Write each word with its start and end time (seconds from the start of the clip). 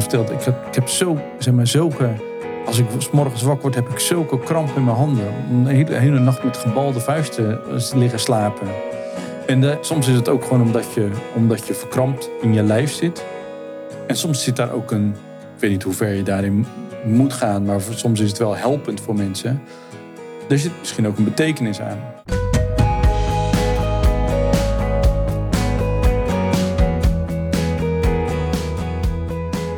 verteld, 0.00 0.30
ik 0.30 0.42
heb, 0.42 0.66
ik 0.66 0.74
heb 0.74 0.88
zo, 0.88 1.18
zeg 1.38 1.54
maar, 1.54 1.66
zulke... 1.66 2.10
Als 2.66 2.78
ik 2.78 2.86
s 2.98 3.10
morgens 3.10 3.42
wakker 3.42 3.62
word, 3.62 3.74
heb 3.74 3.88
ik 3.88 3.98
zulke 3.98 4.38
kramp 4.38 4.76
in 4.76 4.84
mijn 4.84 4.96
handen. 4.96 5.26
Een 5.50 5.66
hele, 5.66 5.94
hele 5.94 6.18
nacht 6.18 6.44
met 6.44 6.56
gebalde 6.56 7.00
vuisten 7.00 7.60
liggen 7.94 8.20
slapen. 8.20 8.68
En 9.46 9.78
soms 9.80 10.08
is 10.08 10.14
het 10.14 10.28
ook 10.28 10.44
gewoon 10.44 10.62
omdat 10.62 10.92
je, 10.94 11.10
omdat 11.34 11.66
je 11.66 11.74
verkrampt 11.74 12.30
in 12.42 12.54
je 12.54 12.62
lijf 12.62 12.92
zit. 12.92 13.24
En 14.06 14.16
soms 14.16 14.44
zit 14.44 14.56
daar 14.56 14.72
ook 14.72 14.90
een... 14.90 15.08
Ik 15.54 15.60
weet 15.60 15.70
niet 15.70 15.82
hoe 15.82 15.92
ver 15.92 16.12
je 16.14 16.22
daarin 16.22 16.66
moet 17.04 17.32
gaan, 17.32 17.64
maar 17.64 17.80
soms 17.94 18.20
is 18.20 18.28
het 18.28 18.38
wel 18.38 18.56
helpend 18.56 19.00
voor 19.00 19.14
mensen. 19.14 19.62
Er 20.48 20.58
zit 20.58 20.72
misschien 20.78 21.06
ook 21.06 21.18
een 21.18 21.24
betekenis 21.24 21.80
aan. 21.80 21.98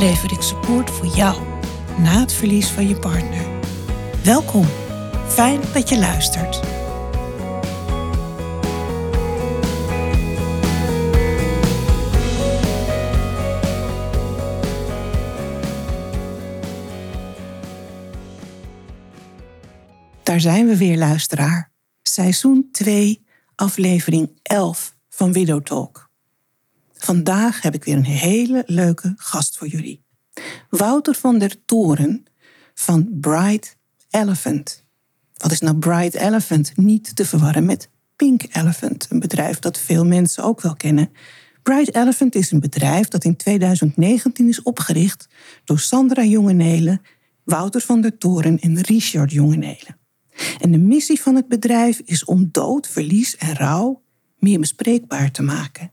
lever 0.00 0.32
ik 0.32 0.42
support 0.42 0.90
voor 0.90 1.06
jou 1.06 1.42
na 1.98 2.20
het 2.20 2.32
verlies 2.32 2.68
van 2.68 2.88
je 2.88 2.96
partner. 2.96 3.46
Welkom, 4.24 4.66
fijn 5.28 5.60
dat 5.72 5.88
je 5.88 5.98
luistert. 5.98 6.60
Daar 20.22 20.40
zijn 20.40 20.66
we 20.66 20.76
weer, 20.76 20.96
luisteraar. 20.96 21.72
Seizoen 22.02 22.68
2, 22.72 23.24
aflevering 23.54 24.30
11 24.42 24.96
van 25.08 25.32
Widow 25.32 25.62
Talk. 25.62 26.09
Vandaag 27.02 27.62
heb 27.62 27.74
ik 27.74 27.84
weer 27.84 27.96
een 27.96 28.04
hele 28.04 28.62
leuke 28.66 29.12
gast 29.16 29.58
voor 29.58 29.66
jullie. 29.66 30.04
Wouter 30.68 31.14
van 31.14 31.38
der 31.38 31.64
Toren 31.64 32.24
van 32.74 33.08
Bright 33.20 33.76
Elephant. 34.10 34.86
Wat 35.36 35.52
is 35.52 35.60
nou 35.60 35.76
Bright 35.76 36.14
Elephant? 36.14 36.76
Niet 36.76 37.16
te 37.16 37.24
verwarren 37.24 37.64
met 37.64 37.90
Pink 38.16 38.42
Elephant, 38.50 39.06
een 39.10 39.20
bedrijf 39.20 39.58
dat 39.58 39.78
veel 39.78 40.04
mensen 40.04 40.44
ook 40.44 40.60
wel 40.60 40.74
kennen. 40.74 41.10
Bright 41.62 41.94
Elephant 41.94 42.34
is 42.34 42.50
een 42.50 42.60
bedrijf 42.60 43.08
dat 43.08 43.24
in 43.24 43.36
2019 43.36 44.48
is 44.48 44.62
opgericht 44.62 45.28
door 45.64 45.78
Sandra 45.78 46.24
Jongenelen, 46.24 47.00
Wouter 47.44 47.80
van 47.80 48.00
der 48.00 48.18
Toren 48.18 48.58
en 48.58 48.80
Richard 48.80 49.32
Jongenelen. 49.32 49.98
En 50.58 50.72
de 50.72 50.78
missie 50.78 51.20
van 51.20 51.34
het 51.34 51.48
bedrijf 51.48 52.00
is 52.04 52.24
om 52.24 52.48
dood, 52.50 52.88
verlies 52.88 53.36
en 53.36 53.54
rouw 53.54 54.02
meer 54.38 54.60
bespreekbaar 54.60 55.30
te 55.30 55.42
maken. 55.42 55.92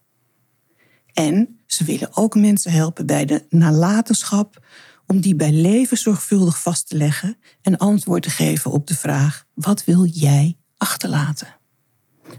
En 1.18 1.60
ze 1.66 1.84
willen 1.84 2.10
ook 2.18 2.36
mensen 2.36 2.72
helpen 2.72 3.06
bij 3.06 3.26
de 3.26 3.46
nalatenschap, 3.50 4.66
om 5.08 5.20
die 5.20 5.36
bij 5.36 5.52
leven 5.52 5.98
zorgvuldig 5.98 6.62
vast 6.62 6.88
te 6.88 6.96
leggen 6.96 7.38
en 7.62 7.78
antwoord 7.78 8.24
te 8.24 8.30
geven 8.30 8.72
op 8.72 8.88
de 8.88 8.96
vraag: 8.96 9.46
wat 9.54 9.84
wil 9.84 10.06
jij 10.06 10.58
achterlaten? 10.78 11.56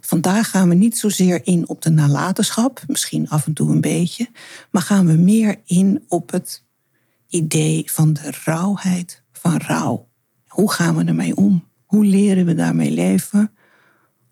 Vandaag 0.00 0.50
gaan 0.50 0.68
we 0.68 0.74
niet 0.74 0.98
zozeer 0.98 1.46
in 1.46 1.68
op 1.68 1.82
de 1.82 1.90
nalatenschap, 1.90 2.82
misschien 2.86 3.28
af 3.28 3.46
en 3.46 3.52
toe 3.52 3.70
een 3.70 3.80
beetje, 3.80 4.28
maar 4.70 4.82
gaan 4.82 5.06
we 5.06 5.12
meer 5.12 5.60
in 5.64 6.04
op 6.08 6.30
het 6.30 6.64
idee 7.28 7.90
van 7.90 8.12
de 8.12 8.32
rauwheid 8.44 9.22
van 9.32 9.56
rouw. 9.56 10.08
Hoe 10.46 10.72
gaan 10.72 10.96
we 10.96 11.04
ermee 11.04 11.36
om? 11.36 11.68
Hoe 11.84 12.04
leren 12.04 12.46
we 12.46 12.54
daarmee 12.54 12.90
leven? 12.90 13.52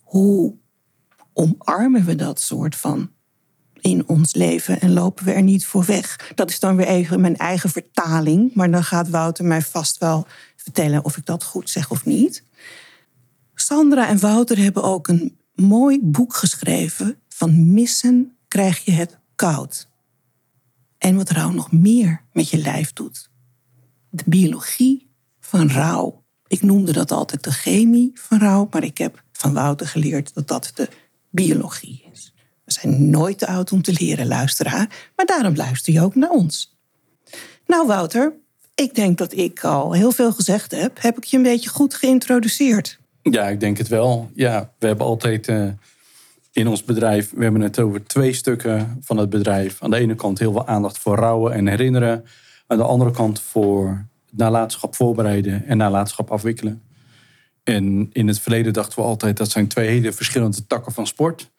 Hoe 0.01 0.55
omarmen 1.33 2.05
we 2.05 2.15
dat 2.15 2.41
soort 2.41 2.77
van 2.77 3.15
in 3.87 4.09
ons 4.09 4.35
leven 4.35 4.81
en 4.81 4.93
lopen 4.93 5.25
we 5.25 5.33
er 5.33 5.43
niet 5.43 5.67
voor 5.67 5.85
weg? 5.85 6.33
Dat 6.35 6.51
is 6.51 6.61
dan 6.61 6.77
weer 6.77 6.87
even 6.87 7.21
mijn 7.21 7.37
eigen 7.37 7.71
vertaling, 7.71 8.55
maar 8.55 8.71
dan 8.71 8.85
gaat 8.85 9.09
Wouter 9.09 9.45
mij 9.45 9.63
vast 9.63 9.99
wel 9.99 10.27
vertellen 10.57 11.05
of 11.05 11.17
ik 11.17 11.27
dat 11.27 11.45
goed 11.45 11.71
zeg 11.71 11.91
of 11.91 12.05
niet. 12.05 12.45
Sandra 13.55 14.09
en 14.09 14.19
Wouter 14.19 14.59
hebben 14.59 14.83
ook 14.83 15.09
een 15.09 15.39
mooi 15.55 15.99
boek 16.03 16.35
geschreven 16.35 17.19
van 17.29 17.73
missen 17.73 18.37
krijg 18.49 18.85
je 18.85 18.93
het 18.93 19.19
koud. 19.35 19.89
En 20.99 21.17
wat 21.17 21.31
rouw 21.31 21.51
nog 21.51 21.73
meer 21.73 22.23
met 22.33 22.49
je 22.49 22.59
lijf 22.59 22.93
doet. 22.93 23.31
De 24.11 24.25
biologie 24.27 25.11
van 25.41 25.71
rouw. 25.71 26.25
Ik 26.47 26.63
noemde 26.63 26.93
dat 26.93 27.11
altijd 27.11 27.45
de 27.45 27.53
chemie 27.53 28.11
van 28.15 28.39
rouw, 28.39 28.69
maar 28.71 28.85
ik 28.85 28.99
heb 28.99 29.23
van 29.33 29.53
Wouter 29.53 29.87
geleerd 29.87 30.35
dat 30.35 30.49
dat 30.49 30.71
de 30.75 30.89
biologie 31.31 32.09
is. 32.13 32.35
We 32.67 32.73
zijn 32.73 33.11
nooit 33.11 33.39
te 33.39 33.47
oud 33.47 33.73
om 33.73 33.83
te 33.83 33.97
leren, 33.99 34.27
luisteraar, 34.27 35.11
maar 35.17 35.27
daarom 35.27 35.57
luister 35.57 35.93
je 35.93 36.03
ook 36.03 36.15
naar 36.15 36.31
ons. 36.31 36.77
Nou, 37.67 37.87
Wouter, 37.87 38.33
ik 38.75 38.95
denk 38.95 39.19
dat 39.19 39.33
ik 39.33 39.65
al 39.65 39.93
heel 39.93 40.13
veel 40.13 40.33
gezegd 40.33 40.71
heb. 40.71 41.03
Heb 41.03 41.17
ik 41.17 41.25
je 41.25 41.37
een 41.37 41.43
beetje 41.43 41.69
goed 41.69 41.95
geïntroduceerd? 41.95 42.99
Ja, 43.23 43.49
ik 43.49 43.61
denk 43.61 43.79
het 43.79 43.89
wel. 43.89 44.31
Ja, 44.35 44.73
we 44.79 44.87
hebben 44.87 45.07
altijd 45.07 45.49
uh, 45.49 45.69
in 46.53 46.69
ons 46.69 46.85
bedrijf, 46.85 47.33
we 47.35 47.43
hebben 47.43 47.61
het 47.61 47.79
over 47.79 48.05
twee 48.05 48.33
stukken 48.33 48.99
van 49.01 49.17
het 49.17 49.31
bedrijf. 49.31 49.83
Aan 49.83 49.91
de 49.91 49.97
ene 49.97 50.15
kant 50.15 50.39
heel 50.39 50.53
veel 50.53 50.67
aandacht 50.67 50.99
voor 50.99 51.17
rouwen 51.17 51.53
en 51.53 51.67
herinneren. 51.67 52.25
Aan 52.67 52.77
de 52.77 52.85
andere 52.85 53.11
kant 53.11 53.41
voor 53.41 54.07
nalatenschap 54.31 54.95
voorbereiden 54.95 55.67
en 55.67 55.77
nalatenschap 55.77 56.31
afwikkelen. 56.31 56.83
En 57.65 58.11
in 58.13 58.29
het 58.29 58.41
verleden 58.41 58.73
dachten 58.73 58.99
we 58.99 59.05
altijd 59.05 59.37
dat 59.37 59.51
zijn 59.51 59.69
twee 59.69 59.89
hele 59.89 60.13
verschillende 60.13 60.67
takken 60.67 60.93
van 60.93 61.07
sport. 61.07 61.51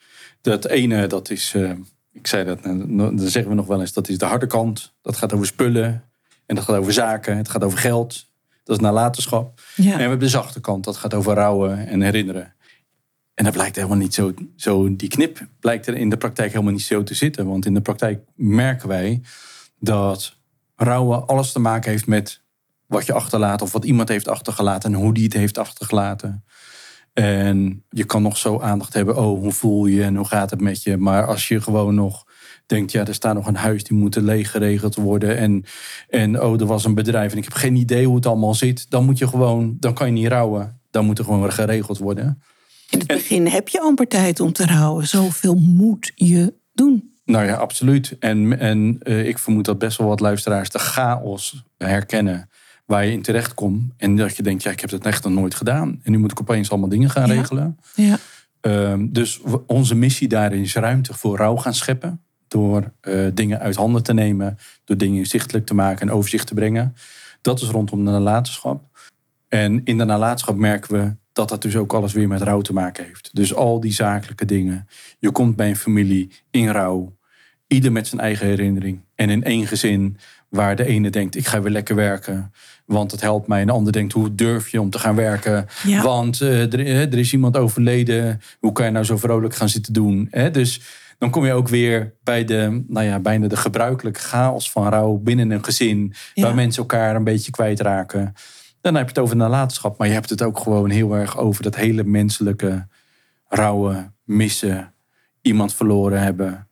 Dat 0.41 0.65
ene, 0.65 1.07
dat 1.07 1.29
is, 1.29 1.53
uh, 1.53 1.71
ik 2.11 2.27
zei 2.27 2.45
dat, 2.45 2.63
dan 2.63 3.19
zeggen 3.19 3.47
we 3.47 3.55
nog 3.55 3.67
wel 3.67 3.79
eens, 3.79 3.93
dat 3.93 4.09
is 4.09 4.17
de 4.17 4.25
harde 4.25 4.47
kant. 4.47 4.93
Dat 5.01 5.17
gaat 5.17 5.33
over 5.33 5.45
spullen 5.45 6.03
en 6.45 6.55
dat 6.55 6.63
gaat 6.63 6.77
over 6.77 6.93
zaken, 6.93 7.37
het 7.37 7.49
gaat 7.49 7.63
over 7.63 7.77
geld. 7.77 8.25
Dat 8.63 8.75
is 8.75 8.81
nalatenschap. 8.81 9.61
Ja. 9.75 9.91
En 9.91 9.93
we 9.93 9.99
hebben 9.99 10.19
de 10.19 10.29
zachte 10.29 10.59
kant, 10.59 10.83
dat 10.83 10.97
gaat 10.97 11.13
over 11.13 11.33
rouwen 11.33 11.87
en 11.87 12.01
herinneren. 12.01 12.55
En 13.33 13.43
dat 13.43 13.53
blijkt 13.53 13.75
helemaal 13.75 13.97
niet 13.97 14.13
zo, 14.13 14.33
zo, 14.55 14.95
die 14.95 15.09
knip 15.09 15.47
blijkt 15.59 15.87
er 15.87 15.95
in 15.95 16.09
de 16.09 16.17
praktijk 16.17 16.51
helemaal 16.51 16.73
niet 16.73 16.81
zo 16.81 17.03
te 17.03 17.13
zitten. 17.13 17.47
Want 17.47 17.65
in 17.65 17.73
de 17.73 17.81
praktijk 17.81 18.23
merken 18.35 18.87
wij 18.87 19.21
dat 19.79 20.35
rouwen 20.75 21.27
alles 21.27 21.51
te 21.51 21.59
maken 21.59 21.91
heeft 21.91 22.07
met 22.07 22.41
wat 22.85 23.05
je 23.05 23.13
achterlaat 23.13 23.61
of 23.61 23.71
wat 23.71 23.85
iemand 23.85 24.09
heeft 24.09 24.27
achtergelaten 24.27 24.93
en 24.93 24.99
hoe 24.99 25.13
die 25.13 25.23
het 25.23 25.33
heeft 25.33 25.57
achtergelaten. 25.57 26.43
En 27.17 27.83
je 27.89 28.05
kan 28.05 28.21
nog 28.21 28.37
zo 28.37 28.59
aandacht 28.59 28.93
hebben, 28.93 29.17
oh, 29.17 29.39
hoe 29.39 29.51
voel 29.51 29.85
je 29.85 30.03
en 30.03 30.15
hoe 30.15 30.27
gaat 30.27 30.49
het 30.49 30.61
met 30.61 30.83
je? 30.83 30.97
Maar 30.97 31.25
als 31.25 31.47
je 31.47 31.61
gewoon 31.61 31.95
nog 31.95 32.25
denkt, 32.65 32.91
ja, 32.91 33.05
er 33.05 33.13
staat 33.13 33.33
nog 33.33 33.47
een 33.47 33.55
huis 33.55 33.83
die 33.83 33.97
moet 33.97 34.15
leeg 34.15 34.51
geregeld 34.51 34.95
worden. 34.95 35.37
En, 35.37 35.63
en 36.09 36.41
oh, 36.41 36.59
er 36.59 36.65
was 36.65 36.85
een 36.85 36.95
bedrijf 36.95 37.31
en 37.31 37.37
ik 37.37 37.43
heb 37.43 37.53
geen 37.53 37.75
idee 37.75 38.05
hoe 38.05 38.15
het 38.15 38.25
allemaal 38.25 38.53
zit. 38.53 38.89
Dan 38.89 39.05
moet 39.05 39.17
je 39.17 39.27
gewoon, 39.27 39.77
dan 39.79 39.93
kan 39.93 40.07
je 40.07 40.13
niet 40.13 40.27
rouwen. 40.27 40.79
Dan 40.91 41.05
moet 41.05 41.17
er 41.17 41.23
gewoon 41.23 41.51
geregeld 41.51 41.97
worden. 41.97 42.41
In 42.89 42.99
het 42.99 43.07
begin 43.07 43.47
heb 43.47 43.67
je 43.67 43.81
amper 43.81 44.07
tijd 44.07 44.39
om 44.39 44.53
te 44.53 44.65
rouwen. 44.65 45.07
Zoveel 45.07 45.55
moet 45.55 46.11
je 46.15 46.53
doen. 46.73 47.13
Nou 47.25 47.45
ja, 47.45 47.55
absoluut. 47.55 48.15
En, 48.19 48.59
en 48.59 48.99
uh, 49.03 49.27
ik 49.27 49.37
vermoed 49.39 49.65
dat 49.65 49.77
best 49.77 49.97
wel 49.97 50.07
wat 50.07 50.19
luisteraars 50.19 50.69
de 50.69 50.79
chaos 50.79 51.63
herkennen 51.77 52.49
waar 52.87 53.05
je 53.05 53.11
in 53.11 53.21
terecht 53.21 53.53
komt. 53.53 53.93
En 53.97 54.15
dat 54.15 54.35
je 54.35 54.43
denkt, 54.43 54.63
ja, 54.63 54.71
ik 54.71 54.79
heb 54.79 54.89
het 54.89 55.05
echt 55.05 55.23
nog 55.23 55.33
nooit 55.33 55.55
gedaan. 55.55 55.99
En 56.03 56.11
nu 56.11 56.17
moet 56.17 56.31
ik 56.31 56.41
opeens 56.41 56.69
allemaal 56.69 56.89
dingen 56.89 57.09
gaan 57.09 57.29
regelen. 57.29 57.79
Ja. 57.95 58.17
Um, 58.61 59.13
dus 59.13 59.41
onze 59.67 59.95
missie 59.95 60.27
daarin 60.27 60.61
is 60.61 60.75
ruimte 60.75 61.13
voor 61.13 61.37
rouw 61.37 61.55
gaan 61.55 61.73
scheppen. 61.73 62.21
Door 62.47 62.91
uh, 63.01 63.27
dingen 63.33 63.59
uit 63.59 63.75
handen 63.75 64.03
te 64.03 64.13
nemen. 64.13 64.57
Door 64.83 64.97
dingen 64.97 65.17
inzichtelijk 65.17 65.65
te 65.65 65.73
maken 65.73 66.07
en 66.07 66.13
overzicht 66.13 66.47
te 66.47 66.53
brengen. 66.53 66.95
Dat 67.41 67.61
is 67.61 67.67
rondom 67.67 68.05
de 68.05 68.11
nalatenschap. 68.11 68.83
En 69.47 69.81
in 69.83 69.97
de 69.97 70.03
nalatenschap 70.03 70.55
merken 70.55 70.93
we 70.93 71.15
dat 71.33 71.49
dat 71.49 71.61
dus 71.61 71.75
ook 71.75 71.93
alles 71.93 72.13
weer 72.13 72.27
met 72.27 72.41
rouw 72.41 72.61
te 72.61 72.73
maken 72.73 73.05
heeft. 73.05 73.29
Dus 73.33 73.53
al 73.53 73.79
die 73.79 73.93
zakelijke 73.93 74.45
dingen. 74.45 74.87
Je 75.19 75.31
komt 75.31 75.55
bij 75.55 75.69
een 75.69 75.75
familie 75.75 76.31
in 76.51 76.69
rouw. 76.69 77.17
Ieder 77.67 77.91
met 77.91 78.07
zijn 78.07 78.21
eigen 78.21 78.47
herinnering. 78.47 79.05
En 79.15 79.29
in 79.29 79.43
één 79.43 79.67
gezin 79.67 80.17
waar 80.49 80.75
de 80.75 80.85
ene 80.85 81.09
denkt, 81.09 81.35
ik 81.35 81.47
ga 81.47 81.61
weer 81.61 81.71
lekker 81.71 81.95
werken 81.95 82.51
want 82.87 83.11
het 83.11 83.21
helpt 83.21 83.47
mij. 83.47 83.59
En 83.61 83.67
de 83.67 83.73
ander 83.73 83.93
denkt, 83.93 84.13
hoe 84.13 84.35
durf 84.35 84.69
je 84.69 84.81
om 84.81 84.89
te 84.89 84.99
gaan 84.99 85.15
werken? 85.15 85.65
Want 86.03 86.41
uh, 86.41 86.73
er, 86.73 86.87
er, 86.87 87.17
is 87.17 87.33
iemand 87.33 87.57
overleden. 87.57 88.41
Hoe 88.59 88.71
kan 88.71 88.85
je 88.85 88.91
nou 88.91 89.05
zo 89.05 89.17
vrolijk 89.17 89.55
gaan 89.55 89.69
zitten 89.69 89.93
doen? 89.93 90.27
Hè? 90.31 90.51
Dus 90.51 90.81
dan 91.17 91.29
kom 91.29 91.45
je 91.45 91.53
ook 91.53 91.67
weer 91.67 92.13
bij 92.23 92.45
de, 92.45 92.83
nou 92.87 93.05
ja, 93.05 93.19
bijna 93.19 93.47
de 93.47 93.57
gebruikelijke 93.57 94.19
chaos 94.19 94.71
van 94.71 94.89
rouw 94.89 95.17
binnen 95.17 95.51
een 95.51 95.63
gezin. 95.63 96.13
Ja. 96.33 96.43
Waar 96.43 96.55
mensen 96.55 96.81
elkaar 96.81 97.15
een 97.15 97.23
beetje 97.23 97.51
kwijtraken. 97.51 98.33
Dan 98.81 98.95
heb 98.95 99.03
je 99.03 99.09
het 99.09 99.19
over 99.23 99.35
nalatenschap. 99.35 99.97
Maar 99.97 100.07
je 100.07 100.13
hebt 100.13 100.29
het 100.29 100.41
ook 100.41 100.59
gewoon 100.59 100.89
heel 100.89 101.15
erg 101.15 101.37
over 101.37 101.63
dat 101.63 101.75
hele 101.75 102.03
menselijke 102.03 102.87
rouwen, 103.47 104.15
missen, 104.23 104.93
iemand 105.41 105.73
verloren 105.73 106.21
hebben. 106.21 106.66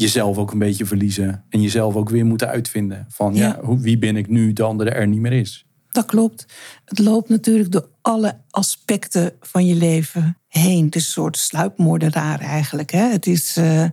Jezelf 0.00 0.38
ook 0.38 0.52
een 0.52 0.58
beetje 0.58 0.86
verliezen. 0.86 1.44
En 1.48 1.62
jezelf 1.62 1.94
ook 1.94 2.08
weer 2.08 2.26
moeten 2.26 2.48
uitvinden. 2.48 3.06
Van 3.08 3.34
ja, 3.34 3.60
wie 3.62 3.98
ben 3.98 4.16
ik 4.16 4.28
nu 4.28 4.52
de 4.52 4.62
andere 4.62 4.90
er 4.90 5.06
niet 5.06 5.20
meer 5.20 5.32
is. 5.32 5.66
Dat 5.90 6.04
klopt. 6.04 6.46
Het 6.84 6.98
loopt 6.98 7.28
natuurlijk 7.28 7.72
door 7.72 7.88
alle 8.02 8.40
aspecten 8.50 9.32
van 9.40 9.66
je 9.66 9.74
leven 9.74 10.38
heen. 10.48 10.84
Het 10.84 10.96
is 10.96 11.04
een 11.04 11.12
soort 11.12 11.36
sluipmoordenaar 11.36 12.40
eigenlijk. 12.40 12.90
Hè? 12.90 13.08
Het 13.10 13.26
is 13.26 13.56
eh, 13.56 13.84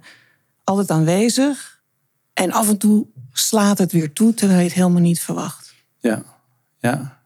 altijd 0.63 0.91
aanwezig. 0.91 1.81
En 2.33 2.51
af 2.51 2.69
en 2.69 2.77
toe 2.77 3.07
slaat 3.31 3.77
het 3.77 3.91
weer 3.91 4.13
toe 4.13 4.33
terwijl 4.33 4.59
je 4.59 4.65
het 4.65 4.73
helemaal 4.73 5.01
niet 5.01 5.19
verwacht. 5.19 5.73
Ja, 5.99 6.23
ja. 6.79 7.19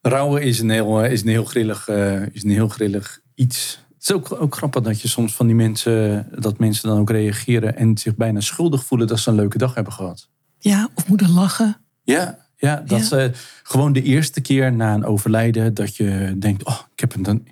Rouwen 0.00 0.42
is 0.42 0.60
een 0.60 0.70
heel, 0.70 1.04
is 1.04 1.22
een 1.22 1.28
heel, 1.28 1.44
grillig, 1.44 1.88
eh, 1.88 2.26
is 2.26 2.44
een 2.44 2.50
heel 2.50 2.68
grillig 2.68 3.20
iets. 3.34 3.84
Het 4.06 4.16
is 4.16 4.22
ook, 4.32 4.40
ook 4.42 4.54
grappig 4.56 4.82
dat 4.82 5.00
je 5.00 5.08
soms 5.08 5.34
van 5.34 5.46
die 5.46 5.54
mensen, 5.54 6.28
dat 6.38 6.58
mensen 6.58 6.88
dan 6.88 6.98
ook 6.98 7.10
reageren 7.10 7.76
en 7.76 7.98
zich 7.98 8.16
bijna 8.16 8.40
schuldig 8.40 8.84
voelen 8.84 9.06
dat 9.06 9.18
ze 9.18 9.30
een 9.30 9.36
leuke 9.36 9.58
dag 9.58 9.74
hebben 9.74 9.92
gehad. 9.92 10.28
Ja, 10.58 10.88
of 10.94 11.08
moeten 11.08 11.30
lachen. 11.30 11.76
Ja, 12.02 12.38
ja 12.56 12.76
dat 12.86 12.98
Ja. 12.98 13.04
ze 13.04 13.30
gewoon 13.62 13.92
de 13.92 14.02
eerste 14.02 14.40
keer 14.40 14.72
na 14.72 14.94
een 14.94 15.04
overlijden 15.04 15.74
dat 15.74 15.96
je 15.96 16.34
denkt, 16.38 16.64
oh, 16.64 16.80
ik 16.92 17.00
heb, 17.00 17.14
een, 17.26 17.48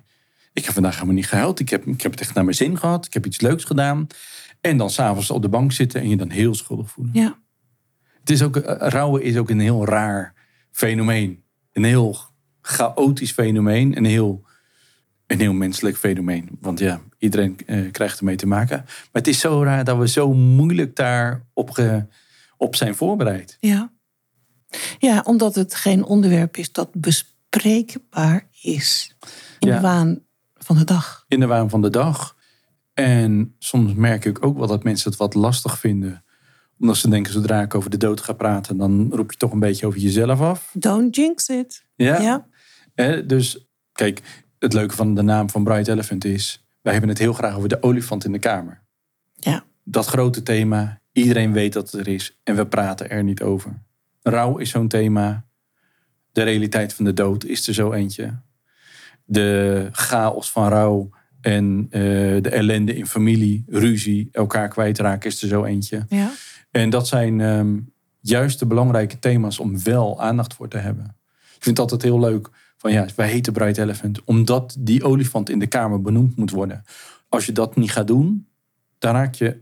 ik 0.53 0.65
heb 0.65 0.73
vandaag 0.73 0.93
helemaal 0.93 1.15
niet 1.15 1.27
gehuild. 1.27 1.59
Ik 1.59 1.69
heb, 1.69 1.85
ik 1.85 2.01
heb 2.01 2.11
het 2.11 2.21
echt 2.21 2.33
naar 2.33 2.43
mijn 2.43 2.55
zin 2.55 2.77
gehad. 2.77 3.05
Ik 3.05 3.13
heb 3.13 3.25
iets 3.25 3.41
leuks 3.41 3.63
gedaan. 3.63 4.07
En 4.61 4.77
dan 4.77 4.89
s'avonds 4.89 5.29
op 5.31 5.41
de 5.41 5.49
bank 5.49 5.71
zitten 5.71 6.01
en 6.01 6.09
je 6.09 6.17
dan 6.17 6.29
heel 6.29 6.55
schuldig 6.55 6.91
voelen. 6.91 7.13
Ja, 7.13 7.37
Het 8.19 8.29
is 8.29 8.41
ook, 8.43 8.55
eh, 8.57 8.87
rouwen 8.89 9.23
is 9.23 9.37
ook 9.37 9.49
een 9.49 9.59
heel 9.59 9.85
raar 9.85 10.33
fenomeen. 10.71 11.43
Een 11.73 11.83
heel 11.83 12.17
chaotisch 12.61 13.31
fenomeen. 13.31 13.97
Een 13.97 14.05
heel, 14.05 14.44
een 15.27 15.39
heel 15.39 15.53
menselijk 15.53 15.97
fenomeen. 15.97 16.49
Want 16.61 16.79
ja, 16.79 17.01
iedereen 17.17 17.57
eh, 17.65 17.91
krijgt 17.91 18.17
ermee 18.17 18.35
te 18.35 18.47
maken. 18.47 18.77
Maar 18.85 19.07
het 19.11 19.27
is 19.27 19.39
zo 19.39 19.63
raar 19.63 19.83
dat 19.83 19.97
we 19.97 20.07
zo 20.07 20.33
moeilijk 20.33 20.95
daarop 20.95 21.69
ge, 21.71 22.05
op 22.57 22.75
zijn 22.75 22.95
voorbereid. 22.95 23.57
ja. 23.59 23.93
Ja, 24.99 25.21
omdat 25.25 25.55
het 25.55 25.75
geen 25.75 26.03
onderwerp 26.03 26.57
is 26.57 26.71
dat 26.71 26.89
bespreekbaar 26.93 28.47
is. 28.61 29.15
In 29.59 29.67
Ja. 29.67 29.75
de 29.75 29.81
waan 29.81 30.23
van 30.53 30.77
de 30.77 30.83
dag. 30.83 31.25
In 31.27 31.39
de 31.39 31.45
waan 31.45 31.69
van 31.69 31.81
de 31.81 31.89
dag. 31.89 32.35
En 32.93 33.55
soms 33.59 33.93
merk 33.93 34.25
ik 34.25 34.45
ook 34.45 34.57
wel 34.57 34.67
dat 34.67 34.83
mensen 34.83 35.09
het 35.09 35.19
wat 35.19 35.33
lastig 35.33 35.79
vinden. 35.79 36.23
Omdat 36.79 36.97
ze 36.97 37.09
denken, 37.09 37.33
zodra 37.33 37.61
ik 37.61 37.75
over 37.75 37.89
de 37.89 37.97
dood 37.97 38.21
ga 38.21 38.33
praten... 38.33 38.77
dan 38.77 39.07
roep 39.11 39.31
je 39.31 39.37
toch 39.37 39.51
een 39.51 39.59
beetje 39.59 39.85
over 39.87 39.99
jezelf 39.99 40.41
af. 40.41 40.69
Don't 40.73 41.15
jinx 41.15 41.47
it. 41.49 41.85
Ja. 41.95 42.21
Ja. 42.21 42.47
Hè, 42.93 43.25
dus 43.25 43.67
kijk, 43.91 44.21
het 44.65 44.73
leuke 44.73 44.95
van 44.95 45.15
de 45.15 45.21
naam 45.21 45.49
van 45.49 45.63
Bright 45.63 45.87
Elephant 45.87 46.25
is... 46.25 46.65
wij 46.81 46.91
hebben 46.91 47.09
het 47.09 47.19
heel 47.19 47.33
graag 47.33 47.55
over 47.55 47.69
de 47.69 47.83
olifant 47.83 48.25
in 48.25 48.31
de 48.31 48.39
kamer. 48.39 48.81
Ja. 49.33 49.63
Dat 49.83 50.05
grote 50.05 50.43
thema, 50.43 51.01
iedereen 51.11 51.53
weet 51.53 51.73
dat 51.73 51.91
het 51.91 52.07
er 52.07 52.13
is 52.13 52.39
en 52.43 52.55
we 52.55 52.67
praten 52.67 53.09
er 53.09 53.23
niet 53.23 53.41
over. 53.41 53.83
Rouw 54.21 54.57
is 54.57 54.69
zo'n 54.69 54.87
thema. 54.87 55.45
De 56.31 56.43
realiteit 56.43 56.93
van 56.93 57.05
de 57.05 57.13
dood 57.13 57.43
is 57.45 57.67
er 57.67 57.73
zo 57.73 57.91
eentje. 57.91 58.39
De 59.25 59.87
chaos 59.91 60.51
van 60.51 60.67
rouw 60.67 61.09
en 61.41 61.87
eh, 61.89 62.01
de 62.41 62.49
ellende 62.49 62.95
in 62.95 63.07
familie, 63.07 63.63
ruzie, 63.67 64.29
elkaar 64.31 64.67
kwijtraken 64.67 65.29
is 65.29 65.41
er 65.41 65.47
zo 65.47 65.63
eentje. 65.63 66.05
Ja. 66.09 66.31
En 66.71 66.89
dat 66.89 67.07
zijn 67.07 67.41
ehm, 67.41 67.79
juist 68.19 68.59
de 68.59 68.65
belangrijke 68.65 69.19
thema's 69.19 69.59
om 69.59 69.83
wel 69.83 70.21
aandacht 70.21 70.53
voor 70.53 70.67
te 70.67 70.77
hebben. 70.77 71.05
Ik 71.55 71.63
vind 71.63 71.77
het 71.77 71.79
altijd 71.79 72.01
heel 72.01 72.19
leuk 72.19 72.49
van 72.85 72.93
ja, 72.93 73.07
wij 73.15 73.29
heten 73.29 73.53
Bright 73.53 73.77
Elephant 73.77 74.23
omdat 74.23 74.75
die 74.79 75.03
olifant 75.03 75.49
in 75.49 75.59
de 75.59 75.67
kamer 75.67 76.01
benoemd 76.01 76.35
moet 76.35 76.51
worden. 76.51 76.83
Als 77.29 77.45
je 77.45 77.51
dat 77.51 77.75
niet 77.75 77.91
gaat 77.91 78.07
doen, 78.07 78.47
dan 78.97 79.13
raak 79.13 79.35
je 79.35 79.61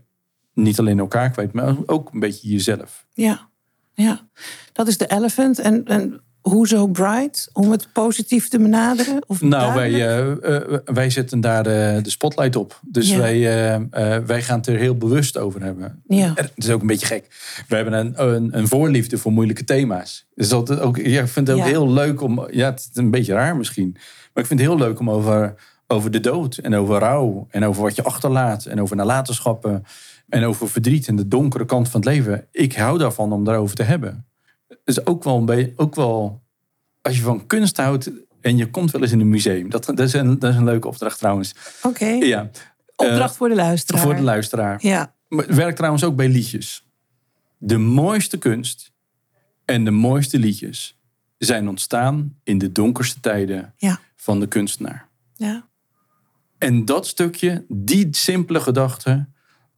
niet 0.54 0.78
alleen 0.78 0.98
elkaar 0.98 1.30
kwijt, 1.30 1.52
maar 1.52 1.76
ook 1.86 2.12
een 2.12 2.20
beetje 2.20 2.48
jezelf. 2.48 3.06
Ja, 3.12 3.48
ja. 3.94 4.28
dat 4.72 4.88
is 4.88 4.98
de 4.98 5.10
elephant. 5.10 5.58
En, 5.58 5.84
en 5.84 6.20
hoezo 6.48 6.86
bright? 6.86 7.48
Om 7.52 7.70
het 7.70 7.88
positief 7.92 8.48
te 8.48 8.58
benaderen? 8.58 9.24
Of 9.26 9.40
Nou, 9.40 9.74
wij, 9.74 9.92
eh, 9.92 10.56
eh, 10.56 10.78
wij 10.84 11.10
zetten 11.10 11.40
daar 11.40 11.62
de 12.02 12.10
spotlight 12.10 12.56
op. 12.56 12.80
Dus 12.82 13.10
Ja. 13.10 13.18
wij, 13.18 13.36
eh, 13.90 14.18
wij 14.26 14.42
gaan 14.42 14.56
het 14.58 14.66
er 14.66 14.76
heel 14.78 14.96
bewust 14.96 15.38
over 15.38 15.62
hebben. 15.62 16.02
Ja. 16.06 16.32
Het 16.34 16.52
is 16.54 16.70
ook 16.70 16.80
een 16.80 16.86
beetje 16.86 17.06
gek. 17.06 17.26
We 17.68 17.76
hebben 17.76 17.94
een, 17.94 18.12
een, 18.16 18.58
een 18.58 18.68
voorliefde 18.68 19.18
voor 19.18 19.32
moeilijke 19.32 19.64
thema's. 19.64 20.26
Dus 20.34 20.48
dat 20.48 20.80
ook, 20.80 20.96
ja, 20.96 21.22
ik 21.22 21.28
vind 21.28 21.46
het 21.48 21.56
ook 21.56 21.62
Ja. 21.62 21.68
heel 21.68 21.90
leuk 21.92 22.20
om... 22.20 22.46
Ja, 22.50 22.70
het 22.70 22.80
is 22.80 22.96
een 22.96 23.10
beetje 23.10 23.32
raar 23.32 23.56
misschien. 23.56 23.90
Maar 24.32 24.42
ik 24.42 24.46
vind 24.48 24.60
het 24.60 24.68
heel 24.68 24.78
leuk 24.78 24.98
om 25.00 25.10
over, 25.10 25.54
over 25.86 26.10
de 26.10 26.20
dood 26.20 26.56
en 26.56 26.74
over 26.74 26.98
rouw... 26.98 27.46
en 27.50 27.64
over 27.64 27.82
wat 27.82 27.96
je 27.96 28.02
achterlaat 28.02 28.64
en 28.64 28.80
over 28.80 28.96
nalatenschappen... 28.96 29.84
en 30.28 30.44
over 30.44 30.68
verdriet 30.68 31.08
en 31.08 31.16
de 31.16 31.28
donkere 31.28 31.64
kant 31.64 31.88
van 31.88 32.00
het 32.00 32.08
leven. 32.08 32.46
Ik 32.50 32.74
hou 32.76 32.98
daarvan 32.98 33.32
om 33.32 33.44
daarover 33.44 33.76
te 33.76 33.82
hebben. 33.82 34.24
Is 34.84 35.06
ook 35.06 35.24
wel 35.24 35.36
een 35.38 35.44
beetje... 35.44 35.72
Ook 35.76 35.94
wel, 35.94 36.42
als 37.02 37.16
je 37.16 37.22
van 37.22 37.46
kunst 37.46 37.76
houdt 37.76 38.10
en 38.40 38.56
je 38.56 38.70
komt 38.70 38.90
wel 38.90 39.02
eens 39.02 39.12
in 39.12 39.20
een 39.20 39.28
museum. 39.28 39.70
Dat, 39.70 39.84
dat, 39.84 39.98
is, 40.00 40.12
een, 40.12 40.38
dat 40.38 40.50
is 40.50 40.56
een 40.56 40.64
leuke 40.64 40.88
opdracht 40.88 41.18
trouwens. 41.18 41.54
Oké, 41.82 42.06
Ja, 42.06 42.50
opdracht 42.96 43.36
voor 43.36 43.48
de 43.48 43.54
luisteraar. 43.54 44.02
voor 44.02 44.14
de 44.14 44.22
luisteraar. 44.22 44.78
Ja, 44.82 45.14
Maar 45.28 45.46
het 45.46 45.56
werkt 45.56 45.76
trouwens 45.76 46.04
ook 46.04 46.16
bij 46.16 46.28
liedjes. 46.28 46.86
De 47.58 47.78
mooiste 47.78 48.38
kunst 48.38 48.92
en 49.64 49.84
de 49.84 49.90
mooiste 49.90 50.38
liedjes 50.38 50.98
zijn 51.38 51.68
ontstaan 51.68 52.38
in 52.42 52.58
de 52.58 52.72
donkerste 52.72 53.20
tijden 53.20 53.74
ja, 53.76 54.00
van 54.16 54.40
de 54.40 54.46
kunstenaar. 54.46 55.08
ja. 55.34 55.68
En 56.58 56.84
dat 56.84 57.06
stukje, 57.06 57.64
die 57.68 58.08
simpele 58.10 58.60
gedachte, 58.60 59.28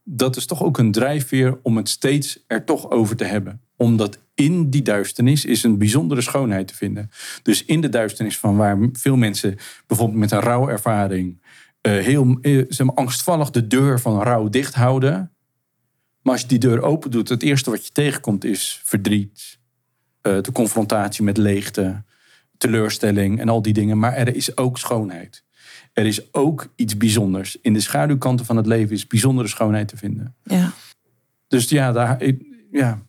dat 0.03 0.35
is 0.35 0.45
toch 0.45 0.63
ook 0.63 0.77
een 0.77 0.91
drijfveer 0.91 1.59
om 1.63 1.77
het 1.77 1.89
steeds 1.89 2.43
er 2.47 2.63
toch 2.65 2.89
over 2.89 3.15
te 3.15 3.23
hebben. 3.23 3.61
Omdat 3.75 4.19
in 4.37 4.69
die 4.69 4.81
duisternis 4.81 5.45
is 5.45 5.63
een 5.63 5.77
bijzondere 5.77 6.21
schoonheid 6.21 6.67
te 6.67 6.75
vinden. 6.75 7.09
Dus 7.43 7.65
in 7.65 7.81
de 7.81 7.89
duisternis 7.89 8.37
van 8.39 8.55
waar 8.57 8.77
veel 8.93 9.15
mensen 9.15 9.57
bijvoorbeeld 9.87 10.19
met 10.19 10.31
een 10.31 10.39
rouwervaring 10.39 11.41
eh, 11.81 11.91
heel 11.91 12.37
eh, 12.41 12.65
zeg 12.69 12.87
maar, 12.87 12.95
angstvallig 12.95 13.49
de 13.49 13.67
deur 13.67 13.99
van 13.99 14.21
rouw 14.21 14.49
dicht 14.49 14.73
houden. 14.73 15.31
Maar 16.21 16.33
als 16.33 16.41
je 16.41 16.47
die 16.47 16.59
deur 16.59 16.81
open 16.81 17.11
doet, 17.11 17.29
het 17.29 17.43
eerste 17.43 17.69
wat 17.69 17.85
je 17.85 17.91
tegenkomt 17.91 18.43
is 18.43 18.81
verdriet, 18.83 19.59
eh, 20.21 20.41
de 20.41 20.51
confrontatie 20.51 21.23
met 21.23 21.37
leegte, 21.37 22.03
teleurstelling 22.57 23.39
en 23.39 23.49
al 23.49 23.61
die 23.61 23.73
dingen. 23.73 23.99
Maar 23.99 24.13
er 24.13 24.35
is 24.35 24.57
ook 24.57 24.77
schoonheid. 24.77 25.43
Er 25.93 26.05
is 26.05 26.33
ook 26.33 26.73
iets 26.75 26.97
bijzonders. 26.97 27.57
In 27.61 27.73
de 27.73 27.79
schaduwkanten 27.79 28.45
van 28.45 28.57
het 28.57 28.65
leven 28.65 28.95
is 28.95 29.07
bijzondere 29.07 29.47
schoonheid 29.47 29.87
te 29.87 29.97
vinden. 29.97 30.35
ja. 30.43 30.73
Dus 31.47 31.69
ja, 31.69 31.91
daar, 31.91 32.21
ik- 32.21 32.45
ja, 32.71 33.01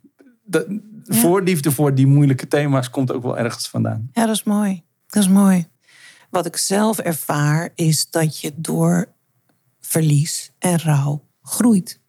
de, 0.42 0.80
Ja. 1.08 1.20
voorliefde 1.20 1.72
voor 1.72 1.94
die 1.94 2.06
moeilijke 2.06 2.48
thema's 2.48 2.90
komt 2.90 3.12
ook 3.12 3.22
wel 3.22 3.38
ergens 3.38 3.68
vandaan. 3.68 4.08
Ja, 4.12 4.26
dat 4.26 4.34
is 4.34 4.42
mooi. 4.42 4.82
Dat 5.06 5.22
is 5.22 5.28
mooi. 5.28 5.66
Wat 6.30 6.46
ik 6.46 6.56
zelf 6.56 6.98
ervaar 6.98 7.72
is 7.74 8.10
dat 8.10 8.40
je 8.40 8.52
door 8.56 9.12
verlies 9.80 10.52
en 10.58 10.78
rouw 10.78 11.24
groeit. 11.42 12.00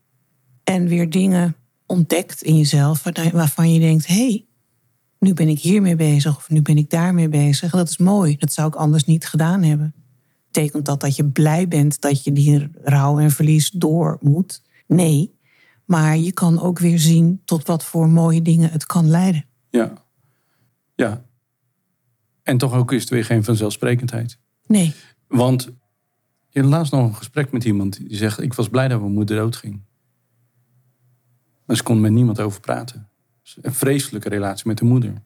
En 0.63 0.87
weer 0.87 1.09
dingen 1.09 1.55
ontdekt 1.85 2.41
in 2.41 2.57
jezelf 2.57 3.03
waarvan 3.31 3.73
je 3.73 3.79
denkt... 3.79 4.07
hé, 4.07 4.15
hey, 4.15 4.45
nu 5.19 5.33
ben 5.33 5.47
ik 5.47 5.59
hiermee 5.59 5.95
bezig 5.95 6.37
of 6.37 6.49
nu 6.49 6.61
ben 6.61 6.77
ik 6.77 6.89
daarmee 6.89 7.29
bezig. 7.29 7.71
Dat 7.71 7.89
is 7.89 7.97
mooi. 7.97 8.37
Dat 8.37 8.53
zou 8.53 8.67
ik 8.67 8.75
anders 8.75 9.05
niet 9.05 9.27
gedaan 9.27 9.63
hebben. 9.63 9.93
Betekent 10.51 10.85
dat 10.85 10.99
dat 11.01 11.15
je 11.15 11.25
blij 11.25 11.67
bent 11.67 12.01
dat 12.01 12.23
je 12.23 12.31
die 12.31 12.69
rouw 12.83 13.19
en 13.19 13.31
verlies 13.31 13.69
door 13.69 14.17
moet? 14.21 14.61
Nee. 14.87 15.37
Maar 15.89 16.17
je 16.17 16.31
kan 16.31 16.59
ook 16.59 16.79
weer 16.79 16.99
zien 16.99 17.41
tot 17.45 17.67
wat 17.67 17.83
voor 17.83 18.09
mooie 18.09 18.41
dingen 18.41 18.71
het 18.71 18.85
kan 18.85 19.09
leiden. 19.09 19.45
Ja. 19.69 19.93
ja. 20.95 21.25
En 22.43 22.57
toch 22.57 22.73
ook 22.73 22.91
is 22.91 23.01
het 23.01 23.09
weer 23.09 23.25
geen 23.25 23.43
vanzelfsprekendheid. 23.43 24.39
Nee. 24.65 24.93
Want 25.27 25.69
je 26.49 26.61
had 26.61 26.69
laatst 26.69 26.91
nog 26.91 27.07
een 27.07 27.15
gesprek 27.15 27.51
met 27.51 27.63
iemand 27.63 28.07
die 28.07 28.17
zegt: 28.17 28.41
Ik 28.41 28.53
was 28.53 28.69
blij 28.69 28.87
dat 28.87 28.99
mijn 28.99 29.11
moeder 29.11 29.37
doodging. 29.37 29.81
Maar 31.65 31.75
ze 31.75 31.83
kon 31.83 32.01
met 32.01 32.11
niemand 32.11 32.39
over 32.39 32.59
praten. 32.59 33.09
Een 33.61 33.73
vreselijke 33.73 34.29
relatie 34.29 34.67
met 34.67 34.77
de 34.77 34.85
moeder. 34.85 35.23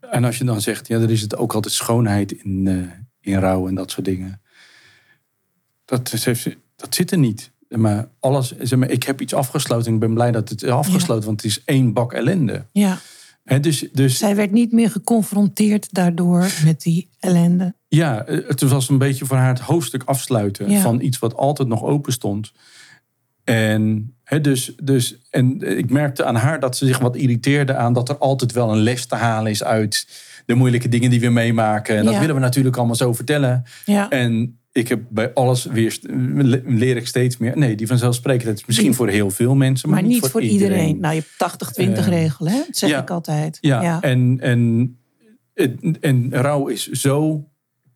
En 0.00 0.24
als 0.24 0.38
je 0.38 0.44
dan 0.44 0.60
zegt: 0.60 0.86
Ja, 0.86 0.98
er 0.98 1.10
is 1.10 1.20
het 1.20 1.36
ook 1.36 1.54
altijd 1.54 1.74
schoonheid 1.74 2.32
in, 2.32 2.66
eh, 2.66 3.32
in 3.32 3.38
rouw 3.38 3.68
en 3.68 3.74
dat 3.74 3.90
soort 3.90 4.06
dingen. 4.06 4.40
Dat, 5.84 6.10
heeft 6.10 6.56
dat 6.76 6.94
zit 6.94 7.10
er 7.10 7.18
niet. 7.18 7.52
Maar 7.68 8.08
alles, 8.20 8.56
zeg 8.58 8.78
maar, 8.78 8.90
ik 8.90 9.02
heb 9.02 9.20
iets 9.20 9.34
afgesloten 9.34 9.86
en 9.86 9.94
ik 9.94 10.00
ben 10.00 10.14
blij 10.14 10.30
dat 10.30 10.48
het 10.48 10.62
is 10.62 10.70
afgesloten, 10.70 11.24
want 11.26 11.42
het 11.42 11.50
is 11.50 11.62
één 11.64 11.92
bak 11.92 12.12
ellende. 12.12 12.64
Ja. 12.72 12.98
Dus, 13.60 13.88
dus 13.92 14.18
Zij 14.18 14.36
werd 14.36 14.50
niet 14.52 14.72
meer 14.72 14.90
geconfronteerd 14.90 15.88
daardoor 15.94 16.50
met 16.64 16.80
die 16.82 17.10
ellende. 17.20 17.74
Ja, 17.88 18.24
het 18.26 18.60
was 18.62 18.88
een 18.88 18.98
beetje 18.98 19.26
voor 19.26 19.36
haar 19.36 19.48
het 19.48 19.60
hoofdstuk 19.60 20.02
afsluiten 20.04 20.70
Ja. 20.70 20.80
van 20.80 21.00
iets 21.00 21.18
wat 21.18 21.36
altijd 21.36 21.68
nog 21.68 21.82
open 21.82 22.12
stond. 22.12 22.52
En, 23.44 24.14
dus, 24.42 24.72
dus, 24.82 25.16
en 25.30 25.78
ik 25.78 25.90
merkte 25.90 26.24
aan 26.24 26.34
haar 26.34 26.60
dat 26.60 26.76
ze 26.76 26.86
zich 26.86 26.98
wat 26.98 27.16
irriteerde 27.16 27.74
aan 27.74 27.92
dat 27.92 28.08
er 28.08 28.18
altijd 28.18 28.52
wel 28.52 28.72
een 28.72 28.82
les 28.82 29.06
te 29.06 29.14
halen 29.14 29.50
is 29.50 29.64
uit 29.64 30.08
de 30.46 30.54
moeilijke 30.54 30.88
dingen 30.88 31.10
die 31.10 31.20
we 31.20 31.28
meemaken. 31.28 31.96
En 31.96 32.04
dat 32.04 32.14
Ja. 32.14 32.20
willen 32.20 32.34
we 32.34 32.40
natuurlijk 32.40 32.76
allemaal 32.76 32.94
zo 32.94 33.12
vertellen. 33.12 33.64
Ja. 33.84 34.08
En 34.08 34.57
ik 34.72 34.88
heb 34.88 35.02
bij 35.08 35.32
alles 35.34 35.64
weer, 35.64 35.98
leer 36.64 36.96
ik 36.96 37.06
steeds 37.06 37.36
meer. 37.36 37.58
Nee, 37.58 37.76
die 37.76 37.86
vanzelfsprekendheid 37.86 38.58
is 38.58 38.66
misschien 38.66 38.94
voor 38.94 39.08
heel 39.08 39.30
veel 39.30 39.54
mensen, 39.54 39.88
maar, 39.88 40.00
Maar 40.00 40.08
niet 40.08 40.26
voor 40.26 40.42
iedereen. 40.42 41.00
Nou, 41.00 41.14
je 41.14 41.22
hebt 41.38 41.80
80-20 41.80 41.98
Eh, 41.98 42.06
regel, 42.06 42.46
hè? 42.48 42.56
Dat 42.56 42.76
zeg 42.76 42.90
ja. 42.90 43.00
ik 43.00 43.10
altijd. 43.10 43.58
Ja, 43.60 43.82
ja. 43.82 44.00
En, 44.02 44.38
en, 44.40 44.96
en, 45.54 45.96
en 46.00 46.34
rouw 46.34 46.66
is 46.66 46.86
zo 46.90 47.48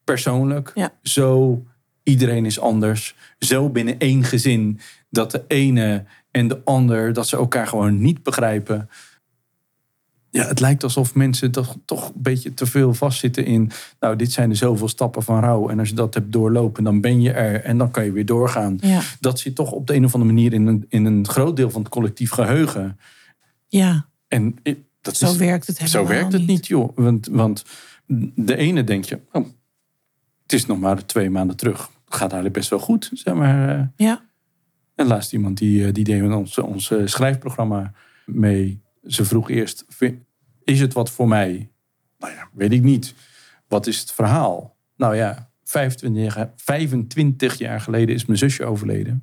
persoonlijk, 0.05 0.71
Ja. 0.75 0.93
zo 1.03 1.63
iedereen 2.03 2.47
is 2.47 2.61
anders, 2.61 3.15
zo 3.39 3.71
binnen 3.71 3.99
één 3.99 4.25
gezin 4.25 4.81
dat 5.11 5.31
de 5.31 5.45
ene 5.49 6.05
en 6.31 6.49
de 6.49 6.61
ander 6.65 7.13
dat 7.13 7.29
ze 7.29 7.37
elkaar 7.37 7.67
gewoon 7.67 8.01
niet 8.01 8.23
begrijpen. 8.23 8.89
Ja, 10.33 10.47
het 10.47 10.61
lijkt 10.61 10.83
alsof 10.83 11.15
mensen 11.15 11.51
toch, 11.51 11.77
toch 11.85 12.07
een 12.07 12.23
beetje 12.23 12.55
te 12.55 12.67
veel 12.67 12.95
vastzitten 12.95 13.45
in. 13.45 13.71
Nou, 14.01 14.17
dit 14.17 14.33
zijn 14.33 14.49
de 14.49 14.55
zoveel 14.55 14.89
stappen 14.89 15.23
van 15.23 15.41
rouw. 15.41 15.69
En 15.69 15.79
als 15.79 15.89
je 15.89 15.95
dat 15.95 16.15
hebt 16.15 16.33
doorlopen, 16.33 16.85
dan 16.85 17.01
ben 17.01 17.21
je 17.21 17.33
er 17.33 17.65
en 17.65 17.79
dan 17.79 17.91
kan 17.91 18.05
je 18.05 18.13
weer 18.13 18.27
doorgaan. 18.27 18.79
Ja. 18.81 19.01
Dat 19.21 19.39
zit 19.39 19.55
toch 19.55 19.73
op 19.73 19.87
de 19.87 19.95
een 19.95 20.05
of 20.05 20.15
andere 20.15 20.33
manier 20.33 20.53
in 20.53 20.67
een, 20.67 20.87
in 20.89 21.05
een 21.05 21.29
groot 21.29 21.57
deel 21.57 21.71
van 21.71 21.83
het 21.83 21.91
collectief 21.91 22.31
geheugen. 22.31 22.99
ja, 23.69 24.07
En 24.29 24.57
dat 25.01 25.17
zo 25.17 25.31
is, 25.31 25.37
werkt 25.37 25.67
het 25.67 25.77
zo 25.77 25.85
helemaal 25.85 26.07
werkt 26.07 26.33
het 26.33 26.47
niet, 26.47 26.67
joh. 26.67 26.97
Want, 26.97 27.27
want 27.27 27.65
de 28.35 28.57
ene 28.57 28.85
denk 28.85 29.05
je, 29.05 29.21
oh, 29.33 29.47
het 30.43 30.53
is 30.53 30.67
nog 30.67 30.79
maar 30.81 31.07
twee 31.07 31.31
maanden 31.31 31.57
terug. 31.57 31.91
Het 32.05 32.15
gaat 32.15 32.33
eigenlijk 32.33 32.55
best 32.55 32.71
wel 32.71 32.79
goed, 32.79 33.11
zeg 33.13 33.35
maar. 33.35 33.93
Ja, 33.97 34.23
En 34.95 35.07
laatst 35.07 35.33
iemand 35.33 35.59
die, 35.59 35.87
eh, 35.87 35.93
die 35.93 36.05
deed 36.05 36.23
met 36.23 36.37
ons, 36.37 36.59
ons 36.59 36.91
eh, 36.91 36.99
schrijfprogramma 37.05 37.93
mee. 38.27 38.82
Ze 39.07 39.25
vroeg 39.25 39.51
eerst, 39.51 39.85
"Vind- 39.89 40.25
is 40.65 40.81
het 40.81 40.93
wat 40.93 41.11
voor 41.11 41.29
mij? 41.29 41.71
Nou 42.19 42.33
ja, 42.33 42.49
weet 42.53 42.73
ik 42.73 42.83
niet. 42.83 43.15
Wat 43.69 43.87
is 43.87 44.01
het 44.01 44.13
verhaal? 44.13 44.77
Nou 44.97 45.17
ja, 45.17 45.51
25 45.65 46.35
jaar, 46.35 46.53
25 46.57 47.59
jaar 47.59 47.81
geleden 47.81 48.15
is 48.15 48.25
mijn 48.27 48.39
zusje 48.39 48.65
overleden. 48.65 49.23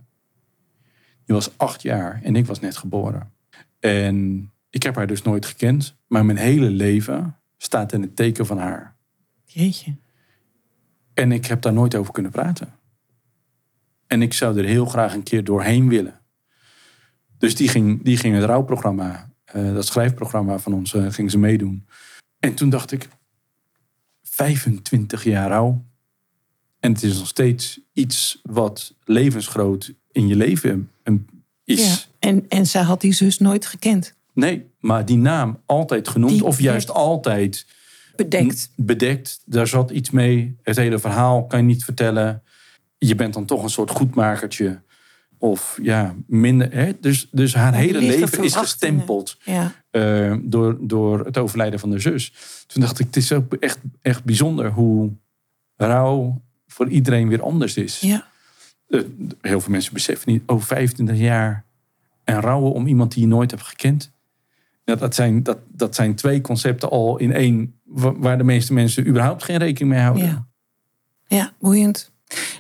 Die 1.26 1.36
was 1.36 1.58
acht 1.58 1.82
jaar 1.82 2.20
en 2.24 2.36
ik 2.36 2.46
was 2.46 2.60
net 2.60 2.78
geboren. 2.78 3.32
En 3.80 4.50
ik 4.70 4.84
heb 4.84 4.96
haar 4.96 5.08
dus 5.08 5.22
nooit 5.22 5.46
gekend. 5.46 5.98
Maar 6.08 6.26
mijn 6.26 6.38
hele 6.38 6.70
leven 6.70 7.38
staat 7.58 7.94
in 7.94 8.02
het 8.02 8.16
teken 8.16 8.46
van 8.46 8.58
haar. 8.58 8.98
jeetje. 9.46 9.96
En 11.14 11.32
ik 11.32 11.46
heb 11.46 11.62
daar 11.62 11.74
nooit 11.74 11.96
over 11.96 12.14
kunnen 12.14 12.32
praten. 12.32 12.74
En 14.08 14.22
ik 14.22 14.34
zou 14.34 14.58
er 14.58 14.66
heel 14.66 14.86
graag 14.86 15.14
een 15.14 15.24
keer 15.24 15.44
doorheen 15.44 15.90
willen. 15.90 16.20
Dus 17.38 17.56
die 17.56 17.68
ging, 17.68 18.04
die 18.04 18.18
ging 18.18 18.36
het 18.36 18.44
rouwprogramma, 18.44 19.29
eh, 19.52 19.74
dat 19.74 19.86
schrijfprogramma 19.86 20.60
van 20.60 20.74
ons, 20.74 20.94
eh, 20.94 21.06
ging 21.10 21.32
ze 21.32 21.38
meedoen. 21.38 21.86
En 22.40 22.54
toen 22.54 22.70
dacht 22.70 22.92
ik, 22.92 23.08
25 24.24 25.24
jaar 25.24 25.50
rouw. 25.50 25.86
En 26.80 26.92
het 26.94 27.04
is 27.04 27.18
nog 27.18 27.28
steeds 27.28 27.80
iets 27.94 28.40
wat 28.44 28.94
levensgroot 29.04 29.94
in 30.12 30.28
je 30.28 30.36
leven 30.36 30.92
eh, 31.04 31.14
is. 31.64 31.88
Ja. 31.88 31.98
En, 32.20 32.46
en 32.50 32.66
zij 32.66 32.82
had 32.82 33.02
die 33.02 33.14
zus 33.14 33.40
nooit 33.40 33.66
gekend. 33.66 34.14
Nee, 34.34 34.70
maar 34.80 35.06
die 35.06 35.18
naam 35.18 35.62
altijd 35.66 36.08
genoemd. 36.08 36.32
Die 36.32 36.44
of 36.44 36.60
juist 36.60 36.92
altijd 36.92 37.66
Bedekt. 38.16 38.72
bedekt. 38.76 39.42
Daar 39.46 39.68
zat 39.68 39.92
iets 39.92 40.10
mee. 40.10 40.58
Het 40.64 40.76
hele 40.76 41.00
verhaal 41.00 41.46
kan 41.46 41.60
je 41.60 41.66
niet 41.66 41.84
vertellen. 41.84 42.44
Je 42.98 43.16
bent 43.16 43.34
dan 43.34 43.46
toch 43.46 43.64
een 43.64 43.70
soort 43.70 43.92
goedmakertje. 43.92 44.82
Of 45.42 45.80
ja, 45.82 46.16
minder. 46.28 46.74
Hè? 46.74 46.92
Dus, 47.00 47.28
dus 47.32 47.54
haar 47.56 47.72
die 47.72 47.82
hele 47.82 48.00
leven 48.00 48.44
is 48.44 48.56
gestempeld 48.56 49.38
Ja, 49.44 49.74
eh, 49.92 50.36
door, 50.42 50.78
door 50.82 51.26
het 51.26 51.38
overlijden 51.38 51.80
van 51.80 51.90
de 51.90 52.00
zus. 52.00 52.34
Toen 52.68 52.82
dacht 52.82 53.00
ik, 53.00 53.06
het 53.06 53.16
is 53.16 53.32
ook 53.32 53.54
echt, 53.54 53.80
echt 54.02 54.24
bijzonder 54.24 54.72
hoe 54.72 55.12
rouw 55.76 56.42
voor 56.68 56.90
iedereen 56.90 57.28
weer 57.30 57.42
anders 57.42 57.76
is. 57.78 58.00
ja, 58.00 58.28
Eh, 58.88 59.02
heel 59.42 59.62
veel 59.62 59.72
mensen 59.72 59.94
beseffen 59.94 60.32
niet, 60.32 60.44
oh, 60.46 60.62
25 60.62 61.18
jaar 61.18 61.66
en 62.24 62.42
rouwen 62.42 62.72
om 62.74 62.88
iemand 62.88 63.12
die 63.14 63.22
je 63.22 63.28
nooit 63.28 63.52
hebt 63.52 63.64
gekend. 63.64 64.12
Ja, 64.84 64.96
dat, 64.96 65.16
zijn, 65.16 65.44
dat, 65.44 65.58
dat 65.68 65.96
zijn 65.96 66.16
twee 66.16 66.42
concepten 66.42 66.90
al 66.90 67.18
in 67.18 67.34
één, 67.34 67.74
wa- 67.84 68.14
waar 68.18 68.38
de 68.38 68.44
meeste 68.44 68.74
mensen 68.74 69.08
überhaupt 69.08 69.44
geen 69.44 69.58
rekening 69.58 69.92
mee 69.94 70.02
houden. 70.04 70.26
ja. 70.26 70.48
Ja, 71.28 71.54
boeiend. 71.60 72.12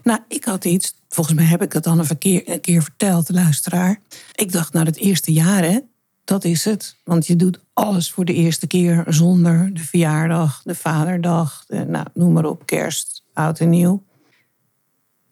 Nou, 0.03 0.19
ik 0.27 0.45
had 0.45 0.65
iets, 0.65 0.93
volgens 1.09 1.35
mij 1.35 1.45
heb 1.45 1.61
ik 1.61 1.73
het 1.73 1.83
dan 1.83 1.99
een, 1.99 2.05
verkeer, 2.05 2.49
een 2.49 2.61
keer 2.61 2.83
verteld, 2.83 3.27
de 3.27 3.33
luisteraar. 3.33 3.99
Ik 4.35 4.51
dacht, 4.51 4.73
nou, 4.73 4.85
het 4.85 4.97
eerste 4.97 5.33
jaar, 5.33 5.63
hè, 5.63 5.79
dat 6.23 6.43
is 6.43 6.65
het. 6.65 6.95
Want 7.03 7.27
je 7.27 7.35
doet 7.35 7.59
alles 7.73 8.11
voor 8.11 8.25
de 8.25 8.33
eerste 8.33 8.67
keer 8.67 9.03
zonder 9.07 9.73
de 9.73 9.83
verjaardag, 9.83 10.61
de 10.63 10.75
vaderdag, 10.75 11.63
de, 11.67 11.85
nou, 11.85 12.07
noem 12.13 12.33
maar 12.33 12.45
op, 12.45 12.65
kerst, 12.65 13.23
oud 13.33 13.59
en 13.59 13.69
nieuw. 13.69 14.03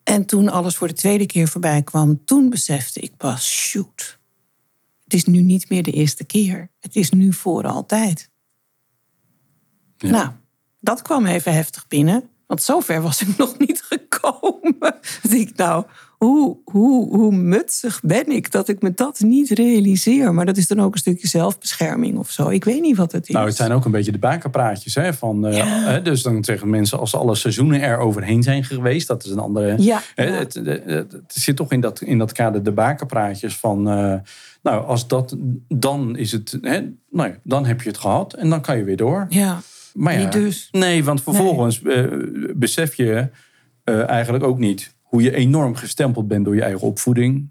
En 0.04 0.26
toen 0.26 0.50
alles 0.50 0.76
voor 0.76 0.88
de 0.88 0.94
tweede 0.94 1.26
keer 1.26 1.48
voorbij 1.48 1.82
kwam, 1.82 2.26
toen 2.26 2.50
besefte 2.50 3.00
ik 3.00 3.18
pas, 3.18 3.52
shoot. 3.52 4.20
Het 5.04 5.14
is 5.14 5.26
nu 5.26 5.42
niet 5.42 5.70
meer 5.70 5.84
de 5.84 5.92
eerste 5.92 6.24
keer. 6.24 6.70
Het 6.80 6.96
is 6.96 7.10
nu 7.10 7.34
voor 7.34 7.68
altijd. 7.68 8.30
Ja. 9.98 10.10
Nou, 10.10 10.30
dat 10.80 11.02
kwam 11.02 11.26
even 11.26 11.54
heftig 11.54 11.88
binnen. 11.88 12.30
Want 12.48 12.62
zover 12.62 13.02
was 13.02 13.22
ik 13.22 13.38
nog 13.38 13.58
niet 13.58 13.82
gekomen. 13.82 14.07
Ik, 15.30 15.52
nou, 15.56 15.86
hoe, 16.18 16.58
hoe, 16.66 17.16
hoe 17.18 17.36
mutsig 17.36 18.00
ben 18.04 18.28
ik 18.28 18.52
dat 18.52 18.68
ik 18.68 18.82
me 18.82 18.92
dat 18.94 19.20
niet 19.20 19.50
realiseer. 19.50 20.34
Maar 20.34 20.46
dat 20.46 20.58
is 20.58 20.68
dan 20.68 20.80
ook 20.82 20.94
een 20.94 21.00
stukje 21.00 21.28
zelfbescherming 21.28 22.18
of 22.18 22.30
zo. 22.32 22.50
Ik 22.50 22.64
weet 22.64 22.82
niet 22.82 22.98
wat 22.98 23.12
het 23.12 23.28
is. 23.28 23.34
Nou, 23.34 23.48
het 23.48 23.56
zijn 23.56 23.72
ook 23.72 23.86
een 23.86 23.92
beetje 23.92 24.12
de 24.12 24.18
bakerpraatjes. 24.18 24.96
Hè, 24.96 25.14
van, 25.14 25.48
eh, 25.48 25.58
Ja. 25.58 26.00
dus 26.00 26.22
dan 26.22 26.44
zeggen 26.44 26.70
mensen, 26.70 27.00
als 27.00 27.16
alle 27.16 27.36
seizoenen 27.36 27.82
er 27.82 27.98
overheen 27.98 28.44
zijn 28.44 28.64
geweest, 28.64 29.08
dat 29.08 29.24
is 29.26 29.32
een 29.32 29.40
andere. 29.40 29.76
Ja, 29.82 30.02
Hè, 30.16 30.24
ja. 30.24 30.32
het, 30.34 30.54
het, 30.54 30.66
het- 30.86 31.12
het 31.12 31.24
zit 31.28 31.56
toch 31.56 31.72
in 31.72 31.82
dat, 31.82 32.02
in 32.02 32.18
dat 32.18 32.32
kader 32.32 32.64
de 32.64 32.72
bakerpraatjes 32.72 33.58
van. 33.58 33.90
eh, 33.90 34.14
nou, 34.64 34.86
als 34.86 35.08
dat, 35.08 35.36
dan 35.68 36.16
is 36.18 36.32
het. 36.32 36.58
Hè, 36.62 36.80
nou 37.10 37.30
ja, 37.30 37.36
dan 37.44 37.66
heb 37.66 37.82
je 37.82 37.90
het 37.90 37.98
gehad 37.98 38.34
en 38.34 38.50
dan 38.50 38.62
kan 38.62 38.78
je 38.78 38.84
weer 38.84 38.98
door. 38.98 39.26
Ja, 39.30 39.62
Maar 39.94 40.14
ja, 40.14 40.20
niet 40.20 40.32
dus. 40.32 40.68
Nee, 40.72 41.04
want 41.04 41.24
vervolgens 41.24 41.82
eh, 41.84 42.04
besef 42.56 42.96
je 42.96 43.28
eh, 43.88 44.08
eigenlijk 44.10 44.44
ook 44.44 44.58
niet 44.60 44.96
hoe 45.02 45.22
je 45.22 45.36
enorm 45.36 45.76
gestempeld 45.76 46.28
bent 46.28 46.46
door 46.46 46.56
je 46.56 46.62
eigen 46.62 46.88
opvoeding. 46.88 47.50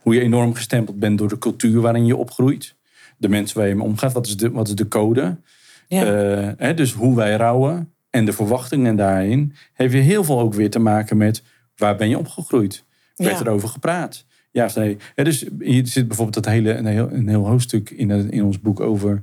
Hoe 0.00 0.14
je 0.14 0.20
enorm 0.20 0.54
gestempeld 0.54 0.98
bent 0.98 1.18
door 1.18 1.28
de 1.28 1.38
cultuur 1.38 1.80
waarin 1.80 2.06
je 2.06 2.16
opgroeit. 2.16 2.76
De 3.16 3.28
mensen 3.28 3.58
waar 3.58 3.68
je 3.68 3.74
mee 3.74 3.84
omgaat, 3.84 4.12
wat 4.12 4.26
is 4.26 4.36
de, 4.36 4.50
wat 4.50 4.68
is 4.68 4.74
de 4.74 4.88
code? 4.88 5.36
Ja. 5.88 6.04
Eh, 6.04 6.52
hè, 6.56 6.74
dus 6.74 6.92
hoe 6.92 7.16
wij 7.16 7.36
rouwen 7.36 7.92
en 8.10 8.24
de 8.24 8.32
verwachtingen 8.32 8.96
daarin. 8.96 9.54
Heeft 9.72 9.92
weer 9.92 10.02
heel 10.02 10.24
veel 10.24 10.40
ook 10.40 10.54
weer 10.54 10.70
te 10.70 10.78
maken 10.78 11.16
met 11.16 11.42
waar 11.76 11.96
ben 11.96 12.08
je 12.08 12.18
opgegroeid? 12.18 12.84
Werd 13.16 13.38
Ja. 13.38 13.44
er 13.44 13.50
over 13.50 13.68
gepraat? 13.68 14.26
Ja 14.50 14.64
of 14.64 14.74
nee? 14.74 14.96
Dus 15.14 15.46
hier 15.58 15.86
zit 15.86 16.06
bijvoorbeeld 16.08 16.44
dat 16.44 16.52
hele, 16.52 16.72
een, 16.74 16.86
heel, 16.86 17.10
een 17.12 17.28
heel 17.28 17.46
hoofdstuk 17.46 17.90
in, 17.90 18.10
het- 18.10 18.30
in 18.30 18.44
ons 18.44 18.60
boek 18.60 18.80
over 18.80 19.20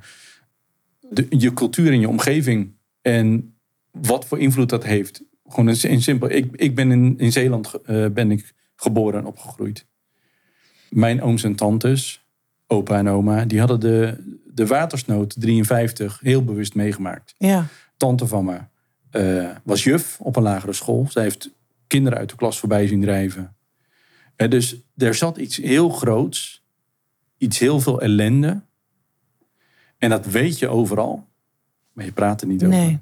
de, 1.10 1.26
je 1.30 1.54
cultuur 1.54 1.92
en 1.92 2.00
je 2.00 2.10
omgeving. 2.10 2.74
En 3.02 3.56
wat 3.92 4.26
voor 4.26 4.40
invloed 4.40 4.70
dat 4.70 4.84
heeft. 4.84 5.24
Gewoon 5.48 5.70
in, 5.70 5.90
in 5.90 6.02
simpel. 6.02 6.30
Ik, 6.30 6.56
ik 6.56 6.76
ben 6.76 6.92
in, 6.92 7.18
in 7.18 7.32
Zeeland 7.32 7.74
eh, 7.74 8.06
ben 8.08 8.32
ik 8.32 8.54
geboren 8.76 9.20
en 9.20 9.26
opgegroeid. 9.26 9.86
Mijn 10.90 11.22
ooms 11.22 11.44
en 11.44 11.56
tantes, 11.56 12.26
opa 12.68 12.98
en 12.98 13.10
oma, 13.10 13.46
die 13.46 13.60
hadden 13.60 13.80
de, 13.80 14.18
de 14.54 14.68
watersnood 14.68 15.36
53 15.40 16.20
heel 16.20 16.44
bewust 16.44 16.76
meegemaakt. 16.76 17.36
Ja, 17.38 17.68
Tante 17.98 18.28
van 18.28 18.46
me 18.46 18.60
eh, 19.10 19.56
was 19.64 19.84
juf 19.84 20.20
op 20.20 20.36
een 20.36 20.44
lagere 20.44 20.74
school. 20.74 21.06
Zij 21.10 21.24
heeft 21.24 21.50
kinderen 21.88 22.20
uit 22.20 22.30
de 22.30 22.36
klas 22.36 22.60
voorbij 22.60 22.88
zien 22.88 23.02
drijven. 23.02 23.56
Eh, 24.36 24.50
dus 24.50 24.76
er 24.98 25.16
zat 25.16 25.38
iets 25.38 25.58
heel 25.58 25.90
groots, 25.90 26.64
iets 27.38 27.60
heel 27.60 27.80
veel 27.80 28.02
ellende. 28.02 28.62
En 29.98 30.10
dat 30.10 30.26
weet 30.26 30.60
je 30.60 30.68
overal, 30.68 31.28
maar 31.94 32.06
je 32.06 32.12
praat 32.12 32.42
er 32.42 32.48
niet 32.48 32.64
over. 32.64 33.00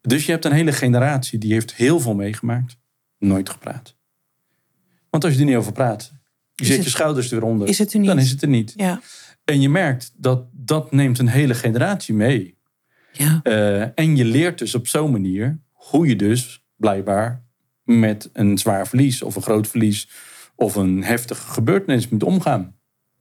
Dus 0.00 0.26
je 0.26 0.32
hebt 0.32 0.44
een 0.44 0.52
hele 0.52 0.72
generatie 0.72 1.38
die 1.38 1.52
heeft 1.52 1.74
heel 1.74 2.00
veel 2.00 2.14
meegemaakt, 2.14 2.76
nooit 3.18 3.50
gepraat. 3.50 3.96
Want 5.10 5.24
als 5.24 5.32
je 5.34 5.38
er 5.40 5.44
niet 5.46 5.56
over 5.56 5.72
praat, 5.72 6.12
je 6.54 6.64
zet 6.64 6.74
het- 6.76 6.84
je 6.84 6.90
schouders 6.90 7.30
eronder, 7.30 7.68
is 7.68 7.78
het 7.78 7.92
er 7.92 7.98
niet? 7.98 8.08
dan 8.08 8.18
is 8.18 8.30
het 8.30 8.42
er 8.42 8.48
niet. 8.48 8.72
Ja, 8.76 9.00
En 9.44 9.60
je 9.60 9.68
merkt 9.68 10.12
dat 10.16 10.44
dat 10.52 10.92
neemt 10.92 11.18
een 11.18 11.28
hele 11.28 11.54
generatie 11.54 12.14
mee. 12.14 12.58
ja, 13.12 13.40
Eh, 13.42 13.80
en 13.82 14.16
je 14.16 14.24
leert 14.24 14.58
dus 14.58 14.74
op 14.74 14.86
zo'n 14.86 15.10
manier 15.10 15.58
hoe 15.72 16.06
je 16.06 16.16
dus 16.16 16.64
blijkbaar 16.76 17.44
met 17.84 18.30
een 18.32 18.58
zwaar 18.58 18.86
verlies 18.88 19.22
of 19.22 19.36
een 19.36 19.42
groot 19.42 19.68
verlies 19.68 20.08
of 20.54 20.74
een 20.74 21.04
heftige 21.04 21.46
gebeurtenis 21.50 22.08
moet 22.08 22.22
omgaan. 22.22 22.74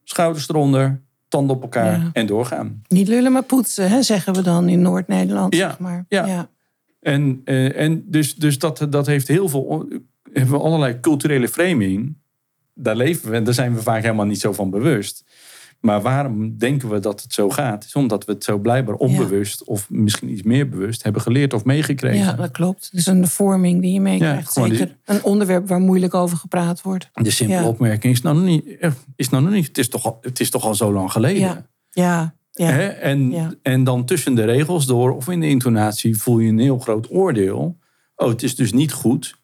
Schouders 0.04 0.50
eronder, 0.50 1.02
tanden 1.28 1.56
op 1.56 1.62
elkaar 1.62 2.00
Ja. 2.00 2.10
en 2.14 2.26
doorgaan. 2.26 2.82
niet 2.88 3.08
lullen 3.08 3.32
maar 3.32 3.44
poetsen, 3.44 3.90
hè, 3.90 4.02
zeggen 4.02 4.34
we 4.34 4.42
dan 4.42 4.70
in 4.70 4.82
Noord-Nederland. 4.82 5.56
Ja, 5.56 5.70
zeg 5.70 5.80
maar. 5.80 6.06
ja. 6.10 6.26
ja. 6.26 6.50
En, 7.00 7.41
eh, 7.44 7.79
en 7.79 8.03
dus, 8.08 8.36
dus 8.36 8.60
dat, 8.60 8.88
dat 8.89 9.06
heeft 9.06 9.27
heel 9.27 9.50
veel, 9.50 9.88
hebben 10.34 10.51
we 10.53 10.60
allerlei 10.63 11.00
culturele 11.00 11.48
framing 11.48 12.18
daar 12.74 12.96
leven 12.96 13.29
we 13.29 13.36
en 13.36 13.44
daar 13.44 13.53
zijn 13.53 13.74
we 13.75 13.82
vaak 13.82 14.01
helemaal 14.01 14.25
niet 14.25 14.39
zo 14.39 14.53
van 14.53 14.70
bewust. 14.70 15.24
Maar 15.79 16.01
waarom 16.01 16.58
denken 16.58 16.89
we 16.89 17.00
dat 17.00 17.22
het 17.22 17.34
zo 17.34 17.50
gaat? 17.50 17.84
Is 17.86 17.96
omdat 17.96 18.25
we 18.25 18.32
het 18.32 18.44
zo 18.44 18.58
blijkbaar 18.58 18.96
onbewust 18.96 19.63
of 19.63 19.89
misschien 19.89 20.29
iets 20.29 20.41
meer 20.44 20.70
bewust 20.70 21.03
hebben 21.03 21.22
geleerd 21.22 21.53
of 21.53 21.63
meegekregen. 21.65 22.20
Ja, 22.25 22.34
dat 22.34 22.51
klopt. 22.51 22.86
Het 22.91 23.00
is 23.00 23.06
een 23.06 23.27
vorming 23.27 23.82
die 23.82 23.94
je 23.94 24.01
meekrijgt. 24.01 24.56
die- 24.56 24.63
Zeker 24.75 24.98
een 25.06 25.24
onderwerp 25.24 25.68
waar 25.68 25.79
moeilijk 25.79 26.13
over 26.13 26.38
gepraat 26.38 26.82
wordt. 26.82 27.10
De 27.13 27.32
simpele 27.32 27.60
Ja. 27.62 27.68
opmerking 27.68 28.13
is 28.13 28.22
nou 28.22 28.36
nog 28.36 28.46
niet. 28.46 28.77
eh, 28.79 28.91
Is 29.15 29.29
nou 29.29 29.44
nog 29.44 29.51
niet 29.53 29.68
het, 29.68 29.77
is 29.77 29.89
toch 29.89 30.06
al, 30.06 30.18
het 30.22 30.39
is 30.39 30.50
toch 30.50 30.63
al 30.63 30.75
zo 30.75 30.94
lang 30.94 31.12
geleden. 31.12 31.41
Ja, 31.41 31.65
ja, 31.89 32.03
ja. 32.03 32.36
Hè? 32.68 32.88
En, 32.88 33.34
en 33.62 33.84
dan 33.84 34.06
tussen 34.06 34.36
de 34.36 34.44
regels 34.46 34.86
door 34.86 35.16
of 35.16 35.28
in 35.30 35.39
de 35.39 35.48
intonatie 35.50 36.18
voel 36.18 36.39
je 36.39 36.50
een 36.50 36.60
heel 36.60 36.80
groot 36.80 37.12
oordeel. 37.12 37.78
Oh, 38.16 38.28
het 38.28 38.44
is 38.44 38.56
dus 38.56 38.72
niet 38.72 38.92
goed. 38.94 39.38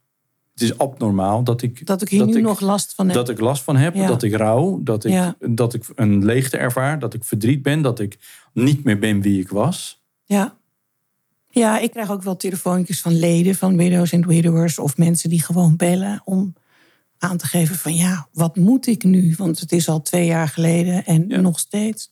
Het 0.53 0.63
is 0.63 0.77
abnormaal 0.77 1.43
dat 1.43 1.61
ik, 1.61 1.85
Dat 1.85 2.01
ik 2.01 2.09
hier 2.09 2.25
nu 2.25 2.41
nog 2.41 2.59
last 2.59 2.93
van 2.93 3.05
heb. 3.05 3.15
dat 3.15 3.29
ik 3.29 3.39
last 3.39 3.63
van 3.63 3.75
heb, 3.75 3.95
Ja. 3.95 4.07
dat 4.07 4.23
ik 4.23 4.35
rouw, 4.35 4.79
dat 4.83 5.05
ik, 5.05 5.11
Ja. 5.11 5.35
dat 5.39 5.73
ik 5.73 5.83
een 5.95 6.25
leegte 6.25 6.57
ervaar, 6.57 6.99
dat 6.99 7.13
ik 7.13 7.23
verdriet 7.23 7.61
ben, 7.61 7.81
dat 7.81 7.99
ik 7.99 8.17
niet 8.53 8.83
meer 8.83 8.99
ben 8.99 9.21
wie 9.21 9.39
ik 9.41 9.49
was. 9.49 10.03
Ja. 10.23 10.57
Ja, 11.49 11.79
ik 11.79 11.91
krijg 11.91 12.11
ook 12.11 12.23
wel 12.23 12.35
telefoontjes 12.37 13.01
van 13.01 13.19
leden 13.19 13.55
van 13.55 13.77
Widows 13.77 14.13
and 14.13 14.25
Widowers... 14.25 14.79
of 14.79 14.97
mensen 14.97 15.29
die 15.29 15.41
gewoon 15.43 15.75
bellen 15.75 16.21
om 16.25 16.53
aan 17.17 17.37
te 17.37 17.45
geven 17.47 17.75
van... 17.75 17.93
ja, 17.95 18.27
wat 18.33 18.55
moet 18.55 18.87
ik 18.87 19.03
nu? 19.03 19.33
Want 19.37 19.59
het 19.59 19.71
is 19.71 19.89
al 19.89 20.01
twee 20.01 20.25
jaar 20.25 20.47
geleden 20.47 21.05
en 21.05 21.25
Ja. 21.27 21.39
nog 21.41 21.59
steeds. 21.59 22.11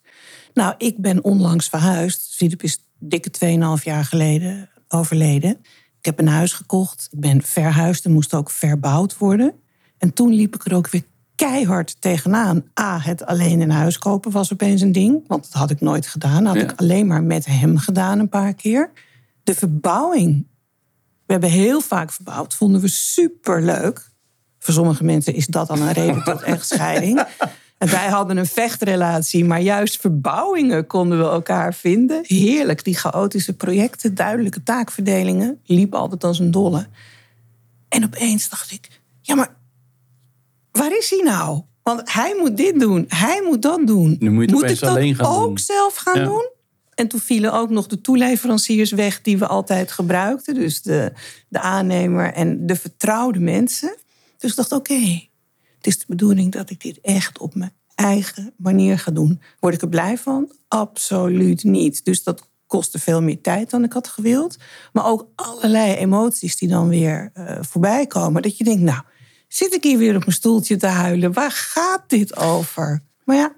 Nou, 0.53 0.73
ik 0.77 0.97
ben 1.01 1.23
onlangs 1.23 1.67
verhuisd. 1.69 2.35
Filip 2.35 2.63
is 2.63 2.79
dikke 2.99 3.31
2,5 3.77 3.83
jaar 3.83 4.05
geleden 4.05 4.69
overleden. 4.87 5.51
Ik 5.99 6.05
heb 6.05 6.19
een 6.19 6.27
huis 6.27 6.53
gekocht. 6.53 7.07
Ik 7.11 7.19
ben 7.19 7.41
verhuisd 7.41 8.05
en 8.05 8.11
moest 8.11 8.33
ook 8.33 8.49
verbouwd 8.51 9.17
worden. 9.17 9.53
En 9.97 10.13
toen 10.13 10.33
liep 10.33 10.55
ik 10.55 10.65
er 10.65 10.75
ook 10.75 10.89
weer 10.89 11.03
keihard 11.35 11.95
tegenaan. 12.01 12.63
A, 12.79 12.99
het 12.99 13.25
alleen 13.25 13.61
een 13.61 13.71
huis 13.71 13.97
kopen 13.97 14.31
was 14.31 14.53
opeens 14.53 14.81
een 14.81 14.91
ding. 14.91 15.23
Want 15.27 15.43
dat 15.43 15.53
had 15.61 15.69
ik 15.69 15.81
nooit 15.81 16.07
gedaan. 16.07 16.43
Dat 16.43 16.53
had 16.53 16.63
Ja. 16.63 16.71
ik 16.71 16.79
alleen 16.79 17.07
maar 17.07 17.23
met 17.23 17.45
hem 17.45 17.77
gedaan 17.77 18.19
een 18.19 18.29
paar 18.29 18.53
keer. 18.53 18.91
De 19.43 19.55
verbouwing. 19.55 20.47
We 21.25 21.31
hebben 21.31 21.49
heel 21.49 21.81
vaak 21.81 22.11
verbouwd. 22.11 22.55
Vonden 22.55 22.81
we 22.81 22.87
superleuk. 22.87 24.11
Voor 24.59 24.73
sommige 24.73 25.03
mensen 25.03 25.33
is 25.33 25.47
dat 25.47 25.67
dan 25.67 25.81
een 25.81 25.91
reden 25.93 26.23
tot 26.23 26.41
echtscheiding. 26.53 27.23
En 27.83 27.89
wij 27.89 28.07
hadden 28.07 28.37
een 28.37 28.45
vechtrelatie, 28.45 29.45
maar 29.45 29.61
juist 29.61 29.99
verbouwingen 29.99 30.87
konden 30.87 31.17
we 31.17 31.23
elkaar 31.23 31.73
vinden. 31.73 32.23
Heerlijk, 32.27 32.83
die 32.83 32.95
chaotische 32.95 33.53
projecten, 33.53 34.15
duidelijke 34.15 34.63
taakverdelingen. 34.63 35.59
Liep 35.65 35.93
altijd 35.95 36.23
als 36.23 36.39
een 36.39 36.51
dolle. 36.51 36.87
En 37.89 38.03
opeens 38.03 38.49
dacht 38.49 38.71
ik, 38.71 39.01
ja 39.21 39.35
maar 39.35 39.55
waar 40.71 40.97
is 40.97 41.09
hij 41.09 41.21
nou? 41.23 41.61
Want 41.83 42.13
hij 42.13 42.35
moet 42.39 42.57
dit 42.57 42.79
doen, 42.79 43.05
hij 43.07 43.41
moet 43.45 43.61
dat 43.61 43.87
doen. 43.87 44.15
Nu 44.19 44.29
moet 44.29 44.51
het 44.61 44.69
ik 44.71 44.79
dat 44.79 44.89
alleen 44.89 45.15
gaan 45.15 45.25
ook 45.35 45.43
doen. 45.47 45.57
zelf 45.57 45.95
gaan 45.95 46.19
Ja. 46.19 46.25
doen? 46.25 46.49
En 46.95 47.07
toen 47.07 47.19
vielen 47.19 47.53
ook 47.53 47.69
nog 47.69 47.87
de 47.87 48.01
toeleveranciers 48.01 48.91
weg 48.91 49.21
die 49.21 49.37
we 49.37 49.47
altijd 49.47 49.91
gebruikten. 49.91 50.53
Dus 50.53 50.81
de, 50.81 51.11
de 51.47 51.59
aannemer 51.59 52.33
en 52.33 52.65
de 52.67 52.75
vertrouwde 52.75 53.39
mensen. 53.39 53.95
Dus 54.37 54.49
ik 54.51 54.55
dacht, 54.57 54.71
oké, 54.71 55.27
het 55.83 55.93
is 55.93 55.99
de 55.99 56.05
bedoeling 56.07 56.51
dat 56.51 56.69
ik 56.69 56.81
dit 56.81 56.99
echt 57.01 57.39
op 57.39 57.55
mijn 57.55 57.73
eigen 57.95 58.53
manier 58.57 58.99
ga 58.99 59.11
doen. 59.11 59.41
Word 59.59 59.73
ik 59.73 59.81
er 59.81 59.89
blij 59.89 60.17
van? 60.17 60.51
Absoluut 60.67 61.63
niet. 61.63 62.05
Dus 62.05 62.23
dat 62.23 62.49
kostte 62.67 62.99
veel 62.99 63.21
meer 63.21 63.41
tijd 63.41 63.69
dan 63.69 63.83
ik 63.83 63.93
had 63.93 64.07
gewild. 64.07 64.57
Maar 64.93 65.05
ook 65.05 65.27
allerlei 65.35 65.93
emoties 65.93 66.57
die 66.57 66.69
dan 66.69 66.89
weer 66.89 67.29
eh, 67.33 67.57
voorbij 67.61 68.07
komen. 68.07 68.41
Dat 68.41 68.57
je 68.57 68.63
denkt, 68.63 68.81
nou, 68.81 69.01
zit 69.47 69.73
ik 69.73 69.83
hier 69.83 69.97
weer 69.97 70.15
op 70.15 70.19
mijn 70.19 70.31
stoeltje 70.31 70.75
te 70.75 70.87
huilen? 70.87 71.33
Waar 71.33 71.51
gaat 71.51 72.03
dit 72.07 72.37
over? 72.37 73.01
Maar 73.23 73.35
ja, 73.35 73.55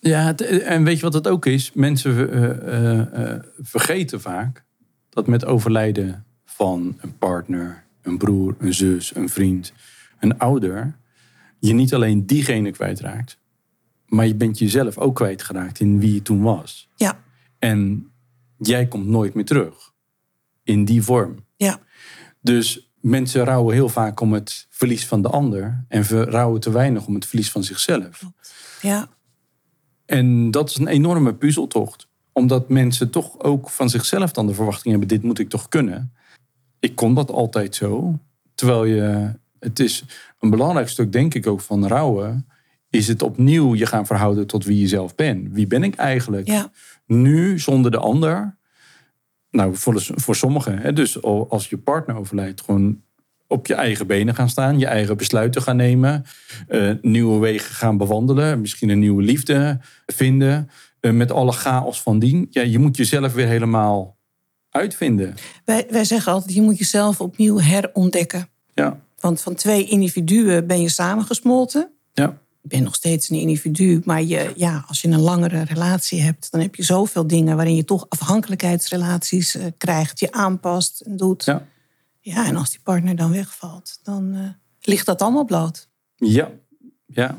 ja 0.00 0.36
en 0.36 0.84
weet 0.84 0.96
je 0.96 1.02
wat 1.02 1.14
het 1.14 1.28
ook 1.28 1.46
is? 1.46 1.72
Mensen 1.74 2.32
eh, 2.32 3.00
eh, 3.00 3.40
vergeten 3.58 4.20
vaak 4.20 4.64
dat 5.08 5.26
met 5.26 5.44
overlijden 5.44 6.24
van 6.44 6.98
een 7.00 7.18
partner, 7.18 7.84
een 8.02 8.18
broer, 8.18 8.54
een 8.58 8.74
zus, 8.74 9.14
een 9.14 9.28
vriend, 9.28 9.72
een 10.18 10.38
ouder, 10.38 10.98
je 11.60 11.72
niet 11.72 11.94
alleen 11.94 12.26
diegene 12.26 12.70
kwijtraakt, 12.70 13.38
maar 14.06 14.26
je 14.26 14.34
bent 14.34 14.58
jezelf 14.58 14.98
ook 14.98 15.14
kwijtgeraakt 15.14 15.80
in 15.80 15.98
wie 16.00 16.14
je 16.14 16.22
toen 16.22 16.42
was. 16.42 16.88
ja, 16.96 17.22
En 17.58 18.10
jij 18.58 18.86
komt 18.88 19.06
nooit 19.06 19.34
meer 19.34 19.44
terug 19.44 19.92
in 20.62 20.84
die 20.84 21.02
vorm. 21.02 21.44
ja. 21.56 21.80
Dus 22.42 22.92
mensen 23.00 23.44
rouwen 23.44 23.74
heel 23.74 23.88
vaak 23.88 24.20
om 24.20 24.32
het 24.32 24.66
verlies 24.70 25.06
van 25.06 25.22
de 25.22 25.28
ander 25.28 25.84
en 25.88 26.04
rouwen 26.04 26.60
te 26.60 26.70
weinig 26.70 27.06
om 27.06 27.14
het 27.14 27.26
verlies 27.26 27.50
van 27.50 27.64
zichzelf. 27.64 28.22
ja. 28.82 29.08
En 30.06 30.50
dat 30.50 30.70
is 30.70 30.76
een 30.78 30.86
enorme 30.88 31.34
puzzeltocht. 31.34 32.08
Omdat 32.32 32.68
mensen 32.68 33.10
toch 33.10 33.38
ook 33.40 33.70
van 33.70 33.90
zichzelf 33.90 34.32
dan 34.32 34.46
de 34.46 34.54
verwachting 34.54 34.90
hebben: 34.90 35.08
dit 35.08 35.22
moet 35.22 35.38
ik 35.38 35.48
toch 35.48 35.68
kunnen. 35.68 36.12
Ik 36.78 36.94
kon 36.94 37.14
dat 37.14 37.30
altijd 37.30 37.74
zo. 37.74 38.18
Terwijl 38.54 38.84
je, 38.84 39.34
het 39.60 39.78
is 39.80 40.04
een 40.38 40.50
belangrijk 40.50 40.88
stuk, 40.88 41.12
denk 41.12 41.34
ik 41.34 41.46
ook, 41.46 41.60
van 41.60 41.86
rouwen. 41.86 42.46
Is 42.90 43.08
het 43.08 43.22
opnieuw 43.22 43.74
je 43.74 43.86
gaan 43.86 44.06
verhouden 44.06 44.46
tot 44.46 44.64
wie 44.64 44.80
je 44.80 44.88
zelf 44.88 45.14
bent. 45.14 45.48
Wie 45.52 45.66
ben 45.66 45.82
ik 45.84 45.94
eigenlijk? 45.94 46.46
Ja. 46.46 46.70
Nu 47.06 47.58
zonder 47.58 47.90
de 47.90 47.98
ander. 47.98 48.56
Nou, 49.50 49.76
voor, 49.76 50.02
voor 50.14 50.36
sommigen. 50.36 50.78
Hè, 50.78 50.92
dus 50.92 51.22
al- 51.22 51.50
als 51.50 51.68
je 51.68 51.78
partner 51.78 52.16
overlijdt, 52.16 52.60
gewoon 52.60 53.02
op 53.46 53.66
je 53.66 53.74
eigen 53.74 54.06
benen 54.06 54.34
gaan 54.34 54.48
staan. 54.48 54.78
Je 54.78 54.86
eigen 54.86 55.16
besluiten 55.16 55.62
gaan 55.62 55.76
nemen. 55.76 56.24
eh, 56.68 56.90
nieuwe 57.00 57.38
wegen 57.38 57.74
gaan 57.74 57.96
bewandelen. 57.96 58.60
Misschien 58.60 58.88
een 58.88 58.98
nieuwe 58.98 59.22
liefde 59.22 59.78
vinden. 60.06 60.70
eh, 61.00 61.12
met 61.12 61.30
alle 61.32 61.52
chaos 61.52 62.02
van 62.02 62.18
dien. 62.18 62.46
Ja, 62.50 62.62
je 62.62 62.78
moet 62.78 62.96
jezelf 62.96 63.32
weer 63.34 63.46
helemaal 63.46 64.16
uitvinden. 64.70 65.34
Wij, 65.64 65.86
wij 65.90 66.04
zeggen 66.04 66.32
altijd, 66.32 66.54
je 66.54 66.62
moet 66.62 66.78
jezelf 66.78 67.20
opnieuw 67.20 67.58
herontdekken. 67.60 68.48
Ja, 68.74 69.00
Want 69.20 69.40
van 69.40 69.54
twee 69.54 69.86
individuen 69.86 70.66
ben 70.66 70.80
je 70.80 70.88
samengesmolten. 70.88 71.90
ja, 72.12 72.38
Je 72.62 72.68
bent 72.68 72.84
nog 72.84 72.94
steeds 72.94 73.30
een 73.30 73.38
individu, 73.38 74.00
maar 74.04 74.22
je, 74.22 74.52
ja, 74.56 74.84
als 74.86 75.00
je 75.00 75.08
een 75.08 75.20
langere 75.20 75.62
relatie 75.62 76.20
hebt... 76.20 76.50
dan 76.50 76.60
heb 76.60 76.74
je 76.74 76.82
zoveel 76.82 77.26
dingen 77.26 77.56
waarin 77.56 77.74
je 77.74 77.84
toch 77.84 78.06
afhankelijkheidsrelaties 78.08 79.54
eh, 79.54 79.66
krijgt. 79.76 80.20
Je 80.20 80.32
aanpast 80.32 81.00
en 81.00 81.16
doet. 81.16 81.44
Ja. 81.44 81.66
ja. 82.20 82.46
en 82.46 82.56
als 82.56 82.70
die 82.70 82.80
partner 82.82 83.16
dan 83.16 83.30
wegvalt, 83.30 84.00
dan 84.02 84.34
eh, 84.34 84.40
ligt 84.80 85.06
dat 85.06 85.22
allemaal 85.22 85.44
bloot. 85.44 85.88
Ja, 86.16 86.50
ja. 87.06 87.38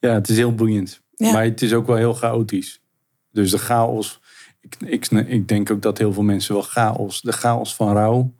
Ja, 0.00 0.12
het 0.12 0.28
is 0.28 0.36
heel 0.36 0.54
boeiend. 0.54 1.00
Ja. 1.14 1.32
Maar 1.32 1.44
het 1.44 1.62
is 1.62 1.72
ook 1.72 1.86
wel 1.86 1.96
heel 1.96 2.14
chaotisch. 2.14 2.80
Dus 3.32 3.50
de 3.50 3.58
chaos. 3.58 4.20
Ik, 4.60 4.76
ik, 4.80 5.10
ik 5.10 5.48
denk 5.48 5.70
ook 5.70 5.82
dat 5.82 5.98
heel 5.98 6.12
veel 6.12 6.22
mensen 6.22 6.54
wel 6.54 6.62
chaos. 6.62 7.20
De 7.20 7.32
chaos 7.32 7.74
van 7.74 7.92
rouw. 7.92 8.34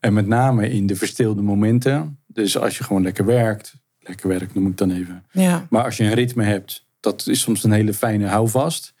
En 0.00 0.12
met 0.12 0.26
name 0.26 0.70
in 0.70 0.86
de 0.86 0.96
verstilde 0.96 1.42
momenten. 1.42 2.18
Dus 2.26 2.58
als 2.58 2.78
je 2.78 2.84
gewoon 2.84 3.02
lekker 3.02 3.24
werkt. 3.24 3.74
Lekker 3.98 4.28
werkt 4.28 4.54
noem 4.54 4.66
ik 4.66 4.76
dan 4.76 4.90
even. 4.90 5.24
Ja, 5.32 5.66
Maar 5.70 5.84
als 5.84 5.96
je 5.96 6.04
een 6.04 6.14
ritme 6.14 6.44
hebt. 6.44 6.86
Dat 7.00 7.26
is 7.26 7.40
soms 7.40 7.64
een 7.64 7.72
hele 7.72 7.94
fijne 7.94 8.26
houvast. 8.26 8.94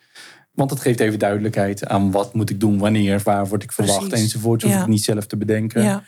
Want 0.52 0.70
het 0.70 0.80
geeft 0.80 1.00
even 1.00 1.18
duidelijkheid 1.18 1.86
aan 1.86 2.10
wat 2.10 2.34
moet 2.34 2.50
ik 2.50 2.60
doen, 2.60 2.78
wanneer, 2.78 3.20
waar 3.24 3.46
word 3.48 3.62
ik 3.62 3.72
verwacht 3.72 4.08
Precies. 4.08 4.24
enzovoort. 4.24 4.62
Hoef 4.62 4.72
Ja. 4.72 4.80
ik 4.80 4.86
niet 4.86 5.04
zelf 5.04 5.26
te 5.26 5.36
bedenken. 5.36 5.82
ja. 5.82 6.02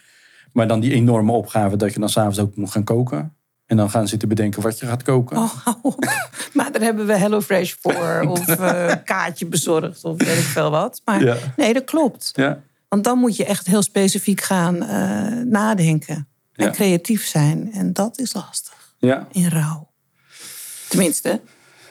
Maar 0.53 0.69
dan 0.69 0.81
die 0.81 0.93
enorme 0.93 1.33
opgave 1.33 1.77
dat 1.77 1.93
je 1.95 2.01
dan 2.01 2.09
s'avonds 2.09 2.39
ook 2.39 2.57
moet 2.57 2.71
gaan 2.71 2.85
koken. 2.85 3.37
En 3.67 3.77
dan 3.77 3.91
gaan 3.91 4.09
zitten 4.09 4.29
bedenken 4.29 4.63
wat 4.63 4.79
je 4.79 4.87
gaat 4.87 5.03
koken. 5.03 5.37
Oh. 5.37 5.55
Maar 6.53 6.73
daar 6.73 6.83
hebben 6.83 7.07
we 7.07 7.17
HelloFresh 7.17 7.75
voor. 7.81 8.21
Of 8.29 8.49
eh 8.49 8.93
kaartje 9.05 9.47
bezorgd 9.47 10.05
of 10.05 10.19
weet 10.25 10.37
ik 10.39 10.43
veel 10.45 10.71
wat. 10.71 11.01
Maar 11.05 11.25
Ja. 11.25 11.37
nee, 11.57 11.73
dat 11.73 11.85
klopt. 11.85 12.31
Ja, 12.35 12.63
Want 12.93 13.05
dan 13.05 13.19
moet 13.19 13.37
je 13.37 13.45
echt 13.45 13.67
heel 13.67 13.83
specifiek 13.83 14.41
gaan 14.41 14.83
eh, 14.83 15.45
nadenken. 15.45 16.29
En 16.53 16.65
Ja. 16.65 16.71
creatief 16.71 17.27
zijn. 17.27 17.73
En 17.73 17.93
dat 17.93 18.19
is 18.19 18.35
lastig 18.35 18.95
ja. 18.99 19.27
in 19.31 19.49
rouw. 19.49 19.91
Tenminste, 20.89 21.41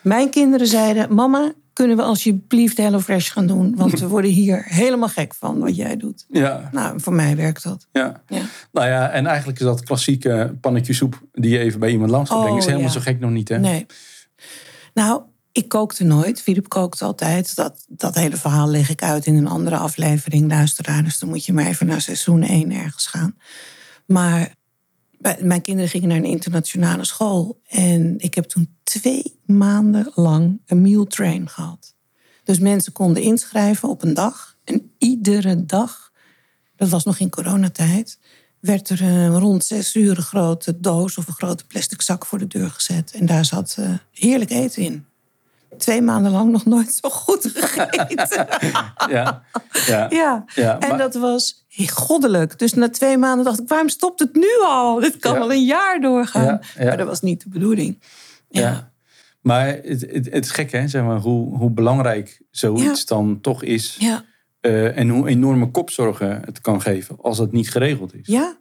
mijn 0.01 0.29
kinderen 0.29 0.67
zeiden... 0.67 1.13
Mama, 1.13 1.53
kunnen 1.73 1.97
we 1.97 2.03
alsjeblieft 2.03 2.77
HelloFresh 2.77 3.31
gaan 3.31 3.47
doen? 3.47 3.75
Want 3.75 3.99
we 3.99 4.07
worden 4.07 4.31
hier 4.31 4.63
helemaal 4.67 5.07
gek 5.09 5.33
van 5.35 5.59
wat 5.59 5.75
jij 5.75 5.97
doet. 5.97 6.25
ja, 6.29 6.69
Nou, 6.71 6.99
voor 6.99 7.13
mij 7.13 7.35
werkt 7.35 7.63
dat. 7.63 7.87
ja. 7.91 8.21
Ja. 8.27 8.41
Nou 8.71 8.87
ja, 8.87 9.09
en 9.09 9.25
eigenlijk 9.25 9.59
is 9.59 9.65
dat 9.65 9.83
klassieke 9.83 10.57
pannetje 10.61 10.93
soep 10.93 11.21
die 11.31 11.51
je 11.51 11.59
even 11.59 11.79
bij 11.79 11.91
iemand 11.91 12.09
langs 12.11 12.29
gaat 12.29 12.37
Oh, 12.37 12.43
brengen. 12.43 12.59
Is 12.61 12.65
helemaal 12.67 12.87
ja. 12.87 12.93
zo 12.93 13.01
gek 13.01 13.19
nog 13.19 13.31
niet, 13.31 13.49
hè? 13.49 13.59
Nee. 13.59 13.85
Nou, 14.93 15.21
ik 15.51 15.67
kookte 15.67 16.03
nooit. 16.03 16.41
Philip 16.41 16.69
kookt 16.69 17.01
altijd. 17.01 17.55
Dat, 17.55 17.85
dat 17.87 18.15
hele 18.15 18.37
verhaal 18.37 18.67
leg 18.67 18.89
ik 18.89 19.03
uit 19.03 19.25
in 19.25 19.35
een 19.35 19.47
andere 19.47 19.77
aflevering, 19.77 20.49
luisteraar. 20.49 21.03
Dus 21.03 21.19
dan 21.19 21.29
moet 21.29 21.45
je 21.45 21.53
maar 21.53 21.65
even 21.65 21.87
naar 21.87 22.01
seizoen 22.01 22.43
1 22.43 22.71
ergens 22.71 23.07
gaan. 23.07 23.37
Maar 24.05 24.55
mijn 25.39 25.61
kinderen 25.61 25.89
gingen 25.89 26.07
naar 26.07 26.17
een 26.17 26.23
internationale 26.23 27.05
school. 27.05 27.61
En 27.67 28.15
ik 28.17 28.33
heb 28.33 28.45
toen 28.45 28.77
twee 28.83 29.39
maanden 29.45 30.11
lang 30.15 30.61
een 30.65 30.81
meal 30.81 31.05
train 31.05 31.49
gehad. 31.49 31.95
Dus 32.43 32.59
mensen 32.59 32.91
konden 32.91 33.23
inschrijven 33.23 33.89
op 33.89 34.03
een 34.03 34.13
dag. 34.13 34.57
En 34.63 34.91
iedere 34.97 35.65
dag, 35.65 36.11
dat 36.75 36.89
was 36.89 37.03
nog 37.03 37.19
in 37.19 37.29
coronatijd... 37.29 38.19
werd 38.59 38.89
er 38.89 39.01
eh, 39.01 39.27
rond 39.27 39.65
zes 39.65 39.95
uur 39.95 40.17
een 40.17 40.23
grote 40.23 40.79
doos 40.79 41.17
of 41.17 41.27
een 41.27 41.33
grote 41.33 41.65
plastic 41.65 42.01
zak 42.01 42.25
voor 42.25 42.39
de 42.39 42.47
deur 42.47 42.69
gezet. 42.69 43.11
En 43.11 43.25
daar 43.25 43.45
zat 43.45 43.75
eh, 43.79 43.93
heerlijk 44.11 44.49
eten 44.49 44.83
in. 44.83 45.05
Twee 45.77 46.01
maanden 46.01 46.31
lang 46.31 46.51
nog 46.51 46.65
nooit 46.65 46.93
zo 46.93 47.09
goed 47.09 47.51
gegeten. 47.53 48.47
Ja, 49.09 49.43
ja. 49.87 50.07
ja. 50.09 50.43
Ja, 50.55 50.79
en 50.79 50.89
maar- 50.89 50.97
dat 50.97 51.15
was 51.15 51.65
goddelijk. 51.89 52.59
Dus 52.59 52.73
na 52.73 52.89
twee 52.89 53.17
maanden 53.17 53.45
dacht 53.45 53.59
ik, 53.59 53.67
waarom 53.67 53.89
stopt 53.89 54.19
het 54.19 54.35
nu 54.35 54.47
al? 54.65 54.99
Dit 54.99 55.17
kan 55.17 55.33
Ja. 55.33 55.39
wel 55.39 55.51
een 55.51 55.65
jaar 55.65 55.99
doorgaan. 56.01 56.59
Ja. 56.77 56.83
Maar 56.85 56.97
dat 56.97 57.07
was 57.07 57.21
niet 57.21 57.43
de 57.43 57.49
bedoeling. 57.49 58.01
Ja. 58.49 58.91
Maar 59.41 59.67
het, 59.67 60.01
het, 60.01 60.25
het 60.31 60.45
is 60.45 60.51
gek, 60.51 60.71
hè? 60.71 60.87
Zeg 60.87 61.03
maar, 61.03 61.17
hoe, 61.19 61.57
hoe 61.57 61.69
belangrijk 61.71 62.41
zoiets 62.51 63.05
dan 63.05 63.41
toch 63.41 63.63
is. 63.63 63.95
Ja. 63.99 64.23
eh, 64.59 64.97
en 64.97 65.09
hoe 65.09 65.27
enorme 65.27 65.71
kopzorgen 65.71 66.41
het 66.45 66.61
kan 66.61 66.81
geven 66.81 67.17
als 67.21 67.37
het 67.37 67.51
niet 67.51 67.71
geregeld 67.71 68.13
is. 68.13 68.27
Ja. 68.27 68.55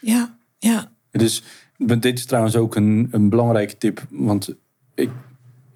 Ja. 0.00 0.36
Ja. 0.58 0.90
Dus 1.10 1.42
dit 1.76 2.18
is 2.18 2.26
trouwens 2.26 2.56
ook 2.56 2.74
een, 2.76 3.08
een 3.10 3.28
belangrijke 3.28 3.76
tip. 3.76 4.06
Want 4.10 4.54
ik, 4.94 5.10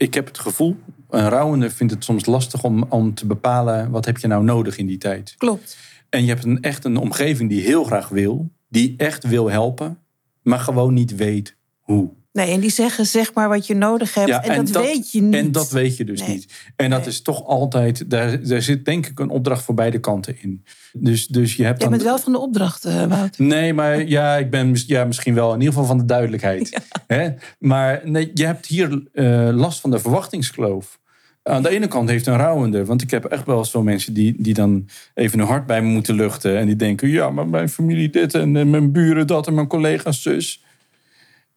ik 0.01 0.15
heb 0.15 0.27
het 0.27 0.39
gevoel, 0.39 0.77
een 1.11 1.29
rouwende 1.29 1.71
vindt 1.71 1.93
het 1.93 2.05
soms 2.05 2.27
lastig 2.27 2.65
om, 2.65 2.85
om 2.89 3.15
te 3.15 3.27
bepalen... 3.27 3.91
wat 3.91 4.05
heb 4.05 4.19
je 4.19 4.27
nou 4.27 4.45
nodig 4.45 4.79
in 4.79 4.87
die 4.87 4.99
tijd. 4.99 5.35
Klopt. 5.39 5.77
En 6.09 6.23
je 6.23 6.29
hebt 6.29 6.45
een, 6.45 6.61
echt 6.61 6.85
een 6.85 6.97
omgeving 6.97 7.51
die 7.51 7.61
heel 7.61 7.85
graag 7.85 8.09
wil. 8.09 8.51
Die 8.69 8.95
echt 8.97 9.25
wil 9.25 9.51
helpen. 9.51 9.99
Maar 10.43 10.59
gewoon 10.59 10.95
niet 10.95 11.17
weet 11.17 11.57
hoe. 11.79 12.11
Nee, 12.41 12.55
en 12.55 12.61
die 12.61 12.71
zeggen 12.71 13.07
zeg 13.07 13.35
maar 13.35 13.49
wat 13.49 13.67
je 13.67 13.75
nodig 13.75 14.15
hebt. 14.15 14.29
Ja, 14.29 14.43
en, 14.43 14.65
dat, 14.65 14.85
weet 14.85 15.11
je 15.13 15.23
niet. 15.23 15.35
En 15.35 15.53
dat 15.53 15.71
weet 15.71 15.97
je 15.97 16.05
dus 16.05 16.21
Nee. 16.21 16.29
niet. 16.29 16.53
En 16.77 16.91
dat 16.91 16.99
Nee. 16.99 17.09
is 17.09 17.23
toch 17.23 17.45
altijd, 17.45 18.11
daar, 18.11 18.47
daar 18.49 18.63
zit 18.63 18.85
denk 18.85 19.07
ik 19.07 19.19
een 19.19 19.31
opdracht 19.31 19.65
voor 19.65 19.75
beide 19.75 19.99
kanten 19.99 20.37
in. 20.43 20.65
Dus, 20.93 21.27
dus 21.27 21.57
je 21.57 21.65
hebt 21.65 21.81
Jij 21.81 21.89
dan. 21.89 21.99
bent 21.99 22.09
wel 22.09 22.19
van 22.19 22.33
de 22.33 22.39
opdracht, 22.39 22.85
eh, 22.85 23.05
Wouter. 23.05 23.45
Nee, 23.45 23.75
maar 23.75 24.03
ja, 24.19 24.37
ik 24.37 24.51
ben 24.51 24.73
ja, 24.87 25.05
misschien 25.05 25.35
wel 25.35 25.49
in 25.53 25.59
ieder 25.59 25.73
geval 25.73 25.89
van 25.89 25.99
de 25.99 26.05
duidelijkheid. 26.05 26.81
Hè? 27.07 27.29
Maar 27.59 28.01
nee, 28.05 28.31
je 28.35 28.47
hebt 28.47 28.67
hier 28.67 29.03
eh, 29.13 29.49
last 29.53 29.81
van 29.81 29.91
de 29.91 29.99
verwachtingskloof. 29.99 30.99
Aan 31.43 31.63
de 31.63 31.69
ene 31.69 31.87
kant 31.89 32.09
heeft 32.09 32.27
een 32.27 32.37
rouwende, 32.37 32.85
want 32.85 33.03
ik 33.03 33.11
heb 33.11 33.25
echt 33.25 33.47
wel 33.47 33.65
zo 33.65 33.83
mensen 33.83 34.15
die, 34.15 34.35
die 34.39 34.55
dan 34.55 34.89
even 35.15 35.39
hun 35.39 35.49
hart 35.49 35.67
bij 35.67 35.83
me 35.83 35.89
moeten 35.89 36.15
luchten. 36.15 36.59
En 36.59 36.67
die 36.67 36.77
denken, 36.77 37.09
ja, 37.09 37.31
maar 37.31 37.49
mijn 37.49 37.69
familie 37.69 38.11
dit 38.11 38.35
en 38.35 38.57
eh, 38.57 38.65
mijn 38.65 38.93
buren 38.93 39.27
dat 39.27 39.47
en 39.47 39.55
mijn 39.55 39.67
collega's 39.67 40.23
zus. 40.23 40.63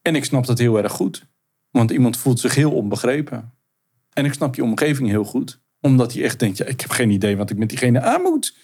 En 0.04 0.16
ik 0.16 0.26
snap 0.26 0.46
dat 0.46 0.58
heel 0.58 0.78
erg 0.78 0.92
goed. 0.92 1.26
Want 1.72 1.92
iemand 1.92 2.18
voelt 2.18 2.40
zich 2.40 2.56
heel 2.56 2.72
onbegrepen. 2.72 3.54
En 4.14 4.26
ik 4.26 4.34
snap 4.34 4.56
je 4.56 4.64
omgeving 4.64 5.10
heel 5.10 5.24
goed. 5.24 5.62
Omdat 5.82 6.14
hij 6.14 6.24
echt 6.24 6.40
denkt, 6.40 6.58
ja, 6.58 6.66
ik 6.66 6.82
heb 6.82 6.90
geen 6.90 7.10
idee 7.10 7.38
wat 7.38 7.50
ik 7.50 7.58
met 7.58 7.70
diegene 7.70 8.02
aan 8.02 8.22
moet. 8.22 8.56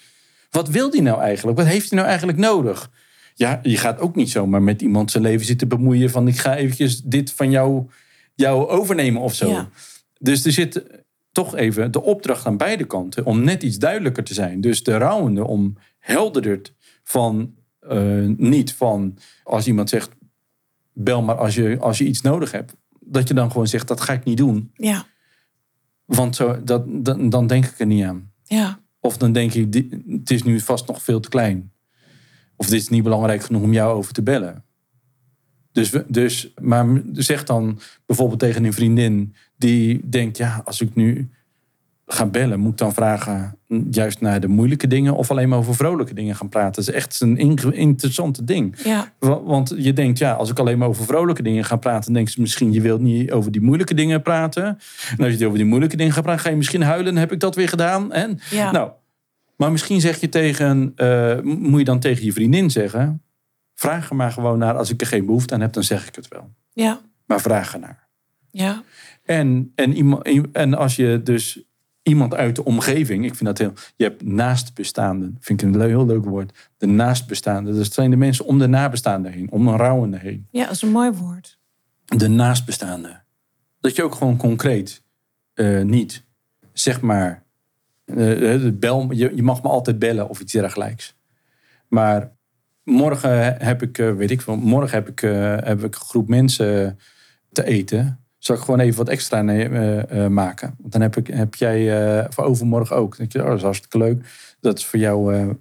Wat 0.50 0.68
wil 0.68 0.90
die 0.90 1.02
nou 1.02 1.20
eigenlijk? 1.20 1.58
Wat 1.58 1.66
heeft 1.66 1.88
hij 1.88 1.98
nou 1.98 2.10
eigenlijk 2.10 2.38
nodig? 2.38 2.90
Ja, 3.34 3.60
je 3.62 3.76
gaat 3.76 3.98
ook 3.98 4.14
niet 4.14 4.30
zomaar 4.30 4.62
met 4.62 4.82
iemand 4.82 5.10
zijn 5.10 5.22
leven 5.22 5.46
zitten 5.46 5.68
bemoeien 5.68 6.10
van 6.10 6.28
ik 6.28 6.38
ga 6.38 6.56
eventjes 6.56 7.02
dit 7.02 7.32
van 7.32 7.50
jou, 7.50 7.86
jou 8.34 8.68
overnemen 8.68 9.22
of 9.22 9.34
zo. 9.34 9.48
Ja. 9.48 9.68
Dus 10.18 10.44
er 10.44 10.52
zit 10.52 10.82
toch 11.32 11.56
even 11.56 11.90
de 11.90 12.02
opdracht 12.02 12.46
aan 12.46 12.56
beide 12.56 12.84
kanten 12.84 13.24
om 13.24 13.44
net 13.44 13.62
iets 13.62 13.78
duidelijker 13.78 14.24
te 14.24 14.34
zijn. 14.34 14.60
Dus 14.60 14.82
de 14.82 14.96
rouwende 14.96 15.46
om 15.46 15.76
helderder 15.98 16.60
van 17.02 17.54
eh, 17.80 18.26
niet 18.36 18.74
van 18.74 19.18
als 19.44 19.66
iemand 19.66 19.88
zegt 19.88 20.10
bel 20.92 21.22
maar 21.22 21.36
als 21.36 21.54
je, 21.54 21.78
als 21.78 21.98
je 21.98 22.04
iets 22.04 22.20
nodig 22.20 22.50
hebt. 22.52 22.76
Dat 23.00 23.28
je 23.28 23.34
dan 23.34 23.50
gewoon 23.50 23.66
zegt 23.66 23.88
dat 23.88 24.00
ga 24.00 24.12
ik 24.12 24.24
niet 24.24 24.36
doen. 24.36 24.70
Ja. 24.74 25.06
Want 26.04 26.36
zo, 26.36 26.64
dat, 26.64 26.84
dan, 27.04 27.28
dan 27.28 27.46
denk 27.46 27.64
ik 27.64 27.78
er 27.78 27.86
niet 27.86 28.04
aan. 28.04 28.32
Ja. 28.44 28.80
Of 29.00 29.16
dan 29.16 29.32
denk 29.32 29.52
ik, 29.54 29.72
di- 29.72 30.02
het 30.08 30.30
is 30.30 30.42
nu 30.42 30.60
vast 30.60 30.86
nog 30.86 31.02
veel 31.02 31.20
te 31.20 31.28
klein. 31.28 31.72
Of 32.56 32.66
dit 32.66 32.80
is 32.80 32.88
niet 32.88 33.02
belangrijk 33.02 33.42
genoeg 33.42 33.62
om 33.62 33.72
jou 33.72 33.96
over 33.96 34.12
te 34.12 34.22
bellen. 34.22 34.64
Dus, 35.72 35.92
dus, 36.08 36.52
maar 36.60 37.02
zeg 37.12 37.44
dan 37.44 37.78
bijvoorbeeld 38.06 38.40
tegen 38.40 38.64
een 38.64 38.72
vriendin 38.72 39.34
die 39.56 40.08
denkt, 40.08 40.36
ja, 40.36 40.62
als 40.64 40.80
ik 40.80 40.94
nu 40.94 41.30
ga 42.12 42.26
bellen, 42.26 42.60
moet 42.60 42.70
ik 42.72 42.78
dan 42.78 42.92
vragen 42.94 43.54
juist 43.90 44.20
naar 44.20 44.40
de 44.40 44.48
moeilijke 44.48 44.86
dingen 44.86 45.14
of 45.14 45.30
alleen 45.30 45.48
maar 45.48 45.58
over 45.58 45.74
vrolijke 45.74 46.14
dingen 46.14 46.36
gaan 46.36 46.48
praten. 46.48 46.84
Dat 46.84 46.94
is 46.94 47.00
echt 47.00 47.20
een 47.20 47.36
interessante 47.76 48.44
ding. 48.44 48.76
Ja. 48.84 49.12
Wa- 49.18 49.42
Want 49.42 49.74
je 49.76 49.92
denkt, 49.92 50.18
ja, 50.18 50.32
als 50.32 50.50
ik 50.50 50.58
alleen 50.58 50.78
maar 50.78 50.88
over 50.88 51.04
vrolijke 51.04 51.42
dingen 51.42 51.64
ga 51.64 51.76
praten, 51.76 52.04
dan 52.04 52.12
denken 52.14 52.32
ze 52.32 52.40
misschien, 52.40 52.72
je 52.72 52.80
wilt 52.80 53.00
niet 53.00 53.30
over 53.32 53.50
die 53.52 53.60
moeilijke 53.60 53.94
dingen 53.94 54.22
praten. 54.22 54.78
En 55.16 55.24
als 55.24 55.34
je 55.34 55.46
over 55.46 55.58
die 55.58 55.66
moeilijke 55.66 55.96
dingen 55.96 56.12
gaat 56.12 56.22
praten, 56.22 56.42
ga 56.42 56.50
je 56.50 56.56
misschien 56.56 56.82
huilen, 56.82 57.16
heb 57.16 57.32
ik 57.32 57.40
dat 57.40 57.54
weer 57.54 57.68
gedaan. 57.68 58.12
En, 58.12 58.38
Ja. 58.50 58.70
Nou, 58.70 58.90
maar 59.56 59.70
misschien 59.70 60.00
zeg 60.00 60.20
je 60.20 60.28
tegen, 60.28 60.92
eh, 60.96 61.40
moet 61.42 61.78
je 61.78 61.84
dan 61.84 62.00
tegen 62.00 62.24
je 62.24 62.32
vriendin 62.32 62.70
zeggen, 62.70 63.22
vraag 63.74 64.10
er 64.10 64.16
maar 64.16 64.32
gewoon 64.32 64.58
naar, 64.58 64.74
als 64.76 64.90
ik 64.90 65.00
er 65.00 65.06
geen 65.06 65.26
behoefte 65.26 65.54
aan 65.54 65.60
heb, 65.60 65.72
dan 65.72 65.82
zeg 65.84 66.08
ik 66.08 66.14
het 66.14 66.28
wel. 66.28 66.50
Ja. 66.72 67.00
Maar 67.26 67.40
vraag 67.40 67.72
er 67.74 67.80
naar. 67.80 68.08
Ja. 68.50 68.82
En, 69.24 69.72
en, 69.74 70.20
en 70.52 70.74
als 70.74 70.96
je 70.96 71.20
dus 71.24 71.62
iemand 72.02 72.34
uit 72.34 72.56
de 72.56 72.64
omgeving, 72.64 73.24
ik 73.24 73.34
vind 73.34 73.44
dat 73.44 73.58
heel. 73.58 73.72
Je 73.96 74.04
hebt 74.04 74.22
naastbestaanden, 74.24 75.36
vind 75.40 75.62
ik 75.62 75.74
een 75.74 75.80
heel 75.80 76.06
leuk 76.06 76.24
woord. 76.24 76.70
De 76.76 76.86
naastbestaanden, 76.86 77.76
dat 77.76 77.92
zijn 77.92 78.10
de 78.10 78.16
mensen 78.16 78.44
om 78.44 78.58
de 78.58 78.66
nabestaanden 78.66 79.32
heen, 79.32 79.50
om 79.50 79.68
een 79.68 79.76
rouwende 79.76 80.18
heen. 80.18 80.46
Ja, 80.50 80.64
dat 80.64 80.74
is 80.74 80.82
een 80.82 80.90
mooi 80.90 81.10
woord. 81.10 81.58
De 82.04 82.28
naastbestaanden. 82.28 83.24
Dat 83.80 83.96
je 83.96 84.02
ook 84.02 84.14
gewoon 84.14 84.36
concreet 84.36 85.02
eh, 85.54 85.82
niet, 85.82 86.24
zeg 86.72 87.00
maar, 87.00 87.44
eh, 88.04 88.16
de 88.16 88.76
bel, 88.78 89.12
je, 89.12 89.32
je 89.34 89.42
mag 89.42 89.62
me 89.62 89.68
altijd 89.68 89.98
bellen 89.98 90.28
of 90.28 90.40
iets 90.40 90.52
dergelijks. 90.52 91.14
Maar 91.88 92.32
morgen 92.84 93.56
heb 93.62 93.82
ik, 93.82 93.98
eh, 93.98 94.14
weet 94.14 94.30
ik 94.30 94.40
veel, 94.40 94.56
morgen 94.56 94.98
heb 94.98 95.08
ik, 95.08 95.22
eh, 95.22 95.56
heb 95.56 95.84
ik 95.84 95.94
een 95.94 96.00
groep 96.00 96.28
mensen 96.28 96.98
te 97.52 97.64
eten. 97.64 98.19
Zal 98.40 98.56
ik 98.56 98.62
gewoon 98.62 98.80
even 98.80 98.96
wat 98.96 99.08
extra 99.08 99.44
eh, 99.46 100.24
eh, 100.24 100.30
maken? 100.30 100.74
Want 100.78 100.92
dan 100.92 101.00
heb, 101.00 101.16
ik, 101.16 101.26
heb 101.26 101.54
jij 101.54 102.04
eh, 102.18 102.26
voor 102.30 102.44
overmorgen 102.44 102.96
ook. 102.96 103.08
Dan 103.16 103.18
denk 103.18 103.32
je, 103.32 103.40
oh, 103.42 103.46
dat 103.46 103.56
is 103.56 103.62
hartstikke 103.62 103.98
leuk. 103.98 104.24
Dat 104.60 104.78
is 104.78 104.86
voor 104.86 104.98
jou 104.98 105.54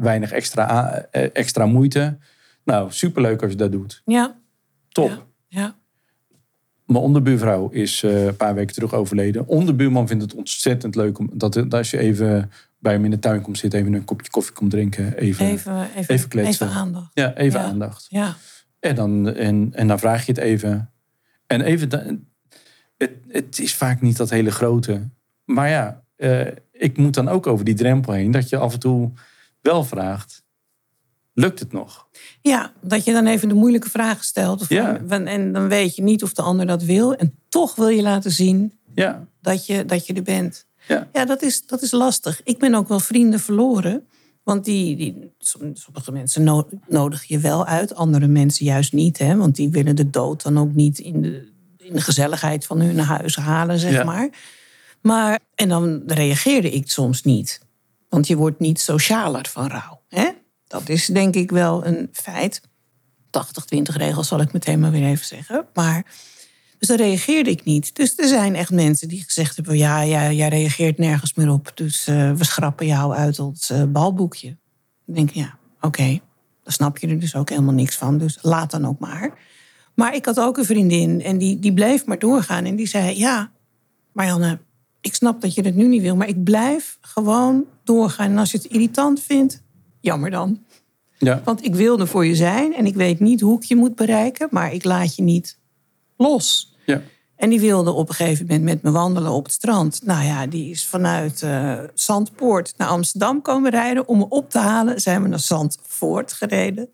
weinig 0.00 0.32
extra, 0.32 0.92
extra 1.12 1.66
moeite. 1.66 2.18
Nou, 2.64 2.90
superleuk 2.92 3.42
als 3.42 3.50
je 3.50 3.56
dat 3.56 3.72
doet. 3.72 4.02
Ja. 4.04 4.36
Top. 4.88 5.08
Ja. 5.08 5.22
ja. 5.48 5.74
Mijn 6.86 7.04
onderbuurvrouw 7.04 7.68
is 7.68 8.02
een 8.02 8.36
paar 8.36 8.54
weken 8.54 8.74
terug 8.74 8.94
overleden. 8.94 9.46
Onderbuurman 9.46 10.06
vindt 10.08 10.22
het 10.22 10.34
ontzettend 10.34 10.94
leuk 10.94 11.18
om, 11.18 11.30
dat, 11.32 11.52
dat 11.52 11.74
als 11.74 11.90
je 11.90 11.98
even 11.98 12.50
bij 12.78 12.92
hem 12.92 13.04
in 13.04 13.10
de 13.10 13.18
tuin 13.18 13.40
komt 13.40 13.58
zitten, 13.58 13.80
even 13.80 13.92
een 13.94 14.04
kopje 14.04 14.30
koffie 14.30 14.54
komt 14.54 14.70
drinken. 14.70 15.16
Even, 15.16 15.46
Even, 15.46 15.88
even, 15.96 16.14
Even 16.14 16.28
kletsen. 16.28 16.66
even 16.66 16.78
aandacht. 16.78 17.10
ja, 17.14 17.34
even 17.34 17.60
Ja. 17.60 17.66
aandacht. 17.66 18.06
Ja. 18.08 18.34
En 18.80 18.94
dan, 18.94 19.28
en, 19.34 19.68
en 19.74 19.88
dan 19.88 19.98
vraag 19.98 20.26
je 20.26 20.32
het 20.32 20.40
even. 20.40 20.91
En 21.52 21.60
even, 21.60 21.88
het, 22.96 23.10
het 23.28 23.58
is 23.58 23.74
vaak 23.74 24.00
niet 24.00 24.16
dat 24.16 24.30
hele 24.30 24.50
grote. 24.50 25.08
Maar 25.44 25.68
ja, 25.68 26.04
eh, 26.16 26.46
ik 26.72 26.96
moet 26.96 27.14
dan 27.14 27.28
ook 27.28 27.46
over 27.46 27.64
die 27.64 27.74
drempel 27.74 28.12
heen. 28.12 28.30
Dat 28.30 28.48
je 28.48 28.56
af 28.56 28.72
en 28.72 28.78
toe 28.78 29.10
wel 29.60 29.84
vraagt, 29.84 30.42
lukt 31.32 31.58
het 31.58 31.72
nog? 31.72 32.08
Ja, 32.40 32.72
dat 32.80 33.04
je 33.04 33.12
dan 33.12 33.26
even 33.26 33.48
de 33.48 33.54
moeilijke 33.54 33.90
vragen 33.90 34.24
stelt. 34.24 34.66
Van, 34.66 34.76
Ja. 34.76 35.00
van- 35.06 35.26
En 35.26 35.52
dan 35.52 35.68
weet 35.68 35.96
je 35.96 36.02
niet 36.02 36.22
of 36.22 36.32
de 36.32 36.42
ander 36.42 36.66
dat 36.66 36.82
wil. 36.82 37.14
En 37.14 37.34
toch 37.48 37.74
wil 37.74 37.88
je 37.88 38.02
laten 38.02 38.30
zien 38.30 38.72
Ja, 38.94 39.26
dat 39.40 39.66
je, 39.66 39.84
dat 39.84 40.06
je 40.06 40.12
er 40.14 40.22
bent. 40.22 40.66
ja, 40.88 41.08
Ja, 41.12 41.24
dat 41.24 41.42
is, 41.42 41.66
dat 41.66 41.82
is 41.82 41.90
lastig. 41.90 42.40
Ik 42.44 42.58
ben 42.58 42.74
ook 42.74 42.88
wel 42.88 43.00
vrienden 43.00 43.40
verloren. 43.40 44.06
Want 44.42 44.64
die, 44.64 44.96
die, 44.96 45.32
som- 45.38 45.76
sommige 45.76 46.12
mensen 46.12 46.42
no- 46.44 46.68
nodigen 46.88 47.26
je 47.28 47.38
wel 47.38 47.66
uit, 47.66 47.94
andere 47.94 48.26
mensen 48.26 48.64
juist 48.64 48.92
niet. 48.92 49.18
Hè? 49.18 49.36
Want 49.36 49.56
die 49.56 49.70
willen 49.70 49.96
de 49.96 50.10
dood 50.10 50.42
dan 50.42 50.58
ook 50.58 50.74
niet 50.74 50.98
in 50.98 51.22
de, 51.22 51.52
in 51.76 51.92
de 51.92 52.00
gezelligheid 52.00 52.66
van 52.66 52.80
hun 52.80 52.98
huis 52.98 53.36
halen, 53.36 53.78
zeg 53.78 53.92
Ja. 53.92 54.04
maar. 54.04 54.30
Maar, 55.02 55.38
en 55.54 55.68
dan 55.68 56.02
reageerde 56.06 56.70
ik 56.70 56.90
soms 56.90 57.22
niet. 57.22 57.60
Want 58.08 58.26
je 58.26 58.36
wordt 58.36 58.58
niet 58.58 58.80
socialer 58.80 59.48
van 59.48 59.66
rouw. 59.68 60.02
Hè? 60.08 60.28
Dat 60.66 60.88
is 60.88 61.06
denk 61.06 61.34
ik 61.34 61.50
wel 61.50 61.86
een 61.86 62.08
feit. 62.12 62.60
80-20 63.30 63.82
regel 63.82 64.24
zal 64.24 64.40
ik 64.40 64.52
meteen 64.52 64.80
maar 64.80 64.90
weer 64.90 65.06
even 65.06 65.26
zeggen. 65.26 65.66
Maar, 65.74 66.06
dus 66.82 66.96
dan 66.96 67.06
reageerde 67.06 67.50
ik 67.50 67.64
niet. 67.64 67.94
Dus 67.94 68.18
er 68.18 68.28
zijn 68.28 68.54
echt 68.54 68.70
mensen 68.70 69.08
die 69.08 69.22
gezegd 69.22 69.56
hebben... 69.56 69.76
ja, 69.76 70.00
ja 70.00 70.32
jij 70.32 70.48
reageert 70.48 70.98
nergens 70.98 71.34
meer 71.34 71.50
op. 71.50 71.72
Dus 71.74 72.06
eh, 72.06 72.32
we 72.32 72.44
schrappen 72.44 72.86
jou 72.86 73.14
uit 73.14 73.38
ons 73.38 73.70
eh, 73.70 73.82
balboekje. 73.88 74.56
Dan 75.06 75.14
denk 75.14 75.28
ik, 75.28 75.34
ja, 75.34 75.58
oké. 75.80 76.20
Dan 76.62 76.72
snap 76.72 76.98
je 76.98 77.08
er 77.08 77.18
dus 77.18 77.36
ook 77.36 77.48
helemaal 77.48 77.74
niks 77.74 77.96
van. 77.96 78.18
Dus 78.18 78.38
laat 78.40 78.70
dan 78.70 78.86
ook 78.86 78.98
maar. 78.98 79.38
Maar 79.94 80.14
ik 80.14 80.24
had 80.24 80.40
ook 80.40 80.58
een 80.58 80.64
vriendin 80.64 81.22
en 81.22 81.38
die, 81.38 81.58
die 81.58 81.72
bleef 81.72 82.06
maar 82.06 82.18
doorgaan. 82.18 82.64
En 82.64 82.76
die 82.76 82.86
zei, 82.86 83.18
ja, 83.18 83.50
Marianne, 84.12 84.58
ik 85.00 85.14
snap 85.14 85.40
dat 85.40 85.54
je 85.54 85.62
het 85.62 85.74
nu 85.74 85.86
niet 85.86 86.02
wil... 86.02 86.16
maar 86.16 86.28
ik 86.28 86.44
blijf 86.44 86.98
gewoon 87.00 87.64
doorgaan. 87.84 88.30
En 88.30 88.38
als 88.38 88.50
je 88.50 88.58
het 88.58 88.66
irritant 88.66 89.20
vindt, 89.20 89.62
jammer 90.00 90.30
dan. 90.30 90.62
ja. 91.18 91.42
Want 91.44 91.64
ik 91.64 91.74
wil 91.74 92.00
er 92.00 92.08
voor 92.08 92.26
je 92.26 92.34
zijn 92.34 92.74
en 92.74 92.86
ik 92.86 92.94
weet 92.94 93.20
niet 93.20 93.40
hoe 93.40 93.56
ik 93.56 93.64
je 93.64 93.76
moet 93.76 93.94
bereiken, 93.94 94.48
maar 94.50 94.72
ik 94.72 94.84
laat 94.84 95.16
je 95.16 95.22
niet 95.22 95.58
los. 96.16 96.71
En 97.42 97.50
die 97.50 97.60
wilde 97.60 97.90
op 97.92 98.08
een 98.08 98.14
gegeven 98.14 98.46
moment 98.46 98.64
met 98.64 98.82
me 98.82 98.90
wandelen 98.90 99.30
op 99.30 99.44
het 99.44 99.52
strand. 99.52 100.00
Nou 100.04 100.24
ja, 100.24 100.46
die 100.46 100.70
is 100.70 100.86
vanuit 100.86 101.42
eh, 101.42 101.78
Zandpoort 101.94 102.74
naar 102.76 102.88
Amsterdam 102.88 103.42
komen 103.42 103.70
rijden. 103.70 104.08
Om 104.08 104.18
me 104.18 104.28
op 104.28 104.50
te 104.50 104.58
halen 104.58 105.00
zijn 105.00 105.22
we 105.22 105.28
naar 105.28 105.38
Zandvoort 105.40 106.32
gereden. 106.32 106.88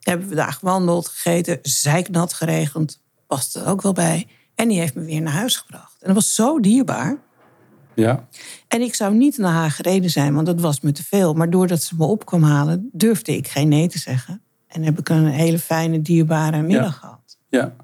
Hebben 0.00 0.28
we 0.28 0.34
daar 0.34 0.52
gewandeld, 0.52 1.08
gegeten, 1.08 1.58
zeiknat 1.62 2.32
geregend. 2.32 3.00
Past 3.26 3.56
er 3.56 3.66
ook 3.66 3.82
wel 3.82 3.92
bij. 3.92 4.26
En 4.54 4.68
die 4.68 4.78
heeft 4.78 4.94
me 4.94 5.04
weer 5.04 5.22
naar 5.22 5.32
huis 5.32 5.56
gebracht. 5.56 5.96
En 6.00 6.06
dat 6.06 6.14
was 6.14 6.34
zo 6.34 6.60
dierbaar. 6.60 7.18
Ja, 7.94 8.28
En 8.68 8.80
ik 8.80 8.94
zou 8.94 9.14
niet 9.14 9.38
naar 9.38 9.52
haar 9.52 9.70
gereden 9.70 10.10
zijn, 10.10 10.34
want 10.34 10.46
dat 10.46 10.60
was 10.60 10.80
me 10.80 10.92
te 10.92 11.04
veel. 11.04 11.34
Maar 11.34 11.50
doordat 11.50 11.82
ze 11.82 11.94
me 11.98 12.04
op 12.04 12.26
kwam 12.26 12.42
halen, 12.42 12.88
durfde 12.92 13.36
ik 13.36 13.48
geen 13.48 13.68
nee 13.68 13.88
te 13.88 13.98
zeggen. 13.98 14.42
En 14.66 14.82
heb 14.82 14.98
ik 14.98 15.08
een 15.08 15.26
hele 15.26 15.58
fijne, 15.58 16.02
dierbare 16.02 16.62
middag 16.62 16.98
gehad. 16.98 17.38
ja. 17.48 17.74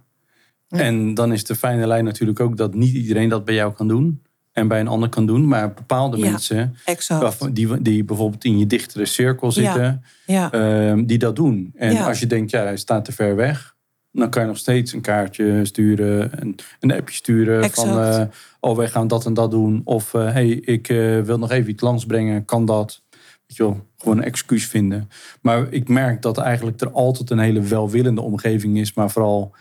En 0.70 1.14
dan 1.14 1.32
is 1.32 1.44
de 1.44 1.54
fijne 1.54 1.86
lijn 1.86 2.04
natuurlijk 2.04 2.40
ook 2.40 2.56
dat 2.56 2.74
niet 2.74 2.94
iedereen 2.94 3.28
dat 3.28 3.44
bij 3.44 3.54
jou 3.54 3.72
kan 3.72 3.88
doen. 3.88 4.22
En 4.52 4.68
bij 4.68 4.80
een 4.80 4.88
ander 4.88 5.08
kan 5.08 5.26
doen. 5.26 5.48
Maar 5.48 5.74
bepaalde 5.74 6.16
Ja, 6.16 6.30
mensen, 6.30 6.76
Exact. 6.84 7.54
die, 7.54 7.82
die 7.82 8.04
bijvoorbeeld 8.04 8.44
in 8.44 8.58
je 8.58 8.66
dichtere 8.66 9.06
cirkel 9.06 9.52
zitten, 9.52 10.04
Ja, 10.26 10.52
ehm, 10.52 11.04
die 11.04 11.18
dat 11.18 11.36
doen. 11.36 11.72
En 11.74 11.96
als 11.96 12.20
je 12.20 12.26
denkt, 12.26 12.50
ja, 12.50 12.62
hij 12.62 12.76
staat 12.76 13.04
te 13.04 13.12
ver 13.12 13.36
weg. 13.36 13.78
Dan 14.12 14.30
kan 14.30 14.42
je 14.42 14.48
nog 14.48 14.56
steeds 14.56 14.92
een 14.92 15.00
kaartje 15.00 15.64
sturen, 15.64 16.30
een, 16.40 16.58
een 16.80 16.92
appje 16.92 17.14
sturen 17.14 17.70
van, 17.70 18.00
eh, 18.00 18.22
oh, 18.60 18.76
wij 18.76 18.88
gaan 18.88 19.08
dat 19.08 19.26
en 19.26 19.34
dat 19.34 19.50
doen. 19.50 19.80
Of, 19.84 20.12
hé, 20.12 20.20
hey, 20.20 20.48
ik 20.48 20.88
eh, 20.88 21.20
wil 21.20 21.38
nog 21.38 21.50
even 21.50 21.70
iets 21.70 21.82
langs 21.82 22.06
brengen, 22.06 22.44
kan 22.44 22.64
dat? 22.64 23.02
Weet 23.46 23.56
je 23.56 23.62
wel, 23.62 23.86
gewoon 23.96 24.16
een 24.16 24.24
excuus 24.24 24.66
vinden. 24.66 25.08
Maar 25.42 25.66
ik 25.72 25.88
merk 25.88 26.22
dat 26.22 26.38
eigenlijk 26.38 26.80
er 26.80 26.90
altijd 26.90 27.30
een 27.30 27.38
hele 27.38 27.60
welwillende 27.60 28.20
omgeving 28.20 28.78
is, 28.78 28.94
maar 28.94 29.10
vooral 29.10 29.54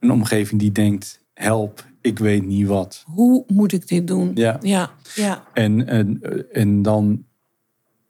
een 0.00 0.10
omgeving 0.10 0.60
die 0.60 0.72
denkt, 0.72 1.20
help, 1.34 1.84
ik 2.00 2.18
weet 2.18 2.46
niet 2.46 2.66
wat. 2.66 3.04
hoe 3.06 3.44
moet 3.46 3.72
ik 3.72 3.88
dit 3.88 4.06
doen? 4.06 4.30
Ja. 4.34 4.58
ja, 4.60 4.90
ja. 5.14 5.44
En, 5.54 5.86
en, 5.88 6.20
en 6.52 6.82
dan 6.82 7.24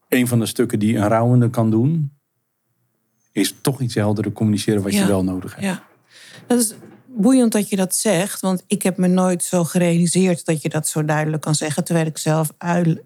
een 0.08 0.26
van 0.28 0.38
de 0.38 0.46
stukken 0.46 0.78
die 0.78 0.96
een 0.96 1.08
rouwende 1.08 1.50
kan 1.50 1.70
doen, 1.70 2.12
is 3.32 3.54
toch 3.60 3.80
iets 3.80 3.94
helderder 3.94 4.32
communiceren 4.32 4.82
wat 4.82 4.92
Ja. 4.92 5.00
je 5.00 5.06
wel 5.06 5.24
nodig 5.24 5.50
hebt. 5.54 5.66
Ja, 5.66 5.82
dat 6.46 6.58
is 6.58 6.74
boeiend 7.06 7.52
dat 7.52 7.68
je 7.68 7.76
dat 7.76 7.96
zegt. 7.96 8.40
Want 8.40 8.64
ik 8.66 8.82
heb 8.82 8.96
me 8.96 9.06
nooit 9.06 9.42
zo 9.42 9.64
gerealiseerd 9.64 10.44
dat 10.44 10.62
je 10.62 10.68
dat 10.68 10.88
zo 10.88 11.04
duidelijk 11.04 11.42
kan 11.42 11.54
zeggen. 11.54 11.84
Terwijl 11.84 12.06
ik 12.06 12.18
zelf 12.18 12.50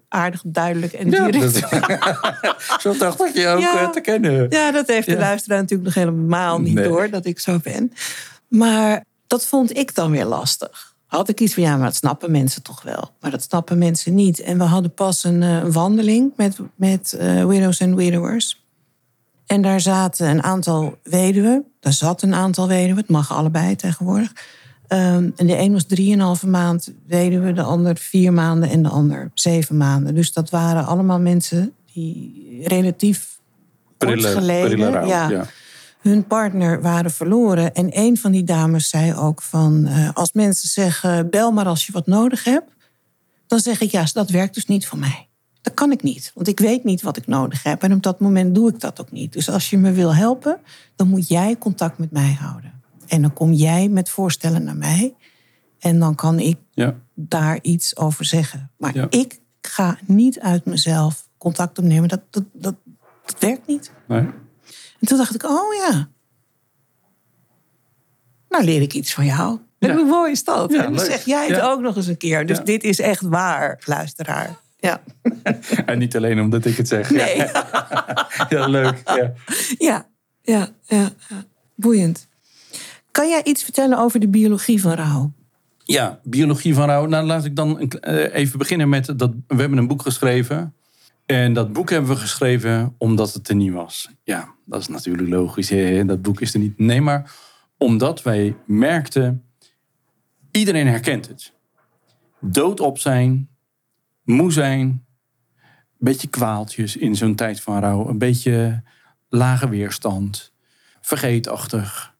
aardig 0.07 0.41
duidelijk 0.45 0.93
en 0.93 1.09
Ja, 1.09 1.29
direct... 1.31 1.61
dat- 1.71 2.81
zo 2.81 2.97
dacht 2.97 3.21
ik 3.21 3.35
je 3.35 3.47
ook 3.47 3.59
Ja. 3.59 3.79
eh, 3.81 3.89
te 3.89 4.01
kennen. 4.01 4.45
Ja, 4.49 4.71
dat 4.71 4.87
heeft 4.87 5.07
de 5.07 5.17
luisteraar 5.17 5.59
natuurlijk 5.61 5.95
nog 5.95 6.03
helemaal 6.05 6.59
niet 6.61 6.73
Nee. 6.73 6.87
door 6.87 7.09
dat 7.09 7.25
ik 7.25 7.39
zo 7.39 7.59
ben. 7.63 7.91
Maar 8.55 9.05
dat 9.27 9.45
vond 9.45 9.77
ik 9.77 9.95
dan 9.95 10.11
weer 10.11 10.25
lastig. 10.25 10.95
Had 11.05 11.29
ik 11.29 11.39
iets 11.39 11.53
van, 11.53 11.63
ja, 11.63 11.75
maar 11.75 11.85
dat 11.85 11.95
snappen 11.95 12.31
mensen 12.31 12.63
toch 12.63 12.81
wel. 12.81 13.11
Maar 13.19 13.31
dat 13.31 13.43
snappen 13.43 13.77
mensen 13.77 14.13
niet. 14.15 14.39
En 14.39 14.57
we 14.57 14.63
hadden 14.63 14.93
pas 14.93 15.23
een 15.23 15.43
eh, 15.43 15.65
wandeling 15.65 16.31
met, 16.35 16.57
met 16.75 17.13
eh, 17.13 17.45
widows 17.45 17.79
en 17.79 17.95
widowers. 17.95 18.65
En 19.45 19.61
daar 19.61 19.81
zaten 19.81 20.29
een 20.29 20.43
aantal 20.43 20.97
weduwen. 21.03 21.65
Daar 21.79 21.93
zat 21.93 22.21
een 22.21 22.33
aantal 22.33 22.67
weduwen. 22.67 22.97
Het 22.97 23.09
mag 23.09 23.31
allebei 23.31 23.75
tegenwoordig. 23.75 24.31
Ehm, 24.87 25.29
en 25.35 25.47
de 25.47 25.57
een 25.57 25.73
was 25.73 25.85
drieënhalve 25.85 26.47
maand 26.47 26.93
weduwe. 27.07 27.53
De 27.53 27.63
ander 27.63 27.97
vier 27.97 28.33
maanden 28.33 28.69
en 28.69 28.83
de 28.83 28.89
ander 28.89 29.31
zeven 29.33 29.77
maanden. 29.77 30.15
Dus 30.15 30.33
dat 30.33 30.49
waren 30.49 30.85
allemaal 30.85 31.19
mensen 31.19 31.73
die 31.93 32.61
relatief 32.67 33.39
kort 33.97 34.11
Prille, 34.11 34.27
geleden... 34.27 34.69
prille 34.69 34.89
rouw, 34.89 35.07
ja, 35.07 35.29
ja. 35.29 35.45
Hun 36.03 36.27
partner 36.27 36.81
waren 36.81 37.11
verloren. 37.11 37.73
En 37.73 37.97
een 37.99 38.17
van 38.17 38.31
die 38.31 38.43
dames 38.43 38.89
zei 38.89 39.13
ook 39.15 39.41
van... 39.41 39.85
eh, 39.85 40.09
als 40.13 40.31
mensen 40.33 40.69
zeggen, 40.69 41.29
bel 41.29 41.51
maar 41.51 41.65
als 41.65 41.85
je 41.85 41.91
wat 41.91 42.07
nodig 42.07 42.43
hebt... 42.43 42.71
dan 43.47 43.59
zeg 43.59 43.81
ik, 43.81 43.91
ja, 43.91 44.05
dat 44.13 44.29
werkt 44.29 44.53
dus 44.53 44.65
niet 44.65 44.87
voor 44.87 44.99
mij. 44.99 45.27
Dat 45.61 45.73
kan 45.73 45.91
ik 45.91 46.03
niet, 46.03 46.31
want 46.35 46.47
ik 46.47 46.59
weet 46.59 46.83
niet 46.83 47.01
wat 47.01 47.17
ik 47.17 47.27
nodig 47.27 47.63
heb. 47.63 47.83
En 47.83 47.93
op 47.93 48.03
dat 48.03 48.19
moment 48.19 48.55
doe 48.55 48.69
ik 48.69 48.79
dat 48.79 49.01
ook 49.01 49.11
niet. 49.11 49.33
Dus 49.33 49.49
als 49.49 49.69
je 49.69 49.77
me 49.77 49.91
wil 49.91 50.15
helpen, 50.15 50.59
dan 50.95 51.07
moet 51.07 51.27
jij 51.27 51.57
contact 51.57 51.97
met 51.97 52.11
mij 52.11 52.37
houden. 52.39 52.73
En 53.07 53.21
dan 53.21 53.33
kom 53.33 53.53
jij 53.53 53.87
met 53.89 54.09
voorstellen 54.09 54.63
naar 54.63 54.75
mij. 54.75 55.13
En 55.79 55.99
dan 55.99 56.15
kan 56.15 56.39
ik 56.39 56.57
Ja. 56.71 56.95
daar 57.13 57.59
iets 57.61 57.97
over 57.97 58.25
zeggen. 58.25 58.71
Maar 58.77 58.95
Ja. 58.95 59.07
ik 59.09 59.39
ga 59.61 59.97
niet 60.05 60.39
uit 60.39 60.65
mezelf 60.65 61.27
contact 61.37 61.79
opnemen. 61.79 62.09
Dat, 62.09 62.21
dat, 62.29 62.43
dat, 62.53 62.75
dat 63.25 63.35
werkt 63.39 63.67
niet. 63.67 63.91
Nee? 64.07 64.27
En 65.03 65.09
toen 65.09 65.17
dacht 65.17 65.35
ik, 65.35 65.43
oh 65.43 65.73
ja. 65.73 66.07
Nou 68.49 68.63
leer 68.63 68.81
ik 68.81 68.93
iets 68.93 69.13
van 69.13 69.25
jou. 69.25 69.59
Ja. 69.79 69.95
Hoe 69.95 70.05
mooi 70.05 70.31
is 70.31 70.43
dat? 70.43 70.71
Ja, 70.71 70.85
en 70.85 70.93
dan 70.93 71.05
zeg 71.05 71.25
jij 71.25 71.47
het 71.47 71.55
Ja. 71.55 71.71
ook 71.71 71.81
nog 71.81 71.95
eens 71.95 72.07
een 72.07 72.17
keer. 72.17 72.45
Dus 72.45 72.59
dit 72.59 72.83
is 72.83 72.99
echt 72.99 73.21
waar, 73.21 73.81
luisteraar. 73.85 74.59
Ja, 74.77 75.01
En 75.85 75.97
niet 75.99 76.15
alleen 76.15 76.39
omdat 76.39 76.65
ik 76.65 76.77
het 76.77 76.87
zeg. 76.87 77.09
nee. 77.09 77.37
Ja, 78.49 78.67
leuk. 78.77 79.01
Ja. 79.77 80.07
ja, 80.41 80.67
ja. 80.83 81.09
Boeiend. 81.75 82.27
Kan 83.11 83.29
jij 83.29 83.43
iets 83.43 83.63
vertellen 83.63 83.97
over 83.97 84.19
de 84.19 84.27
biologie 84.27 84.81
van 84.81 84.93
rouw? 84.93 85.31
Ja, 85.83 86.19
biologie 86.23 86.73
van 86.73 86.85
rouw. 86.85 87.05
Nou, 87.05 87.25
laat 87.25 87.45
ik 87.45 87.55
dan 87.55 87.79
eh, 87.91 88.33
even 88.33 88.57
beginnen 88.57 88.89
met 88.89 89.19
dat. 89.19 89.31
We 89.47 89.55
hebben 89.59 89.77
een 89.77 89.87
boek 89.87 90.01
geschreven. 90.01 90.73
En 91.25 91.53
dat 91.53 91.73
boek 91.73 91.89
hebben 91.89 92.09
we 92.09 92.15
geschreven 92.15 92.95
omdat 92.97 93.33
het 93.33 93.49
er 93.49 93.55
niet 93.55 93.71
was. 93.73 94.09
Ja, 94.23 94.53
dat 94.65 94.81
is 94.81 94.87
natuurlijk 94.87 95.29
logisch. 95.29 95.69
hè, 95.69 96.05
Dat 96.05 96.21
boek 96.21 96.41
is 96.41 96.53
er 96.53 96.59
niet. 96.59 96.77
Nee, 96.79 97.01
maar 97.01 97.31
omdat 97.77 98.23
wij 98.23 98.55
merkten. 98.65 99.43
Iedereen 100.51 100.87
herkent 100.87 101.27
het. 101.27 101.53
Doodop 102.39 102.97
zijn. 102.97 103.49
Moe 104.23 104.51
zijn. 104.51 105.05
Beetje 105.97 106.27
kwaaltjes 106.27 106.95
in 106.97 107.15
zo'n 107.15 107.35
tijd 107.35 107.61
van 107.61 107.79
rouw. 107.79 108.07
Een 108.09 108.17
beetje 108.17 108.83
lage 109.29 109.69
weerstand. 109.69 110.53
Vergeetachtig. 111.01 112.15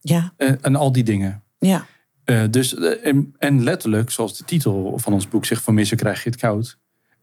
Ja, 0.00 0.32
En, 0.36 0.62
en 0.62 0.76
al 0.76 0.92
die 0.92 1.04
dingen. 1.04 1.42
ja, 1.58 1.86
Eh, 2.24 2.44
dus, 2.50 2.74
eh, 2.74 3.06
en, 3.06 3.34
en 3.38 3.62
letterlijk, 3.62 4.10
zoals 4.10 4.36
de 4.38 4.44
titel 4.44 4.98
van 4.98 5.12
ons 5.12 5.28
boek 5.28 5.44
zegt, 5.44 5.62
van 5.62 5.74
missen 5.74 5.96
krijg 5.96 6.22
je 6.24 6.30
het 6.30 6.38
koud. 6.40 6.78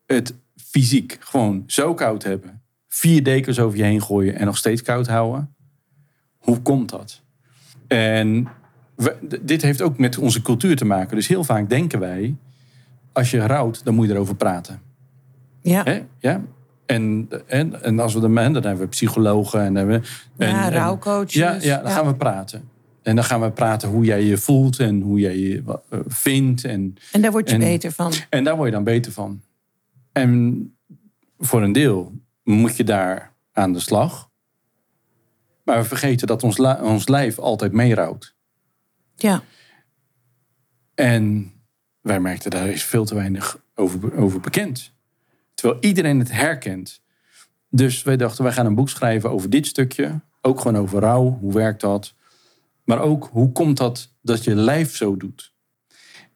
Het 0.05 0.33
fysiek 0.65 1.17
gewoon 1.19 1.63
zo 1.67 1.93
koud 1.93 2.23
hebben. 2.23 2.61
Vier 2.87 3.23
dekens 3.23 3.59
over 3.59 3.77
je 3.77 3.83
heen 3.83 4.01
gooien 4.01 4.35
en 4.35 4.45
nog 4.45 4.57
steeds 4.57 4.81
koud 4.81 5.07
houden. 5.07 5.53
Hoe 6.37 6.61
komt 6.61 6.89
dat? 6.89 7.21
En 7.87 8.47
we- 8.95 9.39
dit 9.41 9.61
heeft 9.61 9.81
ook 9.81 9.97
met 9.97 10.17
onze 10.17 10.41
cultuur 10.41 10.75
te 10.75 10.85
maken. 10.85 11.15
Dus 11.15 11.27
heel 11.27 11.43
vaak 11.43 11.69
denken 11.69 11.99
wij, 11.99 12.35
als 13.11 13.31
je 13.31 13.45
rouwt, 13.45 13.83
dan 13.83 13.93
moet 13.95 14.07
je 14.07 14.13
erover 14.13 14.35
praten. 14.35 14.81
ja. 15.61 15.83
Hè? 15.83 16.01
Ja? 16.19 16.41
En, 16.85 17.29
en, 17.47 17.83
en 17.83 17.99
als 17.99 18.13
we 18.13 18.19
en 18.25 18.33
dan 18.53 18.63
hebben 18.63 18.77
we 18.77 18.87
psychologen 18.87 19.61
en, 19.61 19.75
hebben 19.75 20.03
en, 20.37 20.49
ja 20.49 20.65
en- 20.65 20.71
rouwcoaches. 20.73 21.33
ja, 21.33 21.57
ja, 21.61 21.81
dan 21.81 21.91
gaan 21.91 22.05
we 22.07 22.15
praten. 22.15 22.69
En 23.01 23.15
dan 23.15 23.23
gaan 23.23 23.41
we 23.41 23.51
praten 23.51 23.89
hoe 23.89 24.05
jij 24.05 24.23
je 24.23 24.37
voelt 24.37 24.79
en 24.79 25.01
hoe 25.01 25.19
jij 25.19 25.37
je 25.37 25.63
eh, 25.89 25.99
vindt. 26.07 26.63
En, 26.65 26.95
En 27.11 27.21
daar 27.21 27.31
word 27.31 27.47
je 27.49 27.53
en- 27.55 27.61
beter 27.61 27.91
van. 27.91 28.11
en 28.29 28.43
daar 28.43 28.55
word 28.55 28.67
je 28.67 28.73
dan 28.73 28.83
beter 28.83 29.11
van. 29.11 29.41
En 30.11 30.77
voor 31.37 31.61
een 31.63 31.71
deel 31.71 32.13
moet 32.43 32.77
je 32.77 32.83
daar 32.83 33.33
aan 33.51 33.73
de 33.73 33.79
slag. 33.79 34.29
Maar 35.63 35.77
we 35.77 35.87
vergeten 35.87 36.27
dat 36.27 36.43
ons, 36.43 36.59
ons 36.81 37.07
lijf 37.07 37.39
altijd 37.39 37.71
meerouwt. 37.71 38.35
Ja, 39.15 39.43
En 40.95 41.53
wij 42.01 42.19
merkten 42.19 42.51
daar 42.51 42.67
is 42.67 42.83
veel 42.83 43.05
te 43.05 43.15
weinig 43.15 43.61
over, 43.75 44.15
over 44.15 44.39
bekend. 44.39 44.93
Terwijl 45.53 45.79
iedereen 45.81 46.19
het 46.19 46.31
herkent. 46.31 47.01
Dus 47.69 48.03
wij 48.03 48.17
dachten, 48.17 48.43
wij 48.43 48.53
gaan 48.53 48.65
een 48.65 48.75
boek 48.75 48.89
schrijven 48.89 49.31
over 49.31 49.49
dit 49.49 49.67
stukje. 49.67 50.21
Ook 50.41 50.61
gewoon 50.61 50.81
over 50.81 50.99
rouw. 50.99 51.37
Hoe 51.41 51.53
werkt 51.53 51.81
dat? 51.81 52.15
Maar 52.83 52.99
ook, 52.99 53.29
hoe 53.31 53.51
komt 53.51 53.77
dat 53.77 54.13
dat 54.21 54.43
je 54.43 54.55
lijf 54.55 54.95
zo 54.95 55.17
doet? 55.17 55.53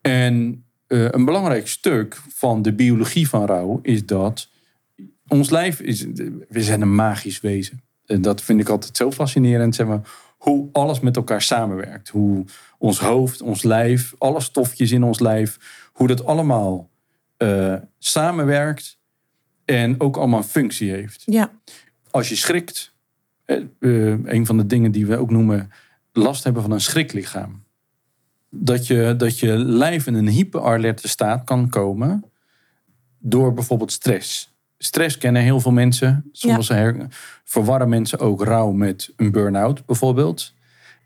En 0.01 0.62
eh, 0.93 1.07
een 1.09 1.25
belangrijk 1.25 1.67
stuk 1.67 2.21
van 2.29 2.61
de 2.61 2.73
biologie 2.73 3.29
van 3.29 3.45
rouw 3.45 3.79
is 3.81 4.05
dat 4.05 4.49
ons 5.27 5.49
lijf 5.49 5.79
is, 5.79 6.05
we 6.49 6.63
zijn 6.63 6.81
een 6.81 6.95
magisch 6.95 7.41
wezen. 7.41 7.81
En 8.05 8.21
dat 8.21 8.41
vind 8.41 8.59
ik 8.59 8.69
altijd 8.69 8.97
zo 8.97 9.11
fascinerend, 9.11 9.75
zeg 9.75 9.87
maar, 9.87 10.01
hoe 10.37 10.69
alles 10.71 10.99
met 10.99 11.15
elkaar 11.15 11.41
samenwerkt. 11.41 12.09
Hoe 12.09 12.45
ons 12.77 12.99
hoofd, 12.99 13.41
ons 13.41 13.63
lijf, 13.63 14.13
alle 14.17 14.41
stofjes 14.41 14.91
in 14.91 15.03
ons 15.03 15.19
lijf, 15.19 15.57
hoe 15.93 16.07
dat 16.07 16.25
allemaal 16.25 16.89
eh, 17.37 17.75
samenwerkt 17.99 18.97
en 19.65 19.99
ook 19.99 20.17
allemaal 20.17 20.39
een 20.39 20.45
functie 20.45 20.91
heeft. 20.91 21.23
ja, 21.25 21.51
Als 22.11 22.29
je 22.29 22.35
schrikt, 22.35 22.93
eh, 23.45 23.57
een 24.23 24.45
van 24.45 24.57
de 24.57 24.65
dingen 24.65 24.91
die 24.91 25.05
we 25.05 25.17
ook 25.17 25.31
noemen 25.31 25.71
last 26.11 26.43
hebben 26.43 26.61
van 26.61 26.71
een 26.71 26.81
schriklichaam. 26.81 27.62
Dat 28.55 28.87
je, 28.87 29.15
dat 29.17 29.39
je 29.39 29.57
lijf 29.57 30.07
in 30.07 30.13
een 30.13 30.27
hyperalerte 30.27 31.07
staat 31.07 31.43
kan 31.43 31.69
komen 31.69 32.23
door 33.19 33.53
bijvoorbeeld 33.53 33.91
stress. 33.91 34.55
Stress 34.77 35.17
kennen 35.17 35.41
heel 35.41 35.59
veel 35.59 35.71
mensen. 35.71 36.29
Soms 36.31 36.67
her- 36.69 37.07
verwarren 37.43 37.89
mensen 37.89 38.19
ook 38.19 38.43
rouw 38.43 38.71
met 38.71 39.13
een 39.15 39.31
burn-out 39.31 39.85
bijvoorbeeld. 39.85 40.53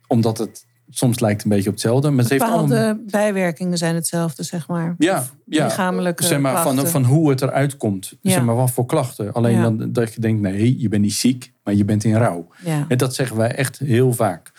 Omdat 0.07 0.37
het 0.37 0.65
soms 0.89 1.19
lijkt 1.19 1.43
een 1.43 1.49
beetje 1.49 1.67
op 1.67 1.73
hetzelfde. 1.73 2.09
Maar 2.09 2.19
het 2.19 2.29
heeft 2.29 2.43
allemaal... 2.43 2.95
bijwerkingen 3.05 3.77
zijn 3.77 3.95
hetzelfde, 3.95 4.43
zeg 4.43 4.67
maar. 4.67 4.95
Ja, 4.97 5.23
ja. 5.45 5.63
Lichamelijke 5.63 6.23
zeg 6.23 6.39
maar, 6.39 6.61
van, 6.61 6.71
klachten. 6.73 6.91
van 6.91 7.03
hoe 7.03 7.29
het 7.29 7.41
eruit 7.41 7.77
komt. 7.77 8.13
Ja. 8.21 8.31
Zeg 8.31 8.43
maar, 8.43 8.55
wat 8.55 8.71
voor 8.71 8.85
klachten. 8.85 9.33
Alleen 9.33 9.55
Ja. 9.55 9.61
dan, 9.61 9.91
dat 9.91 10.13
je 10.13 10.21
denkt, 10.21 10.41
nee, 10.41 10.79
je 10.79 10.87
bent 10.87 11.01
niet 11.01 11.13
ziek, 11.13 11.53
maar 11.63 11.73
je 11.73 11.85
bent 11.85 12.03
in 12.03 12.15
rouw. 12.15 12.47
Ja. 12.63 12.85
En 12.87 12.97
dat 12.97 13.15
zeggen 13.15 13.37
wij 13.37 13.55
echt 13.55 13.79
heel 13.79 14.13
vaak. 14.13 14.51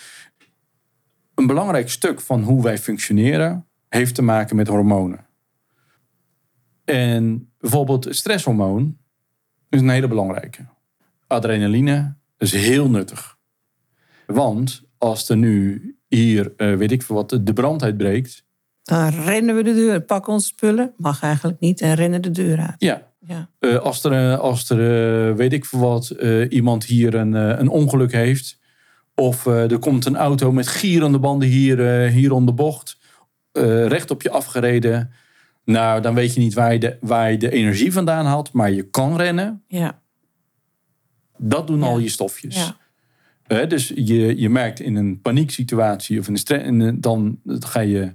Een 1.39 1.47
belangrijk 1.47 1.91
stuk 1.91 2.21
van 2.21 2.43
hoe 2.43 2.63
wij 2.63 2.79
functioneren 2.79 3.67
heeft 3.89 4.15
te 4.15 4.23
maken 4.23 4.57
met 4.57 4.69
hormonen. 4.69 5.27
En 6.85 7.53
bijvoorbeeld 7.59 8.07
stresshormoon 8.11 8.99
is 9.69 9.81
een 9.81 9.89
hele 9.89 10.09
belangrijke. 10.09 10.67
Adrenaline 11.27 12.15
is 12.39 12.53
heel 12.53 12.91
nuttig. 12.91 13.37
Want 14.27 14.83
als 14.97 15.29
er 15.29 15.37
nu 15.37 15.97
hier, 16.09 16.53
eh, 16.57 16.75
weet 16.75 16.93
ik 16.93 17.03
veel 17.03 17.17
wat, 17.17 17.41
de 17.43 17.53
brand 17.53 17.83
uitbreekt. 17.83 18.45
Dan 18.83 19.09
rennen 19.09 19.55
we 19.55 19.63
de 19.63 19.75
deur, 19.75 20.01
pakken 20.03 20.33
onze 20.33 20.47
spullen. 20.47 20.95
Mag 20.97 21.23
eigenlijk 21.23 21.61
niet. 21.61 21.81
En 21.81 21.95
rennen 21.95 22.23
de 22.23 22.31
deur 22.31 22.59
uit. 22.59 22.75
Ja, 22.79 23.07
Ja. 23.19 23.51
Eh, 23.59 23.77
als 23.77 24.05
er, 24.05 24.13
eh, 24.13 24.39
als 24.39 24.71
er 24.71 25.37
weet 25.37 25.53
ik 25.53 25.65
veel 25.65 25.79
wat, 25.79 26.09
iemand 26.49 26.85
hier 26.85 27.15
een, 27.15 27.33
een 27.33 27.69
ongeluk 27.69 28.13
heeft. 28.13 28.58
Of 29.19 29.47
eh, 29.47 29.71
er 29.71 29.79
komt 29.79 30.05
een 30.07 30.17
auto 30.17 30.53
met 30.53 30.67
gierende 30.69 31.19
banden 31.19 31.49
hier, 31.49 32.05
eh, 32.05 32.13
hier 32.13 32.33
om 32.33 32.47
de 32.47 32.53
bocht. 32.53 32.97
eh, 33.53 33.87
recht 33.87 34.11
op 34.11 34.23
je 34.23 34.31
afgereden. 34.31 35.11
Nou, 35.65 36.01
dan 36.01 36.15
weet 36.15 36.35
je 36.35 36.41
niet 36.41 36.55
waar 36.55 36.73
je, 36.73 36.79
de, 36.79 36.97
waar 37.01 37.31
je 37.31 37.37
de 37.37 37.51
energie 37.51 37.93
vandaan 37.93 38.25
haalt. 38.27 38.53
Maar 38.53 38.71
je 38.71 38.83
kan 38.83 39.17
rennen. 39.17 39.63
Ja. 39.69 40.01
Dat 41.37 41.67
doen 41.67 41.79
Ja. 41.79 41.85
al 41.87 41.99
je 41.99 42.09
stofjes. 42.09 42.73
Ja. 43.47 43.65
Dus 43.65 43.93
je, 43.95 44.39
je 44.41 44.49
merkt 44.49 44.81
in 44.81 44.97
een 44.97 45.21
panieksituatie 45.21 46.19
of 46.19 46.27
in 46.27 46.33
een 46.33 46.39
stre- 46.39 46.57
in 46.63 46.81
een- 46.81 47.01
dan 47.01 47.41
ga 47.45 47.81
je 47.81 48.15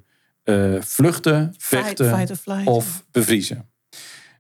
vluchten, 0.80 1.54
vechten 1.58 2.10
fight 2.18 2.30
or 2.32 2.36
flight. 2.36 2.68
of 2.68 3.06
bevriezen. 3.12 3.70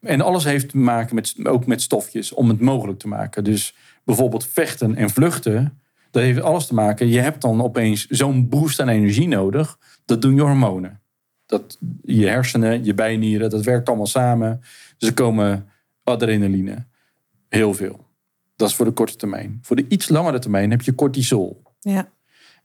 En 0.01 0.21
alles 0.21 0.43
heeft 0.43 0.69
te 0.69 0.77
maken 0.77 1.15
met, 1.15 1.35
ook 1.43 1.65
met 1.65 1.81
stofjes 1.81 2.33
om 2.33 2.49
het 2.49 2.59
mogelijk 2.59 2.99
te 2.99 3.07
maken. 3.07 3.43
Dus 3.43 3.75
bijvoorbeeld 4.05 4.47
vechten 4.47 4.95
en 4.95 5.09
vluchten, 5.09 5.79
dat 6.13 6.23
heeft 6.23 6.41
alles 6.41 6.67
te 6.67 6.73
maken. 6.73 7.07
Je 7.07 7.19
hebt 7.19 7.41
dan 7.41 7.61
opeens 7.61 8.07
zo'n 8.07 8.49
boost 8.49 8.79
aan 8.79 8.87
energie 8.87 9.27
nodig. 9.27 9.77
Dat 10.05 10.21
doen 10.21 10.35
je 10.35 10.41
hormonen. 10.41 11.01
Dat, 11.45 11.77
je 12.01 12.27
hersenen, 12.27 12.85
je 12.85 12.93
bijnieren, 12.93 13.49
dat 13.49 13.63
werkt 13.63 13.87
allemaal 13.87 14.05
samen. 14.05 14.61
Dus 14.97 15.09
er 15.09 15.15
komen 15.15 15.69
adrenaline. 16.03 16.85
Heel 17.49 17.73
veel. 17.73 18.07
Dat 18.55 18.69
is 18.69 18.75
voor 18.75 18.85
de 18.85 18.91
korte 18.91 19.15
termijn. 19.15 19.59
Voor 19.61 19.75
de 19.75 19.85
iets 19.87 20.09
langere 20.09 20.39
termijn 20.39 20.71
heb 20.71 20.81
je 20.81 20.95
cortisol. 20.95 21.61
Ja. 21.79 22.09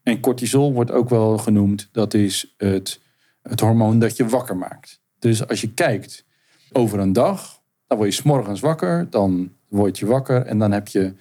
En 0.03 0.19
cortisol 0.19 0.73
wordt 0.73 0.91
ook 0.91 1.09
wel 1.09 1.37
genoemd, 1.37 1.89
dat 1.91 2.13
is 2.13 2.53
het, 2.57 3.01
het 3.41 3.59
hormoon 3.59 3.99
dat 3.99 4.17
je 4.17 4.25
wakker 4.25 4.57
maakt. 4.57 5.01
Dus 5.19 5.47
als 5.47 5.61
je 5.61 5.73
kijkt 5.73 6.25
over 6.71 6.99
een 6.99 7.13
dag, 7.13 7.61
dan 7.87 7.97
word 7.97 8.15
je 8.15 8.21
's 8.21 8.25
morgens 8.25 8.59
wakker, 8.59 9.09
dan 9.09 9.51
word 9.67 9.99
je 9.99 10.05
wakker 10.05 10.45
en 10.45 10.59
dan 10.59 10.71
heb 10.71 10.87
je. 10.87 11.13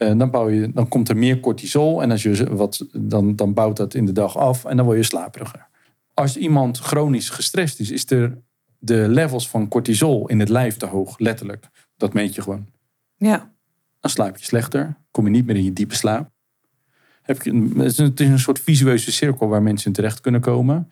Eh, 0.00 0.18
dan, 0.18 0.30
bouw 0.30 0.48
je, 0.48 0.72
dan 0.72 0.88
komt 0.88 1.08
er 1.08 1.16
meer 1.16 1.40
cortisol 1.40 2.02
en 2.02 2.10
als 2.10 2.22
je 2.22 2.54
wat, 2.54 2.86
dan, 2.92 3.36
dan 3.36 3.54
bouwt 3.54 3.76
dat 3.76 3.94
in 3.94 4.06
de 4.06 4.12
dag 4.12 4.36
af 4.36 4.64
en 4.64 4.76
dan 4.76 4.84
word 4.86 4.96
je 4.98 5.02
slaperiger. 5.04 5.66
Als 6.14 6.36
iemand 6.36 6.78
chronisch 6.78 7.28
gestrest 7.28 7.80
is, 7.80 7.90
is 7.90 8.10
er 8.10 8.38
de 8.78 9.08
levels 9.08 9.48
van 9.48 9.68
cortisol 9.68 10.28
in 10.28 10.40
het 10.40 10.48
lijf 10.48 10.76
te 10.76 10.86
hoog, 10.86 11.18
letterlijk. 11.18 11.68
Dat 11.96 12.12
meet 12.12 12.34
je 12.34 12.42
gewoon. 12.42 12.66
Ja. 13.16 13.52
Dan 14.00 14.10
slaap 14.10 14.36
je 14.36 14.44
slechter, 14.44 14.96
kom 15.10 15.24
je 15.24 15.30
niet 15.30 15.46
meer 15.46 15.56
in 15.56 15.64
je 15.64 15.72
diepe 15.72 15.94
slaap. 15.94 16.30
Heb 17.22 17.42
je, 17.42 17.52
het 17.76 17.84
is 17.86 17.98
een- 17.98 18.04
het 18.04 18.20
is 18.20 18.28
een 18.28 18.38
soort 18.38 18.60
visueuze 18.60 19.12
cirkel 19.12 19.48
waar 19.48 19.62
mensen 19.62 19.86
in 19.86 19.92
terecht 19.92 20.20
kunnen 20.20 20.40
komen. 20.40 20.90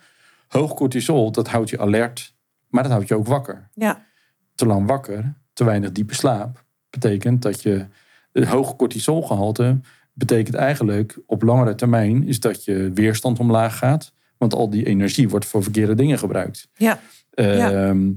Hoog 0.49 0.75
cortisol, 0.75 1.33
dat 1.33 1.49
houdt 1.49 1.71
je 1.71 1.79
alert, 1.79 2.35
maar 2.69 2.83
dat 2.83 2.93
houdt 2.93 3.09
je 3.09 3.15
ook 3.15 3.27
wakker. 3.27 3.69
Ja. 3.75 4.07
Te 4.55 4.67
lang 4.67 4.87
wakker, 4.87 5.35
te 5.53 5.65
weinig 5.65 5.93
diepe 5.93 6.15
slaap, 6.15 6.65
betekent 6.91 7.43
dat 7.43 7.63
je 7.63 7.87
het 8.33 8.45
hoge 8.45 8.77
cortisolgehalte 8.77 9.81
betekent 10.13 10.55
eigenlijk 10.55 11.19
op 11.27 11.43
langere 11.43 11.75
termijn 11.75 12.27
is 12.27 12.41
dat 12.41 12.65
je 12.65 12.91
weerstand 12.95 13.39
omlaag 13.39 13.79
gaat. 13.79 14.13
Want 14.37 14.55
al 14.55 14.71
die 14.71 14.87
energie 14.87 15.29
wordt 15.29 15.47
voor 15.47 15.63
verkeerde 15.63 15.95
dingen 15.95 16.19
gebruikt. 16.19 16.69
Ja. 16.75 17.01
Ja. 17.31 17.73
Ehm, 17.73 18.11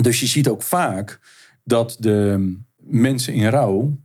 Dus 0.00 0.20
je 0.20 0.26
ziet 0.26 0.48
ook 0.48 0.62
vaak 0.62 1.20
dat 1.64 1.96
de 1.98 2.50
mensen 2.76 3.34
in 3.34 3.48
rouw 3.48 3.98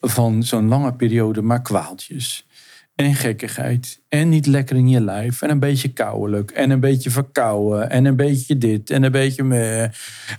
van 0.00 0.42
zo'n 0.42 0.68
lange 0.68 0.94
periode 0.94 1.42
maar 1.42 1.62
kwaaltjes 1.62 2.46
en 2.94 3.14
gekkigheid 3.14 4.02
en 4.08 4.28
niet 4.28 4.46
lekker 4.46 4.76
in 4.76 4.88
je 4.88 5.00
lijf 5.00 5.42
en 5.42 5.50
een 5.50 5.58
beetje 5.58 5.92
kouwelijk 5.92 6.50
en 6.50 6.70
een 6.70 6.80
beetje 6.80 7.10
verkouden 7.10 7.90
en 7.90 8.04
een 8.04 8.16
beetje 8.16 8.58
dit 8.58 8.90
en 8.90 9.02
een 9.02 9.12
beetje 9.12 9.42
meh. 9.42 9.88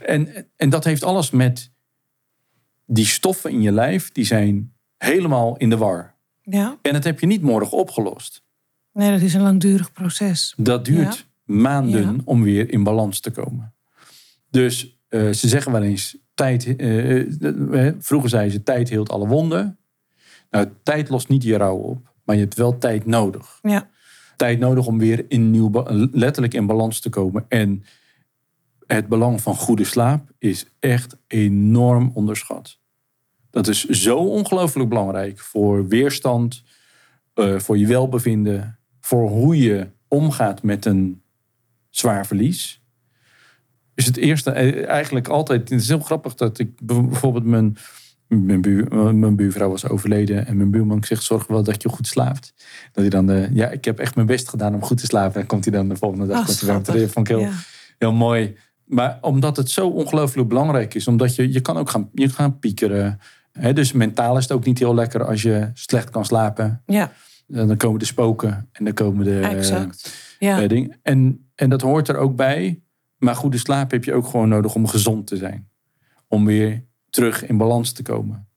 En, 0.02 0.48
en 0.56 0.70
dat 0.70 0.84
heeft 0.84 1.04
alles 1.04 1.32
met 1.32 1.72
die 2.86 3.06
stoffen 3.06 3.52
in 3.52 3.62
je 3.62 3.72
lijf, 3.72 4.12
die 4.12 4.26
zijn 4.26 4.74
helemaal 4.98 5.58
in 5.58 5.70
de 5.70 5.78
war. 5.78 6.16
Ja. 6.42 6.78
En 6.82 6.94
dat 6.94 7.04
heb 7.04 7.20
je 7.20 7.26
niet 7.26 7.42
morgen 7.42 7.78
opgelost. 7.78 8.44
Nee, 8.94 9.12
dat 9.12 9.22
is 9.22 9.34
een 9.34 9.42
langdurig 9.42 9.92
proces. 9.92 10.54
Dat 10.58 10.86
duurt 10.86 11.28
maanden 11.44 12.02
Ja. 12.16 12.22
om 12.26 12.44
weer 12.44 12.72
in 12.72 12.84
balans 12.84 13.20
te 13.20 13.32
komen. 13.32 13.74
Dus 14.50 15.00
eh, 15.08 15.30
ze 15.30 15.48
zeggen 15.48 15.72
wel 15.72 15.84
eens, 15.84 16.18
tijd, 16.34 16.76
eh, 16.76 17.88
eh, 17.88 17.94
vroeger 18.00 18.30
zeiden 18.30 18.52
ze, 18.52 18.64
tijd 18.64 18.90
heelt 18.90 19.10
alle 19.10 19.28
wonden. 19.28 19.78
Nou, 20.50 20.68
tijd 20.84 21.10
lost 21.10 21.28
niet 21.28 21.44
je 21.44 21.58
rouw 21.58 21.78
op, 21.78 22.14
maar 22.24 22.36
je 22.36 22.42
hebt 22.42 22.56
wel 22.56 22.78
tijd 22.78 23.06
nodig. 23.06 23.60
Ja. 23.62 23.90
Tijd 24.36 24.60
nodig 24.60 24.86
om 24.86 24.98
weer 24.98 25.26
in 25.28 25.52
nieuw, 25.52 25.72
letterlijk 26.12 26.54
in 26.54 26.66
balans 26.66 27.00
te 27.00 27.10
komen. 27.10 27.46
En 27.48 27.84
het 28.88 29.08
belang 29.08 29.42
van 29.42 29.56
goede 29.56 29.84
slaap 29.84 30.32
is 30.38 30.66
echt 30.80 31.18
enorm 31.28 32.12
onderschat. 32.14 32.80
Dat 33.50 33.68
is 33.68 33.84
zo 33.86 34.18
ongelooflijk 34.18 34.90
belangrijk 34.90 35.40
voor 35.40 35.88
weerstand, 35.88 36.64
eh, 37.34 37.60
voor 37.60 37.78
je 37.78 37.88
welbevinden, 37.88 38.80
voor 39.02 39.30
hoe 39.30 39.58
je 39.58 39.88
omgaat 40.08 40.64
met 40.64 40.86
een 40.86 41.22
zwaar 41.90 42.26
verlies. 42.26 42.82
Is 43.94 44.06
het 44.06 44.18
eerste 44.18 44.52
eh, 44.52 44.88
eigenlijk 44.88 45.28
altijd. 45.28 45.70
Het 45.70 45.82
is 45.82 45.88
heel 45.88 46.00
grappig 46.00 46.36
dat 46.36 46.60
ik 46.60 46.70
bijvoorbeeld 46.82 47.46
mijn, 47.46 47.78
mijn, 48.28 48.62
buur, 48.62 48.92
eh, 48.92 49.10
mijn 49.10 49.36
buurvrouw 49.36 49.70
was 49.70 49.88
overleden 49.88 50.48
en 50.48 50.58
mijn 50.58 50.72
buurman 50.72 51.04
zegt: 51.04 51.24
Zorg 51.24 51.48
wel 51.48 51.64
dat 51.64 51.82
je 51.82 51.90
goed 51.90 52.08
slaapt. 52.08 52.54
Dat 52.92 53.04
hij 53.04 53.10
dan, 53.10 53.30
eh, 53.30 53.56
ja, 53.56 53.70
ik 53.70 53.86
heb 53.86 54.00
echt 54.00 54.16
mijn 54.16 54.28
best 54.28 54.50
gedaan 54.50 54.74
om 54.74 54.82
goed 54.82 54.98
te 54.98 55.06
slapen. 55.06 55.42
En 55.42 55.48
komt 55.48 55.66
hij 55.66 55.74
dan 55.74 55.90
de 55.90 55.96
volgende 55.96 56.28
dag 56.28 56.50
Ah, 56.50 56.70
komt 56.70 56.88
hij 56.88 56.96
weer. 56.96 57.10
Vond 57.10 57.30
ik 57.30 57.36
heel, 57.36 57.46
Ja. 57.46 57.52
heel 57.98 58.14
mooi. 58.14 58.58
Maar 58.86 59.18
omdat 59.22 59.58
het 59.58 59.70
zo 59.70 59.88
ongelooflijk 59.88 60.48
belangrijk 60.48 60.94
is, 60.94 61.08
omdat 61.08 61.36
je, 61.36 61.52
je 61.52 61.62
kan 61.62 61.78
ook 61.78 61.90
gaan, 61.90 62.10
je 62.14 62.30
gaan 62.30 62.60
piekeren. 62.60 63.20
Hè, 63.52 63.74
dus 63.74 63.92
mentaal 63.92 64.38
is 64.38 64.44
het 64.44 64.52
ook 64.52 64.66
niet 64.66 64.80
heel 64.80 64.96
lekker 64.96 65.26
als 65.26 65.42
je 65.42 65.70
slecht 65.74 66.10
kan 66.10 66.26
slapen. 66.26 66.82
Ja, 66.86 67.12
En 67.48 67.68
dan 67.68 67.78
komen 67.78 68.00
de 68.00 68.06
spoken 68.06 68.70
en 68.72 68.84
dan 68.84 68.94
komen 68.94 69.26
de 69.26 69.40
exact. 69.40 70.14
Ja. 70.40 70.62
eh, 70.62 70.70
dingen. 70.70 71.00
En, 71.02 71.50
en 71.56 71.70
dat 71.70 71.82
hoort 71.82 72.08
er 72.08 72.18
ook 72.18 72.36
bij. 72.36 72.82
Maar 73.18 73.36
goede 73.36 73.58
slaap 73.58 73.92
heb 73.92 74.04
je 74.04 74.14
ook 74.14 74.28
gewoon 74.28 74.50
nodig 74.50 74.76
om 74.76 74.88
gezond 74.88 75.28
te 75.28 75.38
zijn. 75.38 75.70
Om 76.28 76.46
weer 76.46 76.84
terug 77.10 77.46
in 77.46 77.58
balans 77.58 77.92
te 77.92 78.02
komen. 78.04 78.48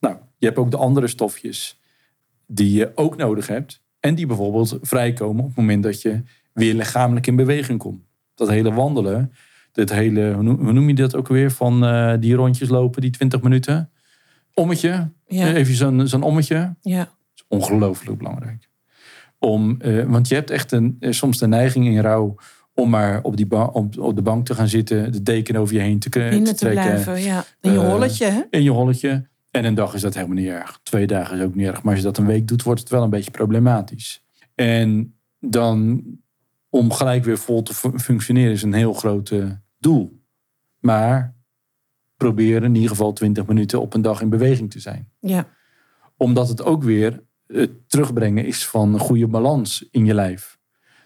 Nou, 0.00 0.16
je 0.38 0.46
hebt 0.46 0.58
ook 0.58 0.70
de 0.70 0.76
andere 0.76 1.06
stofjes 1.06 1.80
die 2.46 2.72
je 2.72 2.92
ook 2.94 3.16
nodig 3.16 3.46
hebt. 3.46 3.82
En 4.00 4.14
die 4.14 4.26
bijvoorbeeld 4.26 4.78
vrijkomen 4.80 5.40
op 5.40 5.46
het 5.46 5.56
moment 5.56 5.82
dat 5.82 6.02
je 6.02 6.22
weer 6.52 6.74
lichamelijk 6.74 7.26
in 7.26 7.36
beweging 7.36 7.78
komt. 7.78 8.02
Dat 8.34 8.48
hele 8.48 8.72
wandelen, 8.72 9.32
dat 9.74 9.90
hele, 9.90 10.32
hoe 10.32 10.42
noem, 10.42 10.56
hoe 10.60 10.72
noem 10.72 10.88
je 10.88 10.94
dat 10.94 11.16
ook 11.16 11.28
weer? 11.28 11.50
Van 11.50 11.84
eh, 11.84 12.14
die 12.20 12.34
rondjes 12.34 12.68
lopen, 12.68 13.00
die 13.00 13.10
20 13.10 13.42
minuten. 13.42 13.90
Ommetje, 14.54 15.10
Ja. 15.26 15.46
Eh, 15.46 15.54
even 15.54 15.74
zo'n 15.74 16.08
zo'n 16.08 16.22
ommetje 16.22 16.74
Ja. 16.82 17.08
is 17.34 17.44
ongelooflijk 17.48 18.18
belangrijk. 18.18 18.68
Om, 19.38 19.80
eh, 19.80 20.04
want 20.04 20.28
je 20.28 20.34
hebt 20.34 20.50
echt 20.50 20.72
een, 20.72 20.96
soms 21.00 21.38
de 21.38 21.46
neiging 21.46 21.86
in 21.86 22.00
rouw 22.00 22.34
om 22.74 22.90
maar 22.90 23.22
op, 23.22 23.36
die 23.36 23.50
op, 23.72 23.98
op 23.98 24.16
de 24.16 24.22
bank 24.22 24.46
te 24.46 24.54
gaan 24.54 24.68
zitten, 24.68 25.12
de 25.12 25.22
deken 25.22 25.56
over 25.56 25.74
je 25.74 25.80
heen 25.80 25.98
te, 25.98 26.08
te 26.08 26.40
te 26.42 26.54
trekken. 26.54 26.82
blijven, 26.84 27.20
ja. 27.22 27.44
In 27.60 27.72
je 27.72 27.78
holletje, 27.78 28.26
hè? 28.26 28.40
In 28.50 28.62
je 28.62 28.70
holletje. 28.70 29.28
En 29.50 29.64
een 29.64 29.74
dag 29.74 29.94
is 29.94 30.00
dat 30.00 30.14
helemaal 30.14 30.36
niet 30.36 30.48
erg. 30.48 30.80
Twee 30.82 31.06
dagen 31.06 31.38
is 31.38 31.44
ook 31.44 31.54
niet 31.54 31.66
erg. 31.66 31.82
Maar 31.82 31.92
als 31.92 32.02
je 32.02 32.08
dat 32.08 32.18
een 32.18 32.26
week 32.26 32.48
doet, 32.48 32.62
wordt 32.62 32.80
het 32.80 32.88
wel 32.88 33.02
een 33.02 33.10
beetje 33.10 33.30
problematisch. 33.30 34.24
En 34.54 35.14
dan 35.40 36.02
om 36.68 36.92
gelijk 36.92 37.24
weer 37.24 37.38
vol 37.38 37.62
te 37.62 37.74
fu- 37.74 37.98
functioneren 37.98 38.52
is 38.52 38.62
een 38.62 38.72
heel 38.72 38.92
groot 38.92 39.30
eh, 39.30 39.44
doel. 39.84 40.22
Maar 40.78 41.36
probeer 42.16 42.62
in 42.62 42.74
ieder 42.74 42.90
geval 42.90 43.12
20 43.12 43.46
minuten 43.46 43.80
op 43.80 43.94
een 43.94 44.02
dag 44.02 44.20
in 44.20 44.28
beweging 44.28 44.70
te 44.70 44.80
zijn 44.80 45.08
Ja. 45.20 45.46
omdat 46.16 46.48
het 46.48 46.62
ook 46.62 46.82
weer 46.82 47.22
het 47.46 47.88
terugbrengen 47.88 48.46
is 48.46 48.66
van 48.66 48.94
een 48.94 49.00
goede 49.00 49.26
balans 49.26 49.88
in 49.90 50.04
je 50.04 50.14
lijf. 50.14 50.58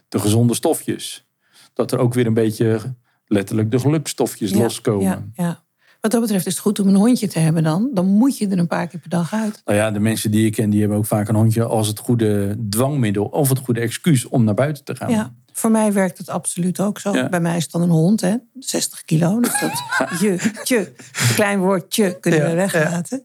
De 0.09 0.19
gezonde 0.19 0.55
stofjes. 0.55 1.27
Dat 1.73 1.93
er 1.93 1.99
ook 1.99 2.15
weer 2.15 2.27
een 2.27 2.35
beetje 2.35 2.95
letterlijk 3.27 3.71
de 3.71 3.79
gelukstofjes 3.79 4.51
ja. 4.51 4.59
loskomen. 4.59 5.33
Ja, 5.35 5.45
ja. 5.45 5.67
Wat 6.01 6.11
dat 6.11 6.21
betreft 6.21 6.47
is 6.47 6.53
het 6.53 6.63
goed 6.63 6.81
om 6.81 6.89
een 6.89 6.95
hondje 6.95 7.29
te 7.29 7.39
hebben 7.39 7.63
dan. 7.63 7.91
Dan 7.95 8.07
moet 8.07 8.39
je 8.39 8.49
er 8.49 8.59
een 8.59 8.67
paar 8.67 8.87
keer 8.87 9.01
per 9.01 9.11
dag 9.11 9.33
uit. 9.33 9.63
Nou 9.65 9.79
ja, 9.79 9.91
de 9.91 9.99
mensen 9.99 10.31
die 10.31 10.47
ik 10.47 10.53
ken, 10.53 10.71
die 10.71 10.81
hebben 10.81 10.99
ook 10.99 11.07
vaak 11.07 11.29
een 11.29 11.35
hondje 11.35 11.65
als 11.65 11.89
het 11.89 11.99
goede 11.99 12.59
dwangmiddel 12.69 13.25
of 13.25 13.49
het 13.49 13.59
goede 13.59 13.81
excuus 13.81 14.29
om 14.29 14.45
naar 14.45 14.55
buiten 14.55 14.85
te 14.85 14.97
gaan. 14.97 15.11
Ja, 15.11 15.35
voor 15.59 15.71
mij 15.71 15.93
werkt 15.93 16.19
het 16.19 16.29
absoluut 16.29 16.81
ook 16.81 16.99
zo. 16.99 17.15
Ja. 17.15 17.29
Bij 17.29 17.41
mij 17.41 17.57
is 17.57 17.63
het 17.63 17.73
dan 17.73 17.83
een 17.83 17.91
hond, 17.91 18.21
hè? 18.21 18.37
60 18.59 19.05
kilo. 19.05 19.41
Dus 19.41 19.61
dat 19.61 19.71
je, 20.21 20.53
tje, 20.63 20.93
klein 21.35 21.59
woordje 21.59 22.19
kunnen 22.21 22.41
we 22.41 22.49
Ja, 22.49 22.55
weglaten. 22.55 23.25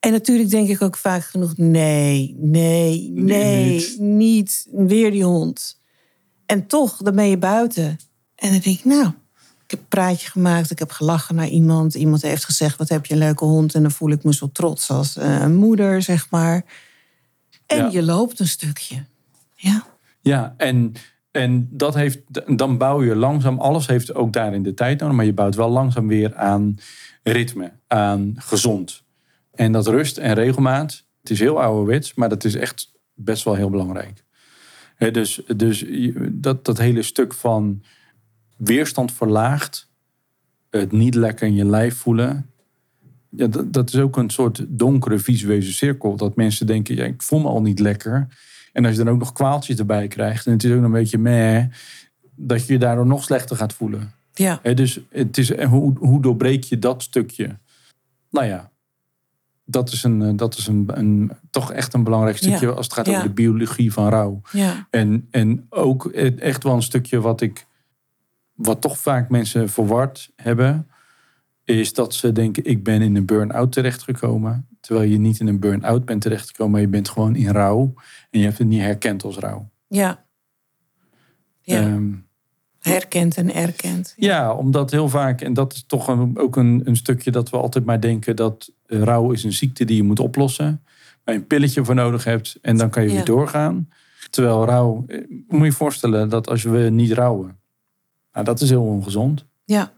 En 0.00 0.12
natuurlijk 0.12 0.50
denk 0.50 0.68
ik 0.68 0.82
ook 0.82 0.96
vaak 0.96 1.24
genoeg: 1.24 1.56
nee, 1.56 2.36
nee, 2.38 3.10
nee, 3.14 3.70
niet. 3.70 3.98
niet. 3.98 4.66
Weer 4.72 5.10
die 5.10 5.24
hond. 5.24 5.80
En 6.46 6.66
toch, 6.66 6.96
dan 6.96 7.14
ben 7.14 7.28
je 7.28 7.38
buiten. 7.38 7.98
En 8.34 8.50
dan 8.50 8.60
denk 8.60 8.78
ik, 8.78 8.84
nou, 8.84 9.06
ik 9.64 9.70
heb 9.70 9.80
een 9.80 9.88
praatje 9.88 10.30
gemaakt, 10.30 10.70
ik 10.70 10.78
heb 10.78 10.90
gelachen 10.90 11.34
naar 11.34 11.48
iemand. 11.48 11.94
Iemand 11.94 12.22
heeft 12.22 12.44
gezegd: 12.44 12.78
wat 12.78 12.88
heb 12.88 13.06
je 13.06 13.12
een 13.12 13.20
leuke 13.20 13.44
hond? 13.44 13.74
En 13.74 13.82
dan 13.82 13.90
voel 13.90 14.10
ik 14.10 14.24
me 14.24 14.34
zo 14.34 14.50
trots 14.52 14.90
als 14.90 15.16
eh, 15.16 15.40
een 15.40 15.54
moeder, 15.54 16.02
zeg 16.02 16.30
maar. 16.30 16.64
En 17.66 17.90
je 17.90 18.02
loopt 18.02 18.40
een 18.40 18.48
stukje. 18.48 19.04
Ja. 19.54 19.86
Ja, 20.20 20.54
en, 20.56 20.94
en 21.32 21.68
dat 21.70 21.94
heeft, 21.94 22.20
dan 22.56 22.78
bouw 22.78 23.02
je 23.02 23.16
langzaam, 23.16 23.58
alles 23.58 23.86
heeft 23.86 24.14
ook 24.14 24.32
daarin 24.32 24.62
de 24.62 24.74
tijd 24.74 25.00
nodig, 25.00 25.16
maar 25.16 25.24
je 25.24 25.32
bouwt 25.32 25.54
wel 25.54 25.70
langzaam 25.70 26.08
weer 26.08 26.34
aan 26.34 26.78
ritme, 27.22 27.72
aan 27.86 28.34
gezond. 28.36 29.02
En 29.52 29.72
dat 29.72 29.86
rust 29.86 30.18
en 30.18 30.34
regelmaat, 30.34 31.04
het 31.20 31.30
is 31.30 31.38
heel 31.38 31.62
ouderwets, 31.62 32.14
maar 32.14 32.28
dat 32.28 32.44
is 32.44 32.54
echt 32.54 32.92
best 33.14 33.44
wel 33.44 33.54
heel 33.54 33.70
belangrijk. 33.70 34.24
Dus 34.98 35.42
dus 35.56 35.84
dat, 36.30 36.64
dat 36.64 36.78
hele 36.78 37.02
stuk 37.02 37.34
van 37.34 37.82
weerstand 38.56 39.12
verlaagd, 39.12 39.90
het 40.70 40.92
niet 40.92 41.14
lekker 41.14 41.46
in 41.46 41.54
je 41.54 41.64
lijf 41.64 41.96
voelen, 41.96 42.52
ja, 43.36 43.46
dat, 43.46 43.72
dat 43.72 43.88
is 43.92 44.00
ook 44.00 44.16
een 44.16 44.30
soort 44.30 44.64
donkere 44.68 45.18
visuele 45.18 45.62
cirkel. 45.62 46.16
Dat 46.16 46.36
mensen 46.36 46.66
denken, 46.66 46.98
ik 46.98 47.22
voel 47.22 47.40
me 47.40 47.48
al 47.48 47.62
niet 47.62 47.78
lekker. 47.78 48.26
En 48.72 48.84
als 48.84 48.96
je 48.96 49.04
dan 49.04 49.12
ook 49.14 49.18
nog 49.18 49.32
kwaaltjes 49.32 49.78
erbij 49.78 50.08
krijgt, 50.08 50.46
en 50.46 50.52
het 50.52 50.64
is 50.64 50.70
ook 50.70 50.76
nog 50.76 50.84
een 50.84 50.92
beetje 50.92 51.18
meh, 51.18 51.64
dat 52.34 52.66
je 52.66 52.72
je 52.72 52.78
daardoor 52.78 53.06
nog 53.06 53.24
slechter 53.24 53.56
gaat 53.56 53.72
voelen. 53.72 54.12
Ja. 54.34 54.60
Dus 54.74 55.00
het 55.10 55.38
is, 55.38 55.62
hoe, 55.62 55.98
hoe 55.98 56.22
doorbreek 56.22 56.64
je 56.64 56.78
dat 56.78 57.02
stukje? 57.02 57.58
Nou 58.30 58.46
ja, 58.46 58.70
dat 59.64 59.92
is, 59.92 60.02
een, 60.04 60.22
eh, 60.22 60.30
dat 60.36 60.56
is 60.56 60.66
een, 60.66 60.88
een, 60.94 61.32
toch 61.50 61.72
echt 61.72 61.94
een 61.94 62.04
belangrijk 62.04 62.36
stukje 62.36 62.66
Ja. 62.66 62.72
als 62.72 62.84
het 62.86 62.94
gaat 62.94 63.06
Ja. 63.06 63.12
over 63.12 63.28
de 63.28 63.34
biologie 63.34 63.92
van 63.92 64.08
rouw. 64.08 64.40
ja. 64.52 64.86
En, 64.90 65.26
en 65.30 65.66
ook 65.68 66.10
e- 66.12 66.34
echt 66.38 66.62
wel 66.62 66.74
een 66.74 66.82
stukje 66.82 67.20
wat 67.20 67.40
ik, 67.40 67.66
wat 68.54 68.80
toch 68.80 68.98
vaak 68.98 69.28
mensen 69.30 69.68
verward 69.68 70.30
hebben, 70.36 70.86
is 71.64 71.92
dat 71.92 72.14
ze 72.14 72.32
denken: 72.32 72.64
ik 72.64 72.84
ben 72.84 73.02
in 73.02 73.16
een 73.16 73.26
burn-out 73.26 73.72
terechtgekomen. 73.72 74.66
Terwijl 74.80 75.08
je 75.10 75.18
niet 75.18 75.40
in 75.40 75.46
een 75.46 75.60
burn-out 75.60 76.04
bent 76.04 76.20
terechtgekomen, 76.22 76.72
maar 76.72 76.80
je 76.80 76.88
bent 76.88 77.08
gewoon 77.08 77.36
in 77.36 77.48
rouw. 77.50 77.94
En 78.30 78.38
je 78.38 78.44
hebt 78.44 78.58
het 78.58 78.66
niet 78.66 78.80
herkend 78.80 79.24
als 79.24 79.36
rouw. 79.38 79.70
Ja. 79.86 80.24
Ja. 81.60 81.80
Ehm, 81.80 82.10
Herkend 82.78 83.36
en 83.36 83.54
erkend. 83.54 84.14
ja, 84.16 84.54
omdat 84.54 84.90
heel 84.90 85.08
vaak, 85.08 85.40
en 85.40 85.52
dat 85.54 85.72
is 85.72 85.84
toch 85.86 86.08
een, 86.08 86.38
ook 86.38 86.56
een, 86.56 86.80
een 86.84 86.96
stukje 86.96 87.30
dat 87.30 87.50
we 87.50 87.56
altijd 87.56 87.84
maar 87.84 88.00
denken 88.00 88.36
dat 88.36 88.72
eh, 88.86 89.02
rouw 89.02 89.30
is 89.30 89.44
een 89.44 89.52
ziekte 89.52 89.84
die 89.84 89.96
je 89.96 90.02
moet 90.02 90.20
oplossen. 90.20 90.82
Waar 91.24 91.34
je 91.34 91.40
een 91.40 91.46
pilletje 91.46 91.84
voor 91.84 91.94
nodig 91.94 92.24
hebt 92.24 92.58
en 92.62 92.76
dan 92.76 92.90
kan 92.90 93.02
je 93.02 93.08
Ja. 93.08 93.14
weer 93.14 93.24
doorgaan. 93.24 93.88
Terwijl 94.30 94.64
rouw, 94.64 95.04
eh, 95.06 95.18
moet 95.48 95.58
je 95.60 95.64
je 95.64 95.72
voorstellen 95.72 96.28
dat 96.28 96.48
als 96.48 96.62
we 96.62 96.78
niet 96.78 97.12
rouwen, 97.12 97.58
nou 98.32 98.44
dat 98.44 98.60
is 98.60 98.68
heel 98.70 98.84
ongezond. 98.84 99.46
Ja. 99.64 99.92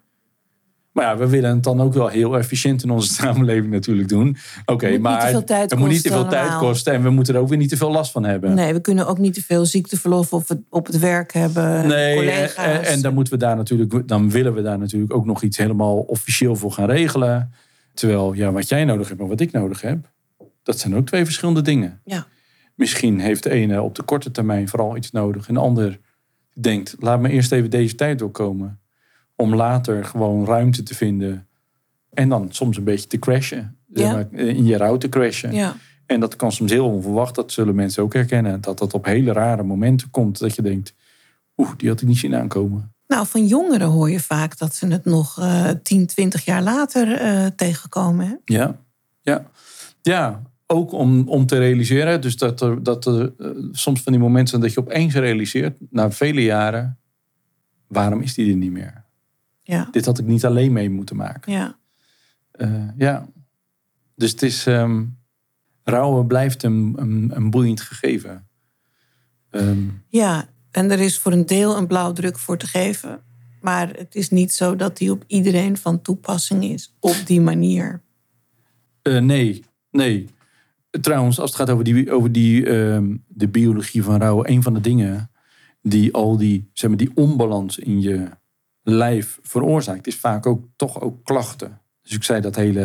Maar 0.94 1.04
ja, 1.04 1.16
we 1.16 1.28
willen 1.28 1.50
het 1.50 1.62
dan 1.62 1.80
ook 1.80 1.92
wel 1.92 2.08
heel 2.08 2.38
efficiënt 2.38 2.82
in 2.82 2.90
onze 2.90 3.12
samenleving 3.22 3.72
natuurlijk 3.72 4.08
doen. 4.08 4.36
Oké, 4.64 4.98
maar 4.98 5.32
het 5.32 5.78
moet 5.78 5.88
niet 5.88 6.02
te 6.02 6.08
veel 6.08 6.26
tijd 6.26 6.56
kosten 6.56 6.92
en 6.92 7.02
we 7.02 7.10
moeten 7.10 7.34
er 7.34 7.40
ook 7.40 7.48
weer 7.48 7.58
niet 7.58 7.68
te 7.68 7.76
veel 7.76 7.90
last 7.90 8.10
van 8.10 8.24
hebben. 8.24 8.54
Nee, 8.54 8.72
we 8.72 8.80
kunnen 8.80 9.06
ook 9.06 9.18
niet 9.18 9.34
te 9.34 9.42
veel 9.42 9.66
ziekteverlof 9.66 10.32
op 10.32 10.48
het, 10.48 10.60
op 10.70 10.86
het 10.86 10.98
werk 10.98 11.32
hebben. 11.32 11.86
Nee, 11.86 12.16
collega's. 12.16 12.54
en, 12.54 12.84
en 12.84 13.00
dan 13.00 13.14
moeten 13.14 13.32
we 13.32 13.38
daar 13.38 13.56
natuurlijk, 13.56 14.08
dan 14.08 14.30
willen 14.30 14.54
we 14.54 14.62
daar 14.62 14.78
natuurlijk 14.78 15.14
ook 15.14 15.26
nog 15.26 15.42
iets 15.42 15.56
helemaal 15.56 15.96
officieel 15.96 16.56
voor 16.56 16.72
gaan 16.72 16.90
regelen. 16.90 17.52
Terwijl, 17.94 18.32
ja, 18.32 18.52
wat 18.52 18.68
jij 18.68 18.84
nodig 18.84 19.08
hebt 19.08 19.20
en 19.20 19.28
wat 19.28 19.40
ik 19.40 19.52
nodig 19.52 19.80
heb, 19.80 20.10
dat 20.62 20.78
zijn 20.78 20.96
ook 20.96 21.06
twee 21.06 21.24
verschillende 21.24 21.62
dingen. 21.62 22.00
Ja. 22.04 22.26
Misschien 22.74 23.20
heeft 23.20 23.42
de 23.42 23.50
ene 23.50 23.82
op 23.82 23.94
de 23.94 24.02
korte 24.02 24.30
termijn 24.30 24.68
vooral 24.68 24.96
iets 24.96 25.10
nodig 25.10 25.48
en 25.48 25.54
de 25.54 25.60
ander 25.60 26.00
denkt, 26.60 26.96
laat 26.98 27.20
me 27.20 27.28
eerst 27.28 27.52
even 27.52 27.70
deze 27.70 27.94
tijd 27.94 28.18
doorkomen. 28.18 28.78
Om 29.36 29.54
later 29.54 30.04
gewoon 30.04 30.46
ruimte 30.46 30.82
te 30.82 30.94
vinden 30.94 31.46
en 32.12 32.28
dan 32.28 32.48
soms 32.50 32.76
een 32.76 32.84
beetje 32.84 33.06
te 33.06 33.18
crashen. 33.18 33.76
Ja. 33.86 34.12
maar, 34.12 34.32
in 34.32 34.64
je 34.64 34.76
rouw 34.76 34.96
te 34.96 35.08
crashen. 35.08 35.52
Ja. 35.52 35.76
En 36.06 36.20
dat 36.20 36.36
kan 36.36 36.52
soms 36.52 36.70
heel 36.70 36.86
onverwacht. 36.86 37.34
Dat 37.34 37.52
zullen 37.52 37.74
mensen 37.74 38.02
ook 38.02 38.12
herkennen. 38.12 38.60
Dat 38.60 38.78
dat 38.78 38.94
op 38.94 39.04
hele 39.04 39.32
rare 39.32 39.62
momenten 39.62 40.10
komt. 40.10 40.38
Dat 40.38 40.54
je 40.54 40.62
denkt, 40.62 40.94
oeh, 41.56 41.70
die 41.76 41.88
had 41.88 42.00
ik 42.00 42.08
niet 42.08 42.18
zien 42.18 42.34
aankomen. 42.34 42.92
Nou, 43.06 43.26
van 43.26 43.46
jongeren 43.46 43.88
hoor 43.88 44.10
je 44.10 44.20
vaak 44.20 44.58
dat 44.58 44.74
ze 44.74 44.86
het 44.86 45.04
nog 45.04 45.38
eh 45.40 45.70
10, 45.82 46.06
20 46.06 46.44
jaar 46.44 46.62
later 46.62 47.12
eh, 47.12 47.46
tegenkomen. 47.46 48.26
Hè? 48.26 48.34
Ja, 48.44 48.76
ja. 49.22 49.46
Ja, 50.02 50.42
ook 50.66 50.92
om, 50.92 51.28
om 51.28 51.46
te 51.46 51.58
realiseren. 51.58 52.20
Dus 52.20 52.36
dat 52.36 52.60
er, 52.60 52.82
dat 52.82 53.06
er 53.06 53.32
eh, 53.38 53.48
soms 53.72 54.00
van 54.00 54.12
die 54.12 54.20
momenten 54.22 54.60
dat 54.60 54.72
je 54.72 54.80
opeens 54.80 55.14
realiseert, 55.14 55.76
na 55.90 56.10
vele 56.10 56.42
jaren, 56.42 56.98
waarom 57.86 58.20
is 58.20 58.34
die 58.34 58.50
er 58.50 58.56
niet 58.56 58.72
meer? 58.72 59.03
Ja. 59.64 59.88
Dit 59.90 60.04
had 60.04 60.18
ik 60.18 60.26
niet 60.26 60.44
alleen 60.44 60.72
mee 60.72 60.90
moeten 60.90 61.16
maken. 61.16 61.52
Ja. 61.52 61.78
Eh, 62.50 62.88
ja. 62.96 63.28
Dus 64.16 64.30
het 64.30 64.42
is, 64.42 64.66
ehm, 64.66 65.04
rouwen 65.82 66.26
blijft 66.26 66.62
een, 66.62 66.94
een, 66.96 67.30
een 67.34 67.50
boeiend 67.50 67.80
gegeven. 67.80 68.48
Ehm, 69.50 69.88
ja, 70.08 70.48
en 70.70 70.90
er 70.90 71.00
is 71.00 71.18
voor 71.18 71.32
een 71.32 71.46
deel 71.46 71.76
een 71.76 71.86
blauwdruk 71.86 72.38
voor 72.38 72.56
te 72.56 72.66
geven. 72.66 73.22
Maar 73.60 73.88
het 73.88 74.14
is 74.14 74.30
niet 74.30 74.52
zo 74.52 74.76
dat 74.76 74.96
die 74.96 75.10
op 75.10 75.24
iedereen 75.26 75.76
van 75.76 76.02
toepassing 76.02 76.64
is. 76.64 76.94
Op 77.00 77.16
die 77.24 77.40
manier. 77.40 78.02
Eh, 79.02 79.18
nee, 79.18 79.64
nee. 79.90 80.28
Trouwens, 80.90 81.40
als 81.40 81.50
het 81.50 81.58
gaat 81.58 81.70
over, 81.70 81.84
die, 81.84 82.12
over 82.12 82.32
die, 82.32 82.66
ehm, 82.66 83.16
de 83.26 83.48
biologie 83.48 84.02
van 84.02 84.20
rouwen, 84.20 84.50
een 84.50 84.62
van 84.62 84.74
de 84.74 84.80
dingen 84.80 85.30
die 85.82 86.12
al 86.12 86.36
die, 86.36 86.70
zeg 86.72 86.88
maar, 86.88 86.98
die 86.98 87.10
onbalans 87.14 87.78
in 87.78 88.00
je 88.00 88.28
lijf 88.84 89.38
veroorzaakt, 89.42 90.06
is 90.06 90.16
vaak 90.16 90.46
ook 90.46 90.64
toch 90.76 91.00
ook 91.00 91.24
klachten. 91.24 91.80
Dus 92.02 92.12
ik 92.12 92.22
zei 92.22 92.40
dat 92.40 92.56
hele, 92.56 92.80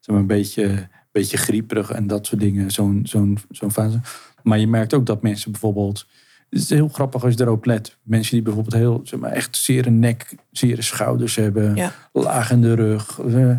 zeg 0.00 0.06
maar, 0.06 0.18
een 0.18 0.26
beetje, 0.26 0.88
beetje 1.12 1.36
grieperig 1.36 1.90
en 1.90 2.06
dat 2.06 2.26
soort 2.26 2.40
dingen, 2.40 2.70
zo'n 2.70 3.00
zo'n 3.04 3.38
zo'n 3.50 3.72
fase. 3.72 4.00
Maar 4.42 4.58
je 4.58 4.66
merkt 4.66 4.94
ook 4.94 5.06
dat 5.06 5.22
mensen 5.22 5.50
bijvoorbeeld, 5.50 6.06
het 6.50 6.58
is 6.60 6.70
heel 6.70 6.88
grappig 6.88 7.24
als 7.24 7.34
je 7.34 7.40
erop 7.40 7.64
let, 7.64 7.96
mensen 8.02 8.32
die 8.32 8.42
bijvoorbeeld 8.42 8.74
heel, 8.74 9.00
zeg 9.04 9.20
maar, 9.20 9.30
echt 9.32 9.56
zere 9.56 9.90
nek, 9.90 10.34
zere 10.50 10.82
schouders 10.82 11.34
hebben, 11.36 11.74
Ja. 11.74 11.92
laag 12.12 12.50
in 12.50 12.60
de 12.60 12.74
rug. 12.74 13.18
eh, 13.20 13.56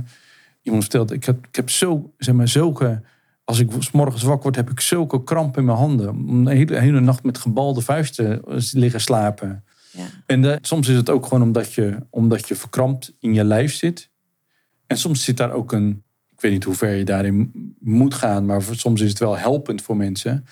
iemand 0.62 0.84
vertelt, 0.84 1.12
ik 1.12 1.26
heb, 1.26 1.48
ik 1.48 1.56
heb 1.56 1.70
zo, 1.70 2.14
zeg 2.18 2.36
maar, 2.36 2.48
zulke. 2.48 3.02
Als 3.44 3.60
ik 3.60 3.72
's 3.80 3.92
morgens 3.92 4.24
wakker 4.24 4.44
word, 4.44 4.56
heb 4.56 4.70
ik 4.70 4.80
zulke 4.80 5.24
kramp 5.24 5.58
in 5.58 5.66
mijn 5.66 5.78
handen. 5.78 6.10
Om 6.10 6.44
de 6.46 6.52
hele, 6.54 6.80
hele 6.80 7.00
nacht 7.00 7.24
met 7.24 7.38
gebalde 7.38 7.82
vuisten 7.82 8.44
eh, 8.44 8.58
liggen 8.72 9.02
slapen. 9.02 9.64
Ja. 9.98 10.08
En 10.26 10.60
soms 10.62 10.88
is 10.88 10.96
het 10.96 11.10
ook 11.10 11.24
gewoon 11.24 11.42
omdat 11.44 11.74
je, 11.74 11.98
omdat 12.10 12.48
je 12.48 12.56
verkrampt 12.56 13.14
in 13.20 13.34
je 13.34 13.44
lijf 13.44 13.74
zit. 13.74 14.10
En 14.88 14.98
soms 14.98 15.24
zit 15.24 15.38
daar 15.38 15.52
ook 15.52 15.72
een. 15.72 16.04
Ik 16.32 16.42
weet 16.42 16.52
niet 16.52 16.64
hoe 16.64 16.76
ver 16.76 16.94
je 16.94 17.06
daarin 17.06 17.52
moet 17.80 18.14
gaan, 18.14 18.46
maar 18.46 18.62
voor- 18.62 18.76
soms 18.76 19.02
is 19.02 19.10
het 19.10 19.20
wel 19.20 19.38
helpend 19.38 19.82
voor 19.82 19.98
mensen. 19.98 20.46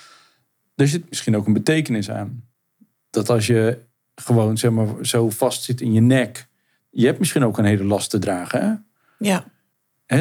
Er 0.75 0.87
zit 0.87 1.09
misschien 1.09 1.35
ook 1.35 1.47
een 1.47 1.53
betekenis 1.53 2.09
aan. 2.09 2.43
Dat 3.09 3.29
als 3.29 3.47
je 3.47 3.79
gewoon 4.15 4.57
zeg 4.57 4.71
maar, 4.71 4.87
zo 5.01 5.29
vast 5.29 5.63
zit 5.63 5.81
in 5.81 5.93
je 5.93 6.01
nek. 6.01 6.47
Je 6.89 7.05
hebt 7.05 7.19
misschien 7.19 7.43
ook 7.43 7.57
een 7.57 7.65
hele 7.65 7.83
last 7.83 8.09
te 8.09 8.19
dragen. 8.19 8.61
Hè? 8.61 8.73
Ja. 9.27 9.45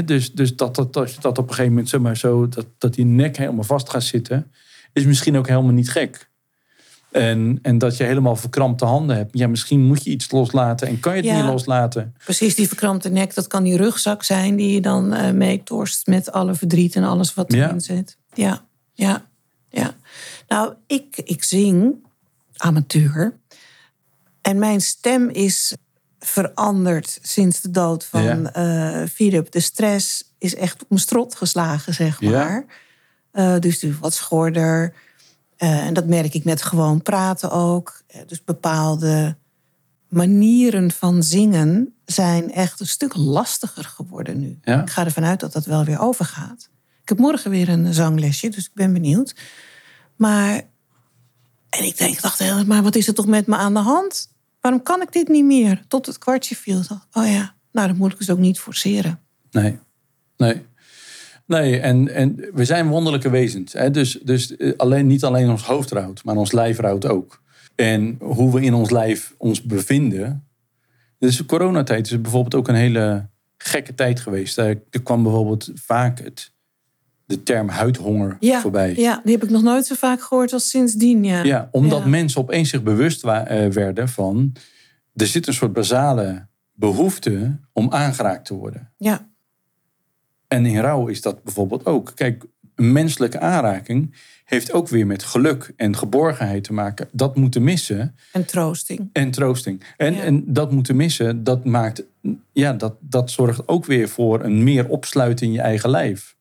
Dus 0.02 0.32
dus 0.32 0.56
dat, 0.56 0.74
dat, 0.74 0.92
dat, 0.92 1.16
dat 1.20 1.38
op 1.38 1.44
een 1.44 1.50
gegeven 1.50 1.70
moment 1.70 1.88
zeg 1.88 2.00
maar, 2.00 2.16
zo, 2.16 2.48
dat, 2.48 2.66
dat 2.78 2.94
die 2.94 3.04
nek 3.04 3.36
helemaal 3.36 3.64
vast 3.64 3.90
gaat 3.90 4.02
zitten, 4.02 4.52
is 4.92 5.04
misschien 5.04 5.36
ook 5.36 5.48
helemaal 5.48 5.72
niet 5.72 5.90
gek. 5.90 6.30
En, 7.14 7.58
en 7.62 7.78
dat 7.78 7.96
je 7.96 8.04
helemaal 8.04 8.36
verkrampte 8.36 8.84
handen 8.84 9.16
hebt. 9.16 9.38
Ja, 9.38 9.46
misschien 9.48 9.80
moet 9.86 10.04
je 10.04 10.10
iets 10.10 10.30
loslaten 10.30 10.88
en 10.88 11.00
kan 11.00 11.12
je 11.12 11.18
het 11.20 11.30
Ja. 11.30 11.36
niet 11.36 11.44
loslaten. 11.50 12.14
Precies, 12.24 12.54
die 12.54 12.68
verkrampte 12.68 13.08
nek, 13.08 13.34
dat 13.34 13.46
kan 13.46 13.62
die 13.62 13.76
rugzak 13.76 14.22
zijn 14.22 14.56
die 14.56 14.74
je 14.74 14.80
dan 14.80 15.12
eh 15.12 15.32
meetorst 15.32 16.06
met 16.06 16.32
alle 16.32 16.54
verdriet 16.54 16.96
en 16.96 17.04
alles 17.04 17.34
wat 17.34 17.52
Ja. 17.52 17.66
erin 17.66 17.80
zit. 17.80 18.16
Ja, 18.32 18.64
ja, 18.92 19.24
ja. 19.68 19.94
Nou, 20.48 20.72
ik, 20.86 21.16
ik 21.24 21.44
zing 21.44 21.94
amateur. 22.56 23.36
En 24.42 24.58
mijn 24.58 24.80
stem 24.80 25.28
is 25.28 25.74
veranderd 26.18 27.18
sinds 27.22 27.60
de 27.60 27.70
dood 27.70 28.04
van 28.04 28.22
Ja. 28.22 28.52
eh, 28.52 29.08
Philip. 29.08 29.50
De 29.52 29.60
stress 29.60 30.32
is 30.38 30.54
echt 30.54 30.82
op 30.82 30.88
mijn 30.88 31.00
strot 31.00 31.34
geslagen, 31.34 31.94
zeg 31.94 32.20
Ja. 32.20 32.30
maar. 32.30 32.64
Eh, 33.30 33.58
dus 33.58 33.84
wat 34.00 34.14
schorder. 34.14 34.94
Eh, 35.56 35.86
en 35.86 35.94
dat 35.94 36.06
merk 36.06 36.34
ik 36.34 36.44
met 36.44 36.62
gewoon 36.62 37.02
praten 37.02 37.50
ook. 37.50 38.02
Eh, 38.06 38.20
dus 38.26 38.44
bepaalde 38.44 39.36
manieren 40.08 40.90
van 40.90 41.22
zingen 41.22 41.94
zijn 42.04 42.52
echt 42.52 42.80
een 42.80 42.86
stuk 42.86 43.16
lastiger 43.16 43.84
geworden 43.84 44.40
nu. 44.40 44.58
Ja. 44.62 44.82
Ik 44.82 44.90
ga 44.90 45.04
ervan 45.04 45.24
uit 45.24 45.40
dat 45.40 45.52
dat 45.52 45.64
wel 45.64 45.84
weer 45.84 46.00
overgaat. 46.00 46.68
Ik 47.02 47.08
heb 47.08 47.18
morgen 47.18 47.50
weer 47.50 47.68
een 47.68 47.94
zanglesje, 47.94 48.48
dus 48.48 48.64
ik 48.64 48.74
ben 48.74 48.92
benieuwd. 48.92 49.34
Maar, 50.16 50.62
en 51.68 51.84
ik 51.84 51.98
denk, 51.98 52.20
dacht, 52.20 52.66
maar 52.66 52.82
wat 52.82 52.94
is 52.94 53.08
er 53.08 53.14
toch 53.14 53.26
met 53.26 53.46
me 53.46 53.56
aan 53.56 53.74
de 53.74 53.80
hand? 53.80 54.28
Waarom 54.60 54.82
kan 54.82 55.02
ik 55.02 55.12
dit 55.12 55.28
niet 55.28 55.44
meer? 55.44 55.84
Tot 55.88 56.06
het 56.06 56.18
kwartje 56.18 56.56
viel. 56.56 56.82
Oh 57.12 57.26
ja, 57.26 57.54
nou 57.72 57.88
dan 57.88 57.96
moet 57.96 58.12
ik 58.12 58.18
dus 58.18 58.30
ook 58.30 58.38
niet 58.38 58.60
forceren. 58.60 59.20
Nee, 59.50 59.78
nee. 60.36 60.66
Nee, 61.46 61.78
en, 61.80 62.14
en 62.14 62.36
we 62.54 62.64
zijn 62.64 62.88
wonderlijke 62.88 63.30
wezens. 63.30 63.72
Hè? 63.72 63.90
Dus, 63.90 64.18
dus 64.22 64.56
eh, 64.56 64.72
alleen, 64.76 65.06
niet 65.06 65.24
alleen 65.24 65.50
ons 65.50 65.62
hoofd 65.62 65.90
rouwt, 65.90 66.24
maar 66.24 66.36
ons 66.36 66.52
lijf 66.52 66.78
rouwt 66.78 67.06
ook. 67.06 67.42
En 67.74 68.16
hoe 68.20 68.52
we 68.54 68.60
in 68.62 68.74
ons 68.74 68.90
lijf 68.90 69.34
ons 69.38 69.62
bevinden. 69.62 70.46
Dus 71.18 71.36
de 71.36 71.44
coronatijd 71.44 72.06
is 72.10 72.20
bijvoorbeeld 72.20 72.54
ook 72.54 72.68
een 72.68 72.74
hele 72.74 73.28
gekke 73.56 73.94
tijd 73.94 74.20
geweest. 74.20 74.58
Er, 74.58 74.82
er 74.90 75.02
kwam 75.02 75.22
bijvoorbeeld 75.22 75.70
vaak 75.74 76.18
het, 76.20 76.52
de 77.26 77.42
term 77.42 77.68
huidhonger 77.68 78.36
Ja, 78.40 78.60
voorbij. 78.60 78.94
ja, 78.96 79.20
die 79.24 79.32
heb 79.34 79.42
ik 79.44 79.50
nog 79.50 79.62
nooit 79.62 79.86
zo 79.86 79.94
vaak 79.94 80.22
gehoord 80.22 80.52
als 80.52 80.68
sindsdien. 80.68 81.24
Ja, 81.24 81.42
Ja, 81.42 81.68
omdat 81.72 81.98
Ja. 82.02 82.06
mensen 82.08 82.40
opeens 82.40 82.68
zich 82.70 82.82
bewust 82.82 83.24
eh, 83.24 83.66
werden 83.68 84.08
van... 84.08 84.52
er 85.14 85.26
zit 85.26 85.46
een 85.46 85.54
soort 85.54 85.72
basale 85.72 86.46
behoefte 86.72 87.58
om 87.72 87.90
aangeraakt 87.92 88.44
te 88.46 88.54
worden. 88.54 88.92
ja, 88.96 89.32
En 90.54 90.66
in 90.66 90.80
rouw 90.80 91.06
is 91.06 91.20
dat 91.22 91.42
bijvoorbeeld 91.44 91.86
ook. 91.86 92.12
Kijk, 92.14 92.44
een 92.74 92.92
menselijke 92.92 93.38
aanraking 93.40 94.14
heeft 94.44 94.72
ook 94.72 94.88
weer 94.88 95.06
met 95.06 95.22
geluk 95.22 95.72
en 95.76 95.96
geborgenheid 95.96 96.64
te 96.64 96.72
maken. 96.72 97.08
Dat 97.12 97.36
moeten 97.36 97.64
missen 97.64 98.14
en 98.32 98.44
troosting. 98.44 99.08
en 99.12 99.30
troosting. 99.30 99.82
En, 99.96 100.14
Ja. 100.14 100.22
en 100.22 100.44
dat 100.46 100.72
moeten 100.72 100.96
missen, 100.96 101.44
dat 101.44 101.64
maakt, 101.64 102.02
ja, 102.52 102.72
dat, 102.72 102.94
dat 103.00 103.30
zorgt 103.30 103.68
ook 103.68 103.84
weer 103.84 104.08
voor 104.08 104.44
een 104.44 104.62
meer 104.64 104.88
opsluiten 104.88 105.46
in 105.46 105.52
je 105.52 105.60
eigen 105.60 105.90
lijf. 105.90 106.36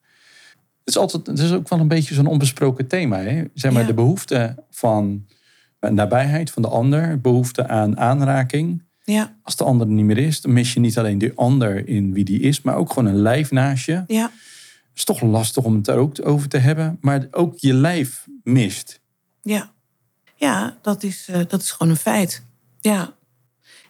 Het 0.51 0.93
is, 0.93 0.97
altijd, 0.97 1.27
het 1.27 1.39
is 1.39 1.51
ook 1.53 1.69
wel 1.69 1.79
een 1.79 1.87
beetje 1.87 2.13
zo'n 2.13 2.25
onbesproken 2.27 2.87
thema. 2.87 3.19
Hè? 3.19 3.43
Zeg 3.53 3.71
maar 3.71 3.81
Ja. 3.81 3.87
de 3.87 3.93
behoefte 3.93 4.55
van 4.69 5.25
eh, 5.79 5.89
nabijheid 5.91 6.51
van 6.51 6.61
de 6.61 6.67
ander, 6.67 7.21
behoefte 7.21 7.67
aan 7.67 7.97
aanraking. 7.97 8.83
Ja, 9.03 9.35
Als 9.43 9.55
de 9.55 9.63
ander 9.63 9.87
er 9.87 9.93
niet 9.93 10.05
meer 10.05 10.17
is, 10.17 10.41
dan 10.41 10.53
mis 10.53 10.73
je 10.73 10.79
niet 10.79 10.97
alleen 10.97 11.17
de 11.17 11.31
ander 11.35 11.87
in 11.87 12.13
wie 12.13 12.23
die 12.23 12.39
is, 12.39 12.61
maar 12.61 12.75
ook 12.75 12.93
gewoon 12.93 13.13
een 13.13 13.21
lijf 13.21 13.51
naast 13.51 13.85
je. 13.85 14.03
ja, 14.07 14.23
Het 14.23 14.31
is 14.95 15.03
toch 15.03 15.21
lastig 15.21 15.63
om 15.63 15.75
het 15.75 15.85
daar 15.85 15.97
ook 15.97 16.15
over 16.27 16.49
te 16.49 16.57
hebben. 16.57 16.97
Maar 17.01 17.27
ook 17.31 17.57
je 17.57 17.73
lijf 17.73 18.27
mist. 18.43 18.99
ja. 19.41 19.71
Ja, 20.35 20.77
dat 20.81 21.03
is, 21.03 21.27
eh, 21.29 21.39
dat 21.47 21.61
is 21.61 21.71
gewoon 21.71 21.91
een 21.91 21.99
feit. 21.99 22.43
Ja. 22.81 23.13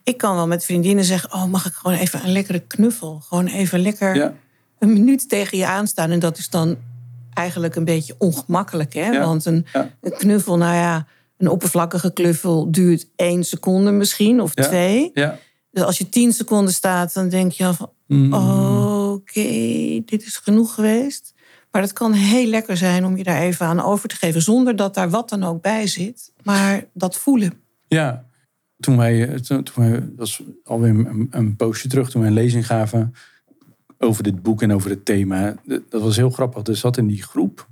Ik 0.04 0.18
kan 0.18 0.36
wel 0.36 0.48
met 0.48 0.66
vriendinnen 0.66 1.04
zeggen: 1.06 1.34
Oh, 1.34 1.46
mag 1.46 1.66
ik 1.66 1.74
gewoon 1.74 1.98
even 1.98 2.24
een 2.24 2.32
lekkere 2.32 2.60
knuffel? 2.60 3.20
Gewoon 3.20 3.48
even 3.48 3.80
lekker 3.80 4.16
Ja, 4.16 4.34
een 4.80 4.94
minuut 4.94 5.30
tegen 5.30 5.58
je 5.58 5.66
aanstaan. 5.68 6.12
En 6.12 6.20
dat 6.20 6.38
is 6.38 6.50
dan 6.50 6.78
eigenlijk 7.34 7.76
een 7.76 7.86
beetje 7.86 8.16
ongemakkelijk. 8.18 8.94
Hè? 8.94 9.06
Ja, 9.12 9.26
Want 9.26 9.46
een, 9.46 9.66
een 10.02 10.12
knuffel, 10.18 10.58
nou 10.58 10.76
ja, 10.76 11.06
een 11.44 11.50
oppervlakkige 11.52 12.14
knuffel 12.14 12.72
duurt 12.72 13.08
één 13.16 13.44
seconde 13.44 13.92
misschien, 13.92 14.42
of 14.42 14.52
Ja. 14.56 14.64
twee. 14.64 15.12
ja. 15.14 15.40
Dus 15.72 15.84
als 15.84 15.98
je 15.98 16.10
tien 16.10 16.32
seconden 16.34 16.74
staat, 16.74 17.14
dan 17.14 17.30
denk 17.30 17.52
je 17.52 17.66
al 17.66 17.74
van... 17.74 17.92
Mm. 18.08 18.34
Oké, 19.14 19.42
dit 20.06 20.26
is 20.26 20.38
genoeg 20.38 20.74
geweest. 20.74 21.34
Maar 21.72 21.82
het 21.82 21.94
kan 21.94 22.14
heel 22.14 22.48
lekker 22.48 22.78
zijn 22.78 23.06
om 23.06 23.18
je 23.18 23.24
daar 23.24 23.42
even 23.42 23.66
aan 23.66 23.80
over 23.82 24.10
te 24.10 24.16
geven... 24.16 24.42
zonder 24.42 24.76
dat 24.76 24.94
daar 24.94 25.10
wat 25.10 25.30
dan 25.30 25.44
ook 25.44 25.62
bij 25.62 25.88
zit. 25.88 26.34
Maar 26.44 26.86
dat 26.94 27.18
voelen. 27.18 27.54
Ja, 27.88 28.26
toen 28.80 28.98
wij, 28.98 29.28
eh, 29.28 29.36
toen, 29.36 29.64
toen 29.64 29.90
wij, 29.90 29.92
dat 30.00 30.10
was 30.16 30.42
alweer 30.64 30.90
een, 30.90 31.28
een 31.32 31.56
poosje 31.56 31.88
terug, 31.88 32.10
toen 32.10 32.22
wij 32.22 32.30
een 32.30 32.36
lezing 32.36 32.66
gaven 32.66 33.14
over 33.98 34.24
dit 34.24 34.42
boek 34.42 34.62
en 34.62 34.74
over 34.74 34.90
het 34.90 35.06
thema. 35.06 35.56
Dat 35.66 36.02
was 36.02 36.16
heel 36.16 36.30
grappig. 36.30 36.68
Er 36.68 36.76
zat 36.76 36.98
in 36.98 37.08
die 37.08 37.24
groep 37.24 37.68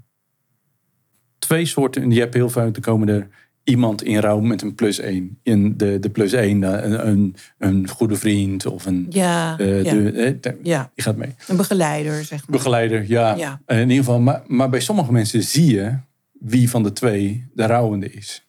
twee 1.37 1.65
soorten, 1.65 2.01
en 2.01 2.11
je 2.11 2.19
hebt 2.19 2.33
heel 2.33 2.49
vaak, 2.49 2.75
er 2.75 2.81
komen 2.81 3.09
er 3.09 3.27
iemand 3.63 4.03
in 4.03 4.19
rouw 4.19 4.39
met 4.39 4.61
een 4.61 4.75
plus 4.75 4.99
één. 4.99 5.39
In 5.43 5.77
de, 5.77 5.99
de 5.99 6.09
plus 6.09 6.33
één, 6.33 6.63
eh, 6.63 6.83
een, 6.91 7.07
een, 7.07 7.35
een 7.57 7.87
goede 7.87 8.15
vriend 8.15 8.65
of 8.65 8.85
een... 8.85 9.05
Ja, 9.09 9.57
eh, 9.57 9.83
ja, 9.83 9.93
de, 9.93 10.11
eh, 10.11 10.35
de- 10.41 10.59
ja, 10.63 10.91
die 10.95 11.03
gaat 11.03 11.15
mee. 11.15 11.35
een 11.47 11.57
begeleider, 11.57 12.23
zeg 12.23 12.39
maar. 12.47 12.57
Begeleider, 12.57 13.05
ja. 13.07 13.35
Ja. 13.35 13.61
In 13.67 13.79
ieder 13.79 13.95
geval, 13.97 14.19
maar, 14.19 14.43
maar 14.47 14.69
bij 14.69 14.79
sommige 14.79 15.11
mensen 15.11 15.43
zie 15.43 15.73
je 15.75 15.97
wie 16.31 16.69
van 16.69 16.83
de 16.83 16.93
twee 16.93 17.47
de 17.53 17.65
rouwende 17.65 18.11
is. 18.11 18.45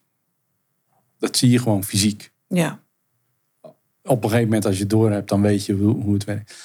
Dat 1.19 1.37
zie 1.37 1.49
je 1.49 1.59
gewoon 1.59 1.83
fysiek. 1.83 2.31
Ja, 2.47 2.81
Op 4.03 4.23
een 4.23 4.29
gegeven 4.29 4.43
moment, 4.47 4.65
als 4.65 4.75
je 4.75 4.81
het 4.81 4.89
door 4.89 5.11
hebt, 5.11 5.29
dan 5.29 5.41
weet 5.41 5.65
je 5.65 5.73
hoe, 5.73 6.01
hoe 6.01 6.13
het 6.13 6.23
werkt. 6.23 6.55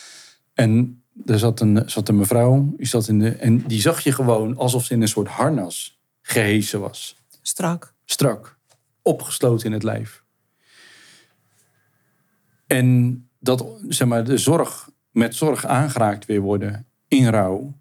En 0.55 1.03
er 1.27 1.39
zat 1.39 1.61
een, 1.61 1.83
zat 1.87 2.09
een 2.09 2.17
mevrouw, 2.17 2.75
die 2.77 2.87
zat 2.87 3.09
in 3.09 3.19
de, 3.19 3.31
en 3.31 3.59
die 3.67 3.81
zag 3.81 4.01
je 4.01 4.13
gewoon 4.13 4.57
alsof 4.57 4.85
ze 4.85 4.95
in 4.95 5.03
een 5.03 5.09
soort 5.09 5.29
harnas 5.29 6.01
gehesen 6.23 6.81
was. 6.81 7.17
strak. 7.43 7.95
Strak, 8.11 8.59
opgesloten 9.03 9.67
in 9.67 9.73
het 9.73 9.83
lijf. 9.83 10.23
En 12.67 13.23
dat, 13.41 13.67
zeg 13.89 14.09
maar, 14.09 14.25
de 14.25 14.39
zorg, 14.39 14.91
met 15.11 15.35
zorg 15.35 15.67
aangeraakt 15.67 16.27
weer 16.27 16.41
worden 16.41 16.87
in 17.09 17.29
rouw, 17.29 17.75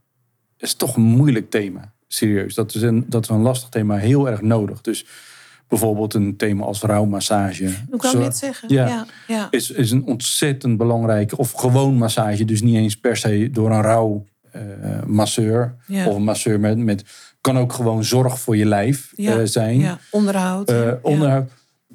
is 0.57 0.73
toch 0.73 0.95
een 0.95 1.01
moeilijk 1.01 1.49
thema. 1.49 1.93
Serieus, 2.07 2.55
dat 2.55 2.75
is 2.75 2.81
een, 2.81 3.05
dat 3.09 3.23
is 3.23 3.29
een 3.29 3.41
lastig 3.41 3.69
thema, 3.69 3.95
heel 3.95 4.29
erg 4.29 4.41
nodig. 4.41 4.81
Dus 4.81 5.05
bijvoorbeeld 5.67 6.13
een 6.13 6.37
thema 6.37 6.65
als 6.65 6.81
rouwmassage. 6.81 7.65
Ik 7.65 8.01
wou 8.01 8.01
Zorg- 8.13 8.23
net 8.23 8.37
zeggen. 8.37 8.73
Ja. 8.73 8.87
Ja, 8.87 9.05
ja. 9.27 9.47
is, 9.51 9.71
is 9.71 9.91
een 9.91 10.03
ontzettend 10.05 10.77
belangrijke, 10.77 11.37
of 11.37 11.51
gewoon 11.51 11.95
massage, 11.95 12.45
dus 12.45 12.61
niet 12.61 12.75
eens 12.75 12.97
per 12.97 13.17
se 13.17 13.49
door 13.51 13.71
een 13.71 13.81
rouw 13.81 14.25
eh, 14.51 15.03
masseur 15.03 15.75
Ja. 15.85 16.07
of 16.07 16.15
een 16.15 16.23
masseur 16.23 16.59
met, 16.59 16.77
met, 16.77 17.03
kan 17.41 17.57
ook 17.57 17.73
gewoon 17.73 18.03
zorg 18.03 18.39
voor 18.39 18.57
je 18.57 18.65
lijf 18.65 19.13
Ja, 19.15 19.39
eh, 19.39 19.45
zijn. 19.45 19.79
ja. 19.79 19.99
Onderhoud. 20.11 20.69
Eh, 20.69 20.83
ja. 20.83 20.99
onderhoud. 21.01 21.51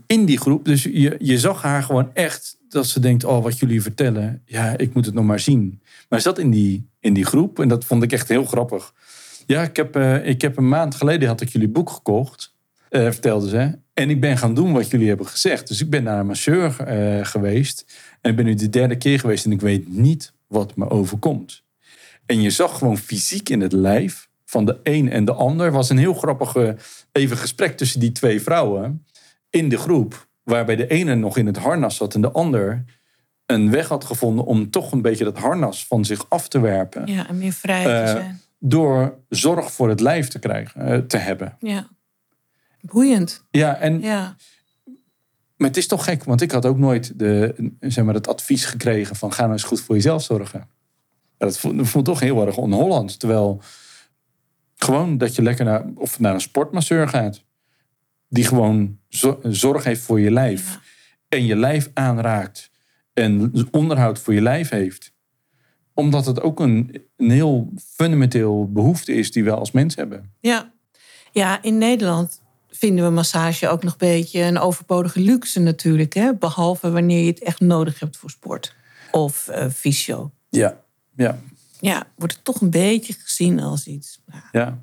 In 0.06 0.24
die 0.24 0.38
groep, 0.38 0.64
dus 0.64 0.82
je, 0.82 1.16
je 1.18 1.38
zag 1.38 1.62
haar 1.62 1.82
gewoon 1.82 2.10
echt 2.14 2.56
dat 2.68 2.86
ze 2.86 3.00
denkt, 3.00 3.24
oh 3.24 3.42
wat 3.42 3.58
jullie 3.58 3.82
vertellen, 3.82 4.42
ja 4.44 4.76
ik 4.78 4.94
moet 4.94 5.06
het 5.06 5.14
nog 5.14 5.24
maar 5.24 5.40
zien. 5.40 5.80
Maar 6.08 6.20
ze 6.20 6.28
zat 6.28 6.38
in 6.38 6.50
die, 6.50 6.88
in 7.00 7.12
die 7.14 7.24
groep 7.24 7.60
en 7.60 7.68
dat 7.68 7.84
vond 7.84 8.02
ik 8.02 8.12
echt 8.12 8.28
heel 8.28 8.44
grappig. 8.44 8.92
Ja, 9.46 9.62
ik 9.62 9.76
heb, 9.76 9.96
eh, 9.96 10.26
ik 10.26 10.42
heb 10.42 10.56
een 10.56 10.68
maand 10.68 10.94
geleden 10.94 11.28
had 11.28 11.40
ik 11.40 11.48
jullie 11.48 11.68
boek 11.68 11.90
gekocht, 11.90 12.54
vertelde 12.90 13.48
ze. 13.48 13.78
En 13.94 14.10
ik 14.10 14.20
ben 14.20 14.38
gaan 14.38 14.54
doen 14.54 14.72
wat 14.72 14.90
jullie 14.90 15.08
hebben 15.08 15.26
gezegd. 15.26 15.68
Dus 15.68 15.80
ik 15.80 15.90
ben 15.90 16.02
naar 16.02 16.18
een 16.18 16.26
masseur 16.26 16.70
geweest. 17.22 17.84
En 18.20 18.30
ik 18.30 18.36
ben 18.36 18.44
nu 18.44 18.54
de 18.54 18.68
derde 18.70 18.96
keer 18.96 19.20
geweest 19.20 19.44
en 19.44 19.52
ik 19.52 19.60
weet 19.60 19.88
niet 19.88 20.32
wat 20.46 20.76
me 20.76 20.90
overkomt. 20.90 21.62
En 22.26 22.40
je 22.40 22.50
zag 22.50 22.78
gewoon 22.78 22.98
fysiek 22.98 23.48
in 23.48 23.60
het 23.60 23.72
lijf 23.72 24.28
van 24.52 24.64
de 24.64 24.80
een 24.82 25.10
en 25.10 25.24
de 25.24 25.32
ander. 25.32 25.72
was 25.72 25.90
een 25.90 25.98
heel 25.98 26.14
grappig 26.14 26.56
eh, 26.56 26.68
even 27.12 27.36
gesprek 27.36 27.76
tussen 27.76 28.00
die 28.00 28.12
twee 28.12 28.42
vrouwen 28.42 29.06
in 29.50 29.68
de 29.68 29.78
groep. 29.78 30.26
Waarbij 30.42 30.76
de 30.76 30.86
ene 30.86 31.14
nog 31.14 31.36
in 31.36 31.46
het 31.46 31.56
harnas 31.56 31.96
zat 31.96 32.14
en 32.14 32.20
de 32.20 32.30
ander 32.30 32.84
een 33.46 33.70
weg 33.70 33.88
had 33.88 34.04
gevonden 34.04 34.44
om 34.44 34.70
toch 34.70 34.92
een 34.92 35.02
beetje 35.02 35.24
dat 35.24 35.38
harnas 35.38 35.86
van 35.86 36.04
zich 36.04 36.26
af 36.28 36.48
te 36.48 36.60
werpen. 36.60 37.06
Ja, 37.06 37.28
en 37.28 37.38
meer 37.38 37.52
vrij 37.52 37.84
te 37.84 37.90
Eh, 37.90 38.10
zijn. 38.10 38.40
Door 38.58 39.18
zorg 39.28 39.72
voor 39.72 39.88
het 39.88 40.00
lijf 40.00 40.28
te 40.28 40.38
krijgen, 40.38 40.80
eh, 40.80 40.98
te 40.98 41.16
hebben. 41.16 41.56
Ja. 41.58 41.88
Boeiend. 42.80 43.44
Ja, 43.50 43.76
en 43.76 44.00
Ja. 44.00 44.36
Maar 45.56 45.68
het 45.68 45.76
is 45.76 45.86
toch 45.86 46.04
gek, 46.04 46.24
want 46.24 46.40
ik 46.40 46.50
had 46.50 46.66
ook 46.66 46.78
nooit 46.78 47.18
de, 47.18 47.54
zeg 47.80 48.04
maar, 48.04 48.14
het 48.14 48.28
advies 48.28 48.64
gekregen 48.64 49.16
van 49.16 49.32
ga 49.32 49.40
nou 49.40 49.52
eens 49.52 49.62
goed 49.62 49.80
voor 49.80 49.94
jezelf 49.94 50.22
zorgen. 50.22 50.68
Ja, 51.38 51.46
dat 51.46 51.58
voelt 51.58 52.04
toch 52.04 52.20
heel 52.20 52.46
erg 52.46 52.56
on-Hollands. 52.56 53.16
Terwijl 53.16 53.62
gewoon 54.82 55.18
dat 55.18 55.34
je 55.34 55.42
lekker 55.42 55.64
naar, 55.64 55.84
of 55.94 56.20
naar 56.20 56.34
een 56.34 56.40
sportmasseur 56.40 57.08
gaat. 57.08 57.44
Die 58.28 58.44
gewoon 58.44 58.98
zo- 59.08 59.40
zorg 59.42 59.84
heeft 59.84 60.00
voor 60.00 60.20
je 60.20 60.30
lijf. 60.30 60.70
Ja. 60.70 60.80
En 61.28 61.46
je 61.46 61.56
lijf 61.56 61.90
aanraakt. 61.94 62.70
En 63.12 63.52
onderhoud 63.70 64.18
voor 64.18 64.34
je 64.34 64.40
lijf 64.40 64.68
heeft. 64.68 65.12
Omdat 65.94 66.26
het 66.26 66.40
ook 66.40 66.60
een, 66.60 67.02
een 67.16 67.30
heel 67.30 67.72
fundamenteel 67.94 68.72
behoefte 68.72 69.12
is 69.12 69.32
die 69.32 69.44
we 69.44 69.50
als 69.54 69.70
mens 69.70 69.94
hebben. 69.94 70.32
Ja. 70.40 70.72
ja, 71.32 71.62
in 71.62 71.78
Nederland 71.78 72.40
vinden 72.70 73.04
we 73.04 73.10
massage 73.10 73.68
ook 73.68 73.82
nog 73.82 73.92
een 73.92 73.98
beetje 73.98 74.40
een 74.40 74.58
overbodige 74.58 75.20
luxe 75.20 75.60
natuurlijk. 75.60 76.12
Hè? 76.12 76.34
Behalve 76.34 76.90
wanneer 76.90 77.20
je 77.20 77.30
het 77.30 77.42
echt 77.42 77.60
nodig 77.60 78.00
hebt 78.00 78.16
voor 78.16 78.30
sport. 78.30 78.74
Of 79.10 79.50
fysio. 79.74 80.30
Ja, 80.50 80.80
ja, 81.16 81.38
Ja, 81.88 82.06
wordt 82.16 82.34
het 82.34 82.44
toch 82.44 82.60
een 82.60 82.70
beetje 82.70 83.12
gezien 83.12 83.60
als 83.60 83.86
iets. 83.86 84.20
nou, 84.26 84.42
ja. 84.52 84.78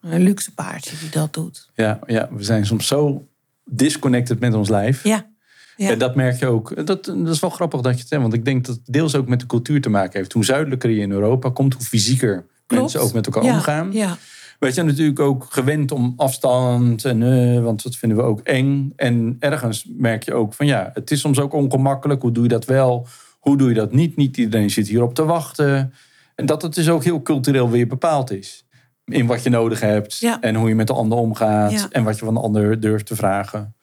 een 0.00 0.22
luxe 0.22 0.54
paardje 0.54 0.96
die 1.00 1.10
dat 1.10 1.34
doet. 1.34 1.70
Ja, 1.74 1.98
ja, 2.06 2.28
we 2.32 2.42
zijn 2.42 2.66
soms 2.66 2.86
zo 2.86 3.28
disconnected 3.64 4.40
met 4.40 4.54
ons 4.54 4.68
lijf. 4.68 5.04
Ja, 5.04 5.30
ja. 5.76 5.90
En 5.90 5.98
dat 5.98 6.14
merk 6.14 6.38
je 6.38 6.46
ook. 6.46 6.86
Dat, 6.86 7.04
dat 7.04 7.28
is 7.28 7.40
wel 7.40 7.50
grappig 7.50 7.80
dat 7.80 7.92
je 7.92 7.98
het 7.98 8.08
zegt. 8.08 8.22
Want 8.22 8.34
ik 8.34 8.44
denk 8.44 8.66
dat 8.66 8.74
het 8.74 8.92
deels 8.92 9.14
ook 9.14 9.28
met 9.28 9.40
de 9.40 9.46
cultuur 9.46 9.80
te 9.80 9.88
maken 9.88 10.18
heeft. 10.18 10.32
Hoe 10.32 10.44
zuidelijker 10.44 10.90
je 10.90 11.00
in 11.00 11.10
Europa 11.10 11.50
komt, 11.50 11.74
hoe 11.74 11.84
fysieker 11.84 12.46
Klopt. 12.66 12.82
mensen 12.82 13.00
ook 13.00 13.12
met 13.12 13.26
elkaar 13.26 13.44
ja, 13.44 13.54
omgaan. 13.54 13.92
Ja, 13.92 14.18
wij 14.58 14.72
zijn 14.72 14.86
natuurlijk 14.86 15.20
ook 15.20 15.46
gewend 15.48 15.92
om 15.92 16.12
afstand. 16.16 17.04
En, 17.04 17.22
eh, 17.22 17.62
want 17.62 17.82
dat 17.82 17.96
vinden 17.96 18.18
we 18.18 18.24
ook 18.24 18.40
eng. 18.40 18.92
En 18.96 19.36
ergens 19.38 19.86
merk 19.96 20.24
je 20.24 20.34
ook 20.34 20.54
van 20.54 20.66
ja, 20.66 20.90
het 20.94 21.10
is 21.10 21.20
soms 21.20 21.38
ook 21.40 21.52
ongemakkelijk. 21.52 22.22
Hoe 22.22 22.32
doe 22.32 22.42
je 22.42 22.48
dat 22.48 22.64
wel? 22.64 23.06
Hoe 23.38 23.56
doe 23.56 23.68
je 23.68 23.74
dat 23.74 23.92
niet? 23.92 24.16
Niet 24.16 24.36
iedereen 24.36 24.70
zit 24.70 24.88
hierop 24.88 25.14
te 25.14 25.24
wachten. 25.24 25.92
En 26.34 26.46
dat 26.46 26.62
het 26.62 26.74
dus 26.74 26.88
ook 26.88 27.04
heel 27.04 27.22
cultureel 27.22 27.70
weer 27.70 27.86
bepaald 27.86 28.30
is. 28.30 28.66
In 29.04 29.26
wat 29.26 29.42
je 29.42 29.50
nodig 29.50 29.80
hebt. 29.80 30.18
Ja. 30.18 30.40
En 30.40 30.54
hoe 30.54 30.68
je 30.68 30.74
met 30.74 30.86
de 30.86 30.92
ander 30.92 31.18
omgaat. 31.18 31.72
Ja. 31.72 31.86
En 31.90 32.04
wat 32.04 32.18
je 32.18 32.24
van 32.24 32.34
de 32.34 32.40
ander 32.40 32.80
durft 32.80 33.06
te 33.06 33.16
vragen. 33.16 33.74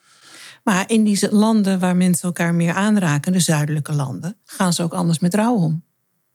Maar 0.64 0.84
in 0.88 1.04
die 1.04 1.28
landen 1.32 1.80
waar 1.80 1.96
mensen 1.96 2.28
elkaar 2.28 2.54
meer 2.56 2.74
aanraken, 2.74 3.32
de 3.32 3.40
zuidelijke 3.40 3.94
landen, 3.94 4.38
gaan 4.46 4.74
ze 4.74 4.84
ook 4.84 4.94
anders 4.94 5.20
met 5.20 5.34
rouw 5.36 5.56
om. 5.56 5.84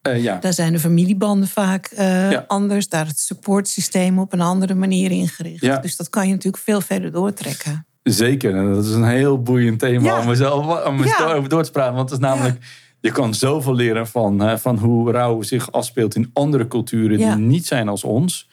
Eh, 0.02 0.22
ja. 0.22 0.36
Daar 0.38 0.52
zijn 0.52 0.72
de 0.72 0.78
familiebanden 0.78 1.48
vaak 1.48 1.86
eh, 1.86 2.30
Ja. 2.30 2.44
anders. 2.46 2.88
Daar 2.88 3.06
het 3.06 3.18
supportsysteem 3.18 4.18
op 4.18 4.32
een 4.32 4.40
andere 4.40 4.74
manier 4.74 5.10
ingericht. 5.10 5.60
Ja. 5.62 5.78
Dus 5.78 5.96
dat 5.96 6.10
kan 6.10 6.26
je 6.26 6.32
natuurlijk 6.32 6.62
veel 6.62 6.80
verder 6.80 7.12
doortrekken. 7.12 7.86
Zeker. 8.02 8.56
En 8.56 8.72
dat 8.74 8.84
is 8.84 8.92
een 8.92 9.04
heel 9.08 9.42
boeiend 9.42 9.78
thema 9.78 10.04
Ja. 10.04 10.20
om 10.20 10.26
mezelf 10.26 10.86
om 10.86 11.00
er 11.00 11.06
Ja. 11.06 11.32
over 11.32 11.48
door 11.48 11.62
te 11.64 11.70
praten. 11.70 11.94
Want 11.94 12.10
het 12.10 12.20
is 12.20 12.26
namelijk, 12.26 12.58
je 13.01 13.12
kan 13.12 13.34
zoveel 13.34 13.74
leren 13.74 14.07
van, 14.07 14.40
hè, 14.40 14.59
van 14.59 14.78
hoe 14.78 15.11
rouw 15.11 15.42
zich 15.42 15.72
afspeelt 15.72 16.14
in 16.14 16.30
andere 16.32 16.68
culturen 16.68 17.18
Ja. 17.18 17.34
die 17.34 17.44
niet 17.44 17.66
zijn 17.66 17.88
als 17.88 18.05
ons. 18.05 18.49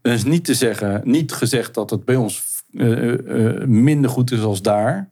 Dat 0.00 0.12
is 0.12 0.24
niet 0.24 0.44
te 0.44 0.54
zeggen, 0.54 1.00
niet 1.04 1.32
gezegd 1.32 1.74
dat 1.74 1.90
het 1.90 2.04
bij 2.04 2.16
ons 2.16 2.42
eh, 2.72 3.12
eh, 3.12 3.66
minder 3.66 4.10
goed 4.10 4.30
is 4.30 4.40
als 4.40 4.62
daar. 4.62 5.10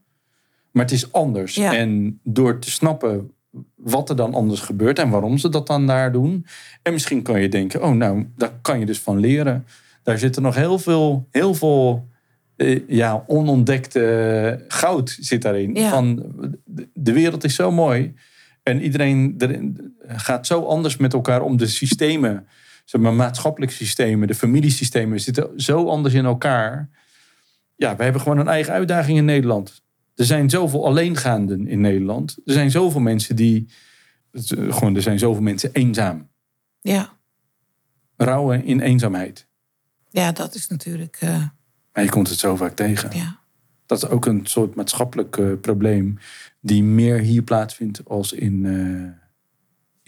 Maar 0.71 0.85
het 0.85 0.93
is 0.95 1.13
anders. 1.13 1.55
Ja. 1.55 1.75
En 1.77 2.21
door 2.23 2.59
te 2.59 2.71
snappen 2.71 3.31
wat 3.75 4.11
er 4.11 4.17
dan 4.17 4.35
anders 4.35 4.61
gebeurt 4.61 4.99
en 4.99 5.11
waarom 5.11 5.39
ze 5.39 5.49
dat 5.49 5.67
dan 5.67 5.87
daar 5.87 6.13
doen. 6.13 6.47
En 6.83 6.93
misschien 6.93 7.23
kan 7.23 7.41
je 7.41 7.49
denken, 7.49 7.83
oh 7.83 7.93
nou, 7.93 8.27
daar 8.37 8.53
kan 8.63 8.79
je 8.79 8.87
dus 8.87 8.99
van 8.99 9.19
leren. 9.21 9.67
Daar 10.03 10.19
zitten 10.19 10.43
nog 10.43 10.55
heel 10.55 10.79
veel, 10.79 11.27
heel 11.31 11.55
veel 11.55 12.09
eh, 12.57 12.89
ja, 12.89 13.25
onontdekte 13.27 14.65
goud 14.69 15.17
zit 15.21 15.43
daarin. 15.43 15.75
Ja. 15.75 15.91
Van, 15.91 16.23
de 16.95 17.13
wereld 17.13 17.45
is 17.45 17.55
zo 17.55 17.71
mooi. 17.71 18.15
En 18.67 18.83
iedereen 18.83 19.35
erin- 19.39 19.97
gaat 20.07 20.47
zo 20.47 20.63
anders 20.65 20.97
met 20.97 21.13
elkaar 21.13 21.43
om. 21.43 21.57
De 21.57 21.67
systemen, 21.67 22.47
zeg 22.85 23.01
maar, 23.01 23.13
maatschappelijke 23.15 23.75
systemen, 23.75 24.29
de 24.29 24.35
familiesystemen 24.35 25.21
zitten 25.21 25.51
zo 25.61 25.89
anders 25.89 26.15
in 26.15 26.25
elkaar. 26.25 26.89
Ja, 27.77 27.97
we 27.97 28.03
hebben 28.03 28.23
gewoon 28.23 28.39
een 28.39 28.49
eigen 28.49 28.73
uitdaging 28.73 29.19
in 29.19 29.25
Nederland. 29.25 29.83
Er 30.15 30.25
zijn 30.25 30.51
zoveel 30.51 30.87
alleengaanden 30.87 31.67
in 31.69 31.81
Nederland. 31.81 32.37
Er 32.45 32.53
zijn 32.53 32.71
zoveel 32.71 33.01
mensen 33.01 33.37
die. 33.37 33.69
het, 34.33 34.51
eh, 34.53 34.73
Gewoon, 34.75 34.97
er 34.97 35.03
zijn 35.03 35.19
zoveel 35.19 35.43
mensen 35.43 35.71
eenzaam. 35.73 36.29
Ja, 36.81 37.15
Rouwen 38.17 38.65
in 38.65 38.81
eenzaamheid. 38.81 39.47
ja 40.11 40.33
dat 40.33 40.55
is 40.55 40.67
natuurlijk. 40.69 41.17
eh, 41.21 41.45
Maar 41.93 42.05
je 42.05 42.11
komt 42.11 42.29
het 42.29 42.39
zo 42.39 42.57
vaak 42.57 42.77
tegen. 42.77 43.11
ja. 43.17 43.39
Dat 43.87 44.03
is 44.03 44.09
ook 44.09 44.27
een 44.27 44.41
soort 44.47 44.75
maatschappelijk 44.75 45.37
eh, 45.39 45.47
probleem. 45.61 46.19
Die 46.67 46.83
meer 46.83 47.19
hier 47.19 47.43
plaatsvindt 47.43 48.09
als 48.09 48.33
in. 48.33 48.65
eh, 48.67 49.25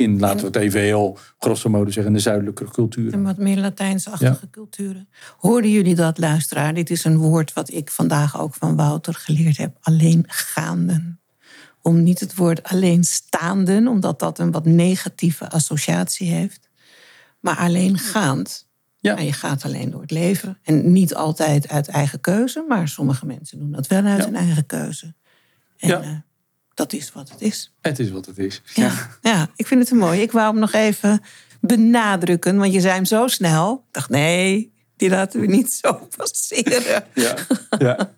in, 0.04 0.18
laten 0.18 0.40
we 0.40 0.46
het 0.46 0.56
even 0.56 0.80
heel 0.80 1.18
grosso 1.38 1.68
modo 1.70 1.90
zeggen, 1.90 2.12
de 2.12 2.18
zuidelijke 2.18 2.64
culturen. 2.70 3.12
En 3.12 3.22
wat 3.22 3.36
meer 3.38 3.56
Latijnsachtige 3.59 4.50
culturen. 4.50 5.09
Hoorden 5.36 5.70
jullie 5.70 5.94
dat, 5.94 6.18
luisteraar? 6.18 6.74
Dit 6.74 6.90
is 6.90 7.04
een 7.04 7.16
woord 7.16 7.52
wat 7.52 7.72
ik 7.72 7.90
vandaag 7.90 8.40
ook 8.40 8.54
van 8.54 8.76
Wouter 8.76 9.14
geleerd 9.14 9.56
heb. 9.56 9.76
Alleengaanden. 9.80 11.20
Om 11.82 12.02
niet 12.02 12.20
het 12.20 12.34
woord 12.34 12.62
alleenstaanden, 12.62 13.88
omdat 13.88 14.18
dat 14.18 14.38
een 14.38 14.50
wat 14.50 14.64
negatieve 14.66 15.50
associatie 15.50 16.30
heeft. 16.30 16.68
Maar 17.40 17.56
alleengaand. 17.56 18.68
Ja. 18.98 19.14
Nou, 19.14 19.26
je 19.26 19.32
gaat 19.32 19.64
alleen 19.64 19.90
door 19.90 20.00
het 20.00 20.11
leven. 20.11 20.59
En 20.62 20.92
niet 20.92 21.14
altijd 21.14 21.68
uit 21.68 21.88
eigen 21.88 22.20
keuze, 22.20 22.64
maar 22.68 22.88
sommige 22.88 23.26
mensen 23.26 23.59
doen 23.59 23.72
dat 23.72 23.86
wel 23.86 24.04
uit 24.04 24.18
Ja. 24.18 24.24
hun 24.24 24.36
eigen 24.36 24.66
keuze. 24.66 25.14
En 25.76 25.88
Ja. 25.88 26.24
Dat 26.79 26.93
is 26.93 27.12
wat 27.12 27.31
het 27.31 27.41
is. 27.41 27.72
Het 27.81 27.99
is 27.99 28.11
wat 28.11 28.26
het 28.26 28.39
is. 28.39 28.62
Ja. 28.74 28.93
ja, 29.22 29.49
ik 29.57 29.66
vind 29.66 29.81
het 29.81 29.91
een 29.91 29.99
mooi. 29.99 30.20
Ik 30.20 30.33
wou 30.33 30.51
hem 30.51 30.59
nog 30.61 30.72
even 30.72 31.20
benadrukken, 31.61 32.57
want 32.57 32.72
je 32.72 32.81
zei 32.81 32.95
hem 32.95 33.05
zo 33.05 33.26
snel. 33.26 33.72
Ik 33.87 33.93
dacht, 33.95 34.11
nee, 34.11 34.72
die 34.97 35.09
laten 35.09 35.41
we 35.41 35.47
niet 35.47 35.72
zo 35.72 35.93
passeren. 36.16 37.05
Ja. 37.14 37.35
ja. 37.79 38.14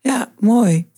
Ja, 0.00 0.32
mooi. 0.38 0.90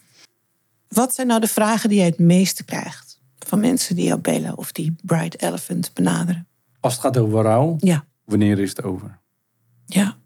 Wat 0.89 1.15
zijn 1.15 1.27
nou 1.27 1.41
de 1.41 1.47
vragen 1.49 1.89
die 1.89 1.99
jij 1.99 2.07
het 2.07 2.19
meeste 2.19 2.65
krijgt 2.65 3.21
van 3.39 3.61
mensen 3.61 3.97
die 3.97 4.05
jou 4.07 4.21
bellen 4.21 4.57
of 4.57 4.73
die 4.73 4.95
Bright 5.03 5.43
Elephant 5.43 5.91
benaderen? 5.95 6.49
Als 6.81 6.93
het 6.93 7.03
gaat 7.03 7.17
over 7.17 7.43
rouw, 7.43 7.77
Ja, 7.79 8.07
wanneer 8.25 8.59
is 8.59 8.69
het 8.69 8.83
over? 8.83 9.19
ja, 9.87 10.17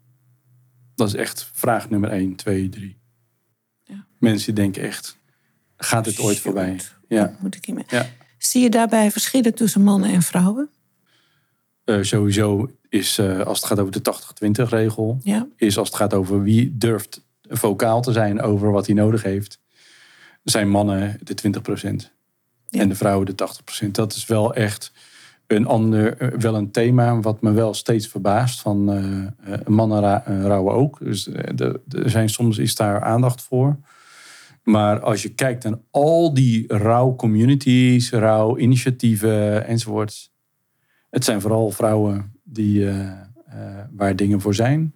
Dat 0.95 1.07
is 1.07 1.13
echt 1.15 1.49
vraag 1.53 1.89
nummer 1.89 2.09
1, 2.11 2.35
2, 2.35 2.69
3. 2.69 2.97
Ja. 3.83 4.05
Mensen 4.19 4.55
denken 4.55 4.83
echt, 4.83 5.17
gaat 5.83 6.03
dit 6.05 6.19
ooit 6.19 6.39
voorbij? 6.39 6.79
Ja. 7.07 7.35
moet 7.39 7.55
ik 7.55 7.65
hiermee. 7.65 7.85
ja. 7.87 8.05
Zie 8.37 8.61
je 8.61 8.69
daarbij 8.69 9.11
verschillen 9.11 9.53
tussen 9.53 9.81
mannen 9.83 10.09
en 10.09 10.21
vrouwen? 10.21 10.69
Eh, 11.83 11.97
sowieso 12.01 12.71
is, 12.89 13.17
eh, 13.17 13.39
als 13.39 13.57
het 13.57 13.67
gaat 13.67 13.79
over 13.79 13.91
de 13.91 14.01
80-20 14.01 14.69
regel, 14.69 15.17
Ja, 15.23 15.47
is 15.55 15.77
als 15.77 15.87
het 15.87 15.97
gaat 15.97 16.13
over 16.13 16.41
wie 16.43 16.77
durft 16.77 17.21
vocaal 17.49 18.01
te 18.01 18.11
zijn 18.11 18.41
over 18.41 18.71
wat 18.71 18.85
hij 18.85 18.95
nodig 18.95 19.23
heeft, 19.23 19.59
zijn 20.43 20.69
mannen 20.69 21.17
de 21.23 21.33
20% 21.33 22.11
Ja. 22.69 22.79
en 22.81 22.89
de 22.89 22.95
vrouwen 22.95 23.25
de 23.25 23.35
80%. 23.35 23.95
Dat 23.95 24.13
is 24.13 24.25
wel 24.25 24.53
echt 24.53 24.91
een 25.47 25.65
ander, 25.65 26.17
eh, 26.17 26.27
wel 26.39 26.55
een 26.55 26.71
thema 26.71 27.19
wat 27.19 27.41
me 27.41 27.51
wel 27.51 27.73
steeds 27.73 28.07
verbaast. 28.07 28.61
Van 28.61 28.91
eh, 29.43 29.53
mannen 29.67 30.23
rouwen 30.47 30.73
ook. 30.73 30.99
Dus 30.99 31.27
er 31.27 31.79
zijn 32.09 32.29
soms 32.29 32.57
is 32.57 32.75
daar 32.75 33.01
aandacht 33.01 33.41
voor. 33.41 33.77
Maar 34.63 34.99
als 34.99 35.21
je 35.21 35.29
kijkt 35.29 35.63
naar 35.63 35.79
al 35.91 36.33
die 36.33 36.73
rouwcommunities, 36.77 38.11
rouwinitiatieven 38.11 39.65
enzovoort. 39.65 40.31
Het 41.09 41.23
zijn 41.23 41.41
vooral 41.41 41.71
vrouwen 41.71 42.33
die, 42.43 42.87
eh, 42.89 43.09
eh, 43.09 43.85
waar 43.91 44.15
dingen 44.15 44.41
voor 44.41 44.55
zijn. 44.55 44.93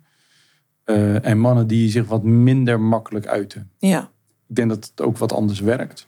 Eh, 0.84 1.26
en 1.26 1.40
mannen 1.40 1.68
die 1.68 1.90
zich 1.90 2.06
wat 2.08 2.24
minder 2.24 2.80
makkelijk 2.80 3.28
uiten. 3.28 3.72
ja, 3.78 4.12
Ik 4.48 4.56
denk 4.56 4.70
dat 4.70 4.86
het 4.96 5.02
ook 5.02 5.18
wat 5.18 5.34
anders 5.34 5.60
werkt. 5.60 6.08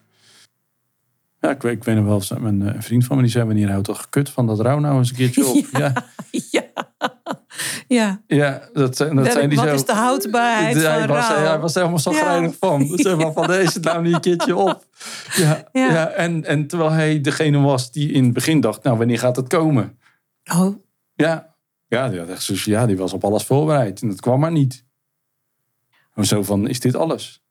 Ja, 1.41 1.49
ik, 1.49 1.61
weet- 1.61 1.75
ik 1.75 1.83
weet 1.83 1.95
nog 1.95 2.05
wel, 2.05 2.15
eens, 2.15 2.29
een, 2.29 2.59
een 2.61 2.83
vriend 2.83 3.05
van 3.05 3.15
me 3.15 3.21
die 3.21 3.31
zei... 3.31 3.45
wanneer 3.45 3.69
houdt 3.69 3.85
toch 3.85 4.01
gekut 4.01 4.29
van 4.29 4.47
dat 4.47 4.59
rouw 4.59 4.79
nou 4.79 4.97
eens 4.97 5.09
een 5.09 5.15
keertje 5.15 5.45
op? 5.45 5.65
Ja, 5.79 5.93
ja. 6.31 6.41
ja. 6.51 6.63
Ja 7.87 8.69
dat, 8.73 8.95
zijn- 8.97 9.15
dat 9.15 9.23
Welk- 9.23 9.31
zijn 9.37 9.49
die 9.49 9.57
wat 9.57 9.67
zo... 9.67 9.73
is 9.73 9.85
de 9.85 9.93
houdbaarheid 9.93 10.75
hij, 10.75 10.99
van 10.99 11.07
was, 11.07 11.27
rouw? 11.27 11.45
hij 11.45 11.59
was 11.59 11.71
er 11.75 11.79
helemaal 11.79 11.99
zagrijnig 11.99 12.55
van. 12.59 12.87
Zeg 12.97 13.17
maar, 13.17 13.31
van 13.33 13.47
deze 13.47 13.79
nou 13.79 14.01
niet 14.03 14.13
een 14.13 14.19
keertje 14.21 14.55
op. 14.55 14.85
Ja, 15.35 15.67
Ja. 15.71 15.91
ja. 15.91 16.07
en, 16.09 16.45
en 16.45 16.67
terwijl 16.67 16.91
hij 16.91 17.21
degene 17.21 17.59
was 17.59 17.91
die 17.91 18.11
in 18.11 18.23
het 18.23 18.33
begin 18.33 18.59
dacht... 18.61 18.83
nou, 18.83 18.97
wanneer 18.97 19.19
gaat 19.19 19.35
het 19.35 19.47
komen? 19.47 19.99
Oh, 20.53 20.75
Ja, 21.15 21.55
ja, 21.87 22.09
die, 22.09 22.19
had 22.19 22.29
echt 22.29 22.43
zoiets- 22.43 22.65
ja, 22.65 22.85
die 22.85 22.97
was 22.97 23.13
op 23.13 23.23
alles 23.23 23.43
voorbereid. 23.45 24.01
En 24.01 24.07
dat 24.07 24.19
kwam 24.21 24.39
maar 24.39 24.51
niet. 24.51 24.85
En 26.13 26.25
Zo 26.25 26.43
van, 26.43 26.67
is 26.67 26.79
dit 26.79 26.95
alles? 26.95 27.43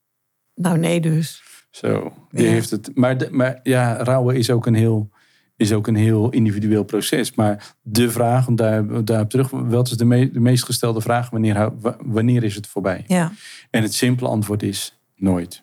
nou 0.55 0.79
nee 0.79 1.01
dus. 1.01 1.43
Zo, 1.71 2.13
die 2.31 2.45
Ja. 2.45 2.51
heeft 2.51 2.71
het. 2.71 2.91
Maar, 2.95 3.19
de, 3.19 3.29
maar 3.31 3.61
ja, 3.63 3.97
rouwen 4.03 4.37
is 4.37 4.51
ook 4.51 4.67
een 4.67 4.75
heel, 4.75 5.11
is 5.57 5.73
ook 5.73 5.87
een 5.87 5.97
heel 5.97 6.31
individueel 6.31 6.85
proces. 6.85 7.35
Maar 7.35 7.75
de 7.83 8.11
vraag, 8.11 8.47
om 8.49 8.57
daar, 8.57 9.05
daarop 9.05 9.31
terug, 9.31 9.51
wat 9.51 9.91
is 9.91 9.97
de, 9.97 10.05
me- 10.05 10.31
de 10.31 10.41
meest 10.41 10.65
gestelde 10.65 11.01
vraag? 11.01 11.31
Wanneer, 11.31 11.73
wanneer 12.05 12.45
is 12.45 12.55
het 12.55 12.67
voorbij? 12.67 13.05
Ja, 13.07 13.33
En 13.71 13.83
het 13.83 13.95
simpele 13.95 14.29
antwoord 14.29 14.63
is 14.63 14.99
nooit. 15.17 15.63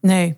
nee. 0.00 0.36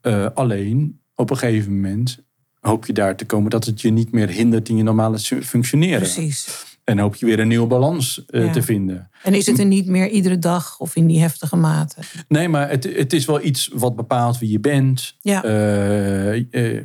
Eh, 0.00 0.26
alleen, 0.34 1.00
op 1.14 1.30
een 1.30 1.36
gegeven 1.38 1.74
moment 1.74 2.18
hoop 2.60 2.86
je 2.86 2.92
daar 2.92 3.16
te 3.16 3.24
komen 3.26 3.50
dat 3.50 3.64
het 3.64 3.80
je 3.80 3.90
niet 3.90 4.12
meer 4.12 4.28
hindert 4.28 4.68
in 4.68 4.76
je 4.76 4.82
normale 4.82 5.18
functioneren. 5.42 5.98
Precies. 5.98 6.66
En 6.84 6.98
hoop 6.98 7.14
je 7.16 7.26
weer 7.26 7.38
een 7.40 7.48
nieuwe 7.48 7.66
balans 7.66 8.24
eh, 8.26 8.44
Ja. 8.44 8.52
te 8.52 8.62
vinden. 8.62 9.10
En 9.22 9.34
is 9.34 9.46
het 9.46 9.58
er 9.58 9.64
niet 9.66 9.86
meer 9.86 10.08
iedere 10.08 10.38
dag 10.38 10.78
of 10.78 10.96
in 10.96 11.06
die 11.06 11.20
heftige 11.20 11.56
mate? 11.56 11.96
Nee, 12.28 12.48
maar 12.48 12.68
het, 12.70 12.84
het 12.96 13.12
is 13.12 13.24
wel 13.24 13.44
iets 13.44 13.70
wat 13.74 13.96
bepaalt 13.96 14.38
wie 14.38 14.50
je 14.50 14.60
bent. 14.60 15.16
Ja. 15.20 15.44
Eh, 15.44 16.80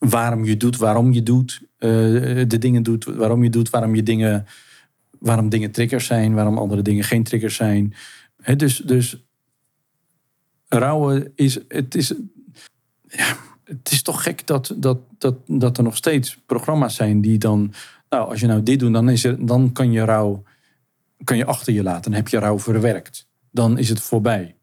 waarom 0.00 0.44
je 0.44 0.56
doet, 0.56 0.76
waarom 0.76 1.12
je 1.12 1.22
doet. 1.22 1.60
eh, 1.78 1.88
de 2.48 2.58
dingen 2.58 2.82
doet, 2.82 3.04
waarom 3.04 3.42
je 3.42 3.50
doet, 3.50 3.70
waarom 3.70 3.94
je 3.94 4.02
dingen... 4.02 4.46
Waarom 5.18 5.48
dingen 5.48 5.70
triggers 5.70 6.06
zijn, 6.06 6.34
waarom 6.34 6.58
andere 6.58 6.82
dingen 6.82 7.04
geen 7.04 7.22
triggers 7.22 7.54
zijn. 7.54 7.94
Dus, 8.56 8.76
dus 8.76 9.24
rouwen 10.68 11.32
is... 11.34 11.58
Het 11.68 11.94
is, 11.94 12.14
ja, 13.08 13.36
het 13.64 13.90
is 13.90 14.02
toch 14.02 14.22
gek 14.22 14.46
dat, 14.46 14.74
dat, 14.76 14.98
dat, 15.18 15.36
dat 15.46 15.78
er 15.78 15.84
nog 15.84 15.96
steeds 15.96 16.38
programma's 16.46 16.94
zijn 16.94 17.20
die 17.20 17.38
dan... 17.38 17.72
Nou, 18.08 18.28
als 18.28 18.40
je 18.40 18.46
nou 18.46 18.62
dit 18.62 18.78
doet, 18.78 18.92
dan, 18.92 19.08
is 19.08 19.24
er, 19.24 19.46
dan 19.46 19.72
kan 19.72 19.92
je 19.92 20.04
rouw 20.04 20.44
kan 21.24 21.36
je 21.36 21.44
achter 21.44 21.72
je 21.72 21.82
laten. 21.82 22.02
Dan 22.02 22.20
heb 22.20 22.28
je 22.28 22.38
rouw 22.38 22.58
verwerkt. 22.58 23.28
Dan 23.50 23.78
is 23.78 23.88
het 23.88 24.00
voorbij. 24.00 24.56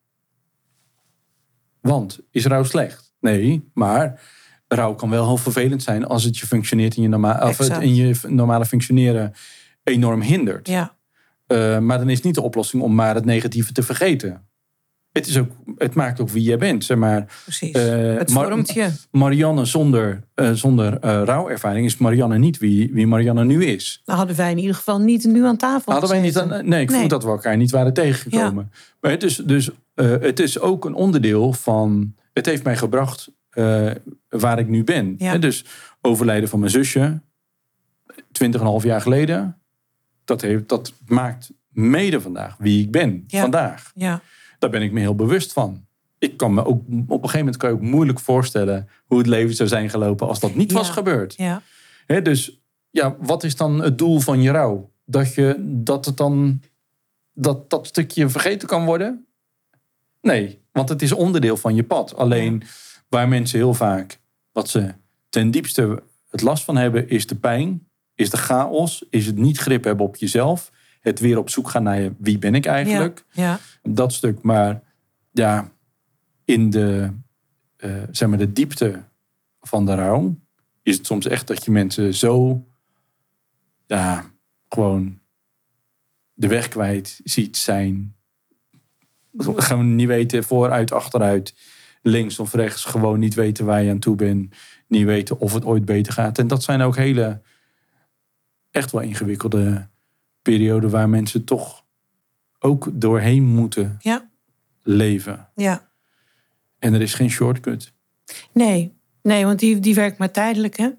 Want 1.81 2.19
is 2.31 2.45
rouw 2.45 2.63
slecht? 2.63 3.13
Nee, 3.19 3.69
maar 3.73 4.21
rouw 4.68 4.93
kan 4.93 5.09
wel 5.09 5.26
heel 5.26 5.38
vervelend 5.38 5.84
zijn 5.84 6.05
als 6.05 6.24
het 6.24 6.38
je 6.38 6.47
functioneert 6.47 6.95
in 6.95 7.01
je, 7.01 7.07
norma 7.09 7.47
of 7.47 7.57
het 7.57 7.78
in 7.82 7.95
je 7.95 8.15
normale 8.28 8.65
functioneren 8.65 9.34
enorm 9.84 10.22
hindert. 10.22 10.68
Ja, 10.68 10.95
Eh, 11.47 11.80
maar 11.80 11.97
dan 11.97 12.09
is 12.09 12.22
niet 12.22 12.36
de 12.36 12.41
oplossing 12.41 12.84
om 12.84 12.95
maar 12.95 13.15
het 13.15 13.26
negatieve 13.26 13.72
te 13.72 13.84
vergeten. 13.84 14.41
Het, 15.11 15.28
is 15.28 15.38
ook, 15.38 15.51
het 15.78 15.93
maakt 15.93 16.20
ook 16.20 16.30
wie 16.30 16.43
jij 16.43 16.57
bent. 16.57 16.84
Zeg 16.86 16.97
maar, 16.97 17.26
Precies. 17.43 17.72
Eh, 17.72 18.15
het 18.18 18.32
vormt 18.32 18.74
je. 18.74 18.89
Marianne 19.11 19.65
zonder, 19.65 20.24
eh, 20.34 20.51
zonder 20.51 20.99
rouwervaring 21.26 21.86
is 21.86 21.97
Marianne 21.97 22.38
niet 22.38 22.57
wie, 22.57 22.89
wie 22.93 23.07
Marianne 23.07 23.43
nu 23.45 23.65
is. 23.65 24.01
Nou 24.05 24.18
hadden 24.18 24.38
wij 24.38 24.51
in 24.51 24.57
ieder 24.57 24.76
geval 24.76 24.99
niet 24.99 25.24
nu 25.24 25.45
aan 25.45 25.57
tafel 25.57 25.91
Hadden 25.91 26.09
wij 26.09 26.22
niet 26.22 26.38
aan, 26.38 26.47
nee, 26.47 26.82
ik 26.82 26.89
Nee. 26.89 26.97
vond 26.99 27.09
dat 27.09 27.24
we 27.24 27.30
elkaar 27.30 27.57
niet 27.57 27.72
waren 27.72 27.93
tegengekomen. 27.93 28.72
Maar 29.01 29.11
het 29.11 29.24
is, 29.24 29.36
dus, 29.36 29.70
het 29.95 30.39
is 30.39 30.59
ook 30.59 30.86
een 30.86 30.93
onderdeel 30.93 31.53
van. 31.53 32.13
Het 32.34 32.45
heeft 32.45 32.63
mij 32.63 32.78
gebracht 32.78 33.30
eh, 33.57 33.91
waar 34.29 34.59
ik 34.59 34.67
nu 34.67 34.83
ben. 34.83 35.15
Ja. 35.17 35.37
Dus 35.37 35.65
overlijden 36.01 36.49
van 36.49 36.59
mijn 36.59 36.71
zusje, 36.71 37.21
20,5 38.31 38.83
jaar 38.83 39.01
geleden. 39.01 39.57
Dat, 40.25 40.41
heeft, 40.41 40.69
dat 40.69 40.93
maakt 41.05 41.51
mede 41.69 42.21
vandaag 42.21 42.55
wie 42.59 42.83
ik 42.83 42.91
ben. 42.91 43.23
Ja. 43.27 43.41
Vandaag. 43.41 43.91
Ja, 43.95 44.21
Daar 44.59 44.69
ben 44.69 44.81
ik 44.81 44.91
me 44.91 44.99
heel 44.99 45.15
bewust 45.15 45.53
van. 45.53 45.85
Ik 46.19 46.37
kan 46.37 46.53
me 46.53 46.65
ook 46.65 46.81
op 46.87 46.89
een 46.89 47.07
gegeven 47.09 47.37
moment 47.39 47.57
kan 47.57 47.69
je 47.69 47.75
ook 47.75 47.81
moeilijk 47.81 48.19
voorstellen 48.19 48.89
hoe 49.05 49.17
het 49.17 49.27
leven 49.27 49.55
zou 49.55 49.69
zijn 49.69 49.89
gelopen 49.89 50.27
als 50.27 50.39
dat 50.39 50.55
niet 50.55 50.71
Ja. 50.71 50.77
was 50.77 50.89
gebeurd. 50.89 51.33
ja, 51.37 51.61
dus 52.23 52.61
ja, 52.89 53.15
wat 53.19 53.43
is 53.43 53.55
dan 53.55 53.81
het 53.81 53.97
doel 53.97 54.19
van 54.19 54.41
je 54.41 54.51
rouw? 54.51 54.91
Dat, 55.05 55.33
je, 55.33 55.55
dat 55.59 56.05
het 56.05 56.17
dan 56.17 56.61
dat, 57.33 57.69
dat 57.69 57.87
stukje 57.87 58.29
vergeten 58.29 58.67
kan 58.67 58.85
worden? 58.85 59.25
Nee, 60.21 60.61
want 60.71 60.89
het 60.89 61.01
is 61.01 61.11
onderdeel 61.11 61.57
van 61.57 61.75
je 61.75 61.83
pad. 61.83 62.15
Alleen 62.15 62.63
waar 63.07 63.27
mensen 63.27 63.57
heel 63.57 63.73
vaak 63.73 64.19
wat 64.51 64.69
ze 64.69 64.93
ten 65.29 65.51
diepste 65.51 66.03
het 66.29 66.41
last 66.41 66.63
van 66.63 66.77
hebben, 66.77 67.09
is 67.09 67.27
de 67.27 67.35
pijn, 67.35 67.87
is 68.15 68.29
de 68.29 68.37
chaos, 68.37 69.05
is 69.09 69.25
het 69.25 69.37
niet 69.37 69.57
grip 69.57 69.83
hebben 69.83 70.05
op 70.05 70.15
jezelf, 70.15 70.71
het 71.01 71.19
weer 71.19 71.37
op 71.37 71.49
zoek 71.49 71.69
gaan 71.69 71.83
naar 71.83 72.01
je, 72.01 72.13
wie 72.17 72.37
ben 72.37 72.55
ik 72.55 72.65
eigenlijk? 72.65 73.25
ja, 73.31 73.59
dat 73.83 74.13
stuk. 74.13 74.41
Maar 74.41 74.81
ja, 75.31 75.71
in 76.45 76.69
de, 76.69 77.11
eh, 77.77 78.03
zeg 78.11 78.29
maar 78.29 78.37
de 78.37 78.53
diepte 78.53 79.03
van 79.61 79.85
de 79.85 79.95
rouw 79.95 80.35
is 80.83 80.97
het 80.97 81.05
soms 81.05 81.27
echt 81.27 81.47
dat 81.47 81.65
je 81.65 81.71
mensen 81.71 82.13
zo 82.13 82.65
ja, 83.85 84.31
gewoon 84.69 85.19
de 86.33 86.47
weg 86.47 86.67
kwijt 86.67 87.19
ziet 87.23 87.57
zijn. 87.57 88.15
Gaan 89.37 89.77
we 89.77 89.83
niet 89.83 90.07
weten 90.07 90.43
vooruit, 90.43 90.91
achteruit, 90.91 91.55
links 92.01 92.39
of 92.39 92.53
rechts. 92.53 92.85
Gewoon 92.85 93.19
niet 93.19 93.33
weten 93.33 93.65
waar 93.65 93.83
je 93.83 93.91
aan 93.91 93.99
toe 93.99 94.15
bent. 94.15 94.55
Niet 94.87 95.05
weten 95.05 95.39
of 95.39 95.53
het 95.53 95.65
ooit 95.65 95.85
beter 95.85 96.13
gaat. 96.13 96.37
En 96.37 96.47
dat 96.47 96.63
zijn 96.63 96.81
ook 96.81 96.95
hele, 96.95 97.41
echt 98.71 98.91
wel 98.91 99.01
ingewikkelde 99.01 99.87
perioden 100.41 100.89
waar 100.89 101.09
mensen 101.09 101.43
toch 101.43 101.85
ook 102.59 102.89
doorheen 102.93 103.43
moeten 103.43 103.97
ja, 103.99 104.29
leven. 104.83 105.49
ja. 105.55 105.85
En 106.79 106.93
er 106.93 107.01
is 107.01 107.13
geen 107.13 107.29
shortcut. 107.29 107.93
Nee, 108.51 108.97
nee 109.21 109.45
want 109.45 109.59
die, 109.59 109.79
die 109.79 109.95
werkt 109.95 110.17
maar 110.17 110.31
tijdelijk, 110.31 110.77
hè? 110.77 110.89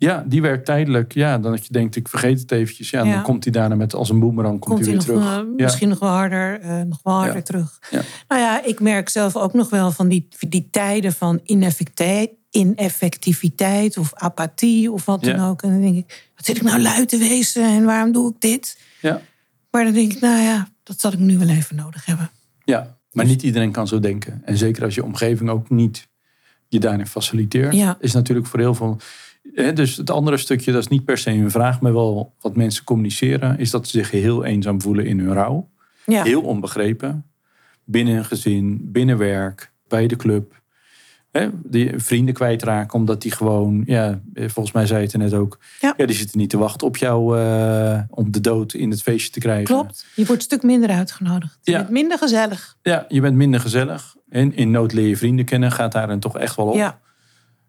Ja, 0.00 0.24
die 0.26 0.42
werkt 0.42 0.64
tijdelijk. 0.64 1.14
Ja, 1.14 1.38
dan 1.38 1.50
dat 1.52 1.66
je 1.66 1.72
denkt, 1.72 1.96
ik 1.96 2.08
vergeet 2.08 2.40
het 2.40 2.50
eventjes. 2.52 2.90
Ja, 2.90 3.04
Ja. 3.04 3.14
dan 3.14 3.22
komt 3.22 3.44
hij 3.44 3.52
daarna 3.52 3.74
met 3.74 3.94
als 3.94 4.08
een 4.10 4.18
boemerang 4.20 4.58
komt 4.60 4.74
Komt 4.74 4.80
hij 4.86 4.90
weer 4.94 5.00
terug. 5.04 5.22
wel- 5.24 5.36
ja. 5.56 5.64
misschien 5.64 5.88
nog 5.88 5.98
wel 5.98 6.08
harder, 6.10 6.60
eh, 6.60 6.80
nog 6.82 7.00
wel 7.02 7.14
harder 7.14 7.34
Ja. 7.36 7.42
terug. 7.42 7.78
Ja. 7.90 8.00
Nou 8.28 8.40
ja, 8.40 8.64
ik 8.64 8.80
merk 8.80 9.08
zelf 9.08 9.36
ook 9.36 9.52
nog 9.52 9.70
wel 9.70 9.90
van 9.92 10.08
die, 10.08 10.28
die 10.48 10.68
tijden 10.70 11.12
van 11.12 11.40
ineffectiviteit, 11.44 12.30
ineffectiviteit 13.00 13.96
of 13.96 14.14
apathie 14.14 14.92
of 14.92 15.04
wat 15.04 15.22
dan 15.24 15.40
ook. 15.40 15.62
En 15.62 15.70
dan 15.70 15.80
denk 15.80 15.96
ik, 15.96 16.30
wat 16.36 16.44
zit 16.46 16.56
ik 16.56 16.62
nou 16.62 16.80
lui 16.82 17.06
te 17.06 17.18
wezen 17.18 17.64
en 17.64 17.84
waarom 17.84 18.12
doe 18.12 18.30
ik 18.30 18.40
dit? 18.40 18.78
Ja. 19.00 19.20
Maar 19.70 19.84
dan 19.84 19.92
denk 19.92 20.12
ik, 20.12 20.20
nou 20.20 20.42
ja, 20.42 20.68
dat 20.82 21.00
zal 21.00 21.12
ik 21.12 21.18
nu 21.18 21.38
wel 21.38 21.48
even 21.48 21.76
nodig 21.76 22.06
hebben. 22.06 22.30
ja, 22.64 22.98
maar 23.12 23.24
niet 23.26 23.42
iedereen 23.42 23.72
kan 23.72 23.86
zo 23.88 23.98
denken. 24.00 24.42
En 24.44 24.56
zeker 24.56 24.84
als 24.84 24.94
je 24.94 25.04
omgeving 25.04 25.50
ook 25.50 25.70
niet 25.70 26.08
je 26.68 26.80
daarin 26.80 27.06
faciliteert. 27.06 27.96
Is 28.00 28.12
natuurlijk 28.12 28.46
voor 28.46 28.58
heel 28.58 28.74
veel... 28.74 28.96
Dus 29.74 29.96
het 29.96 30.10
andere 30.10 30.36
stukje, 30.36 30.72
dat 30.72 30.80
is 30.82 30.88
niet 30.88 31.04
per 31.04 31.18
se 31.18 31.30
een 31.30 31.50
vraag... 31.50 31.80
maar 31.80 31.92
wel 31.92 32.34
wat 32.40 32.56
mensen 32.56 32.84
communiceren... 32.84 33.58
is 33.58 33.70
dat 33.70 33.88
ze 33.88 33.98
zich 33.98 34.10
heel 34.10 34.44
eenzaam 34.44 34.82
voelen 34.82 35.06
in 35.06 35.18
hun 35.20 35.32
rouw. 35.32 35.68
Ja, 36.06 36.22
Heel 36.22 36.42
onbegrepen. 36.42 37.24
Binnen 37.84 38.16
een 38.16 38.24
gezin, 38.24 38.78
binnen 38.92 39.18
werk, 39.18 39.72
bij 39.88 40.06
de 40.06 40.16
club. 40.16 40.58
Die 41.52 41.92
vrienden 41.96 42.34
kwijtraken 42.34 42.98
omdat 42.98 43.22
die 43.22 43.30
gewoon, 43.32 43.82
ja, 43.86 44.20
volgens 44.34 44.72
mij 44.72 44.86
zei 44.86 45.02
het 45.02 45.12
er 45.12 45.18
net 45.18 45.34
ook. 45.34 45.58
Ja. 45.80 45.94
Ja. 45.96 46.06
die 46.06 46.16
zitten 46.16 46.38
niet 46.38 46.50
te 46.50 46.58
wachten 46.58 46.86
op 46.86 46.96
jou 46.96 47.38
eh, 47.38 48.00
om 48.10 48.30
de 48.30 48.40
dood 48.40 48.72
in 48.72 48.90
het 48.90 49.02
feestje 49.02 49.30
te 49.30 49.38
krijgen. 49.40 49.64
klopt. 49.64 50.06
Je 50.14 50.24
wordt 50.24 50.40
een 50.40 50.46
stuk 50.46 50.62
minder 50.62 50.90
uitgenodigd. 50.90 51.58
Je 51.62 51.70
Ja. 51.70 51.78
bent 51.78 51.90
minder 51.90 52.18
gezellig. 52.18 52.76
Ja, 52.82 53.04
je 53.08 53.20
bent 53.20 53.36
minder 53.36 53.60
gezellig. 53.60 54.16
En 54.28 54.54
in 54.56 54.70
nood 54.70 54.92
leer 54.92 55.06
je 55.08 55.16
vrienden 55.16 55.44
kennen, 55.44 55.72
gaat 55.72 55.92
daar 55.92 56.06
dan 56.06 56.18
toch 56.18 56.38
echt 56.38 56.56
wel 56.56 56.66
op. 56.66 56.74
Ja, 56.74 57.00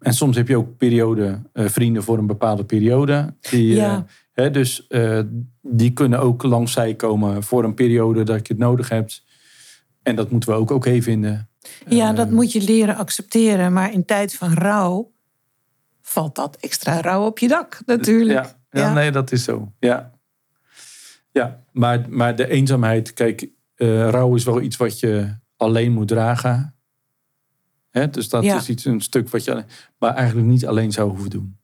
En 0.02 0.12
soms 0.14 0.36
heb 0.36 0.48
je 0.48 0.56
ook 0.56 0.76
periode, 0.76 1.42
eh, 1.52 1.68
vrienden 1.68 2.02
voor 2.02 2.18
een 2.18 2.26
bepaalde 2.26 2.64
periode. 2.64 3.34
Die, 3.40 3.70
eh, 3.70 3.76
Ja. 3.76 4.06
hè, 4.32 4.50
dus 4.50 4.86
eh, 4.86 5.20
die 5.62 5.92
kunnen 5.92 6.20
ook 6.20 6.42
langs 6.42 6.72
zij 6.72 6.94
komen 6.94 7.42
voor 7.42 7.64
een 7.64 7.74
periode 7.74 8.22
dat 8.22 8.46
je 8.46 8.52
het 8.52 8.62
nodig 8.62 8.88
hebt. 8.88 9.24
En 10.02 10.16
dat 10.16 10.30
moeten 10.30 10.48
we 10.50 10.54
ook 10.54 10.70
oké 10.70 11.02
vinden. 11.02 11.48
ja, 11.88 12.10
Eh, 12.10 12.16
dat 12.16 12.30
moet 12.30 12.52
je 12.52 12.62
leren 12.62 12.96
accepteren. 12.96 13.72
Maar 13.72 13.92
in 13.92 14.04
tijd 14.04 14.34
van 14.34 14.52
rouw 14.52 15.12
valt 16.02 16.34
dat 16.34 16.56
extra 16.56 17.00
rouw 17.00 17.24
op 17.26 17.38
je 17.38 17.48
dak, 17.48 17.82
natuurlijk. 17.86 18.44
Ja, 18.44 18.56
ja, 18.70 18.80
Ja. 18.80 18.92
nee, 18.92 19.10
dat 19.10 19.32
is 19.32 19.44
zo. 19.44 19.72
Ja, 19.78 20.12
ja 21.32 21.62
maar, 21.72 22.04
maar 22.08 22.36
de 22.36 22.48
eenzaamheid, 22.48 23.12
kijk, 23.12 23.48
eh, 23.74 24.08
rouw 24.08 24.34
is 24.34 24.44
wel 24.44 24.60
iets 24.60 24.76
wat 24.76 25.00
je 25.00 25.34
alleen 25.56 25.92
moet 25.92 26.08
dragen. 26.08 26.74
Hè? 27.92 28.10
Dus 28.10 28.28
dat 28.28 28.44
Ja. 28.44 28.56
is 28.56 28.68
iets, 28.68 28.84
een 28.84 29.00
stuk 29.00 29.28
wat 29.28 29.44
je 29.44 29.64
maar 29.98 30.14
eigenlijk 30.14 30.46
niet 30.48 30.66
alleen 30.66 30.92
zou 30.92 31.10
hoeven 31.10 31.30
doen. 31.30 31.56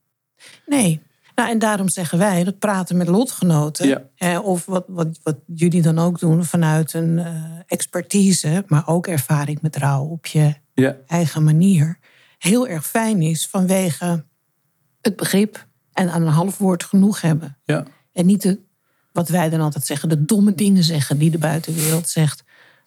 Nee. 0.67 1.01
Nou, 1.35 1.51
en 1.51 1.59
daarom 1.59 1.89
zeggen 1.89 2.19
wij 2.19 2.45
dat 2.45 2.59
praten 2.59 2.97
met 2.97 3.09
lotgenoten. 3.09 3.89
Ja. 3.89 4.03
eh, 4.17 4.45
of 4.45 4.65
wat, 4.67 4.85
wat, 4.89 5.19
wat 5.23 5.37
jullie 5.47 5.83
dan 5.83 5.99
ook 5.99 6.19
doen 6.19 6.45
vanuit 6.45 6.93
een 6.95 7.19
eh, 7.19 7.45
expertise, 7.67 8.65
maar 8.67 8.89
ook 8.89 9.07
ervaring 9.07 9.61
met 9.63 9.77
rouw 9.77 10.05
op 10.05 10.27
je 10.27 10.55
Ja, 10.75 10.97
eigen 11.07 11.45
manier. 11.45 11.99
Heel 12.39 12.67
erg 12.69 12.87
fijn 12.87 13.23
is 13.23 13.47
vanwege 13.47 14.25
het 15.01 15.17
begrip 15.17 15.67
en 15.93 16.11
aan 16.11 16.23
een 16.23 16.29
half 16.33 16.59
woord 16.59 16.85
genoeg 16.85 17.21
hebben. 17.21 17.59
ja, 17.65 17.85
En 18.13 18.27
niet 18.27 18.43
de, 18.43 18.59
wat 19.13 19.29
wij 19.29 19.49
dan 19.49 19.61
altijd 19.61 19.87
zeggen, 19.87 20.09
de 20.09 20.25
domme 20.25 20.55
dingen 20.55 20.85
zeggen 20.85 21.19
die 21.19 21.31
de 21.31 21.39
buitenwereld 21.39 22.09
zegt. 22.09 22.45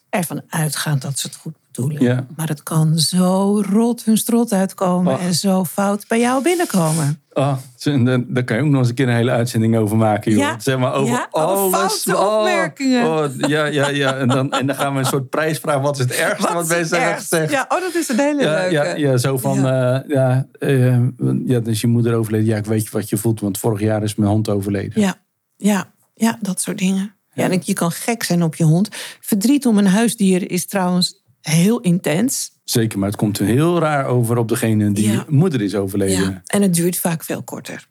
Ervan 0.09 0.41
uitgaand 0.47 1.01
dat 1.01 1.19
ze 1.19 1.27
het 1.27 1.35
goed 1.35 1.55
bedoelen. 1.71 2.03
Ja. 2.03 2.25
Maar 2.35 2.47
het 2.47 2.63
kan 2.63 2.97
zo 2.97 3.61
rot 3.69 4.03
hun 4.03 4.17
strot 4.17 4.51
uitkomen 4.53 5.13
Ach. 5.13 5.19
en 5.21 5.33
zo 5.33 5.65
fout 5.65 6.07
bij 6.07 6.19
jou 6.19 6.43
binnenkomen. 6.43 7.21
Ah, 7.33 7.57
zo, 7.75 8.03
daar, 8.03 8.43
kan 8.43 8.57
je 8.57 8.63
ook 8.63 8.69
nog 8.69 8.79
eens 8.79 8.89
een 8.89 8.95
keer 8.95 9.07
een 9.07 9.15
hele 9.15 9.31
uitzending 9.31 9.77
over 9.77 9.97
maken. 9.97 10.31
Joh. 10.31 10.39
Ja. 10.39 10.59
Zeg 10.59 10.77
maar 10.77 10.93
over 10.93 11.13
Ja, 11.13 11.27
alles. 11.31 11.71
foute 12.03 12.17
opmerkingen. 12.17 13.07
Oh, 13.07 13.25
ja, 13.37 13.65
ja, 13.65 13.89
ja. 13.89 14.15
En 14.17 14.27
dan, 14.27 14.51
en 14.51 14.67
dan 14.67 14.75
gaan 14.75 14.93
we 14.93 14.99
een 14.99 15.05
soort 15.05 15.29
prijsvraag. 15.29 15.81
Wat 15.81 15.95
is 15.99 16.03
het 16.03 16.13
ergste 16.13 16.53
wat, 16.53 16.67
het 16.67 16.77
mensen 16.77 16.97
hebben 17.01 17.19
gezegd? 17.19 17.51
Ja, 17.51 17.65
oh, 17.69 17.79
dat 17.79 17.95
is 17.95 18.09
een 18.09 18.19
hele 18.19 18.41
Ja, 18.41 18.51
leuke. 18.51 18.73
ja, 18.73 18.95
ja, 18.95 19.17
zo 19.17 19.37
van, 19.37 19.61
ja. 19.61 20.03
ja, 20.07 20.47
eh, 20.59 20.97
ja, 21.45 21.59
dus 21.59 21.81
je 21.81 21.87
moeder 21.87 22.13
overleden. 22.13 22.47
Ja, 22.47 22.57
ik 22.57 22.65
weet 22.65 22.89
wat 22.89 23.09
je 23.09 23.17
voelt, 23.17 23.39
want 23.39 23.57
vorig 23.57 23.79
jaar 23.79 24.03
is 24.03 24.15
mijn 24.15 24.31
hond 24.31 24.49
overleden. 24.49 25.01
Ja, 25.01 25.15
ja, 25.57 25.91
ja, 26.13 26.37
dat 26.41 26.61
soort 26.61 26.77
dingen. 26.77 27.15
Ja, 27.33 27.49
en 27.49 27.61
je 27.63 27.73
kan 27.73 27.91
gek 27.91 28.23
zijn 28.23 28.43
op 28.43 28.55
je 28.55 28.63
hond. 28.63 28.89
Verdriet 29.19 29.65
om 29.65 29.77
een 29.77 29.87
huisdier 29.87 30.51
is 30.51 30.65
trouwens 30.65 31.20
heel 31.41 31.79
intens. 31.79 32.59
Zeker, 32.63 32.99
maar 32.99 33.07
het 33.07 33.17
komt 33.17 33.37
heel 33.37 33.79
raar 33.79 34.05
over 34.05 34.37
op 34.37 34.47
degene 34.47 34.91
die 34.91 35.11
Ja. 35.11 35.25
moeder 35.29 35.61
is 35.61 35.75
overleden. 35.75 36.29
Ja, 36.29 36.41
en 36.45 36.61
het 36.61 36.73
duurt 36.73 36.97
vaak 36.97 37.23
veel 37.23 37.43
korter. 37.43 37.87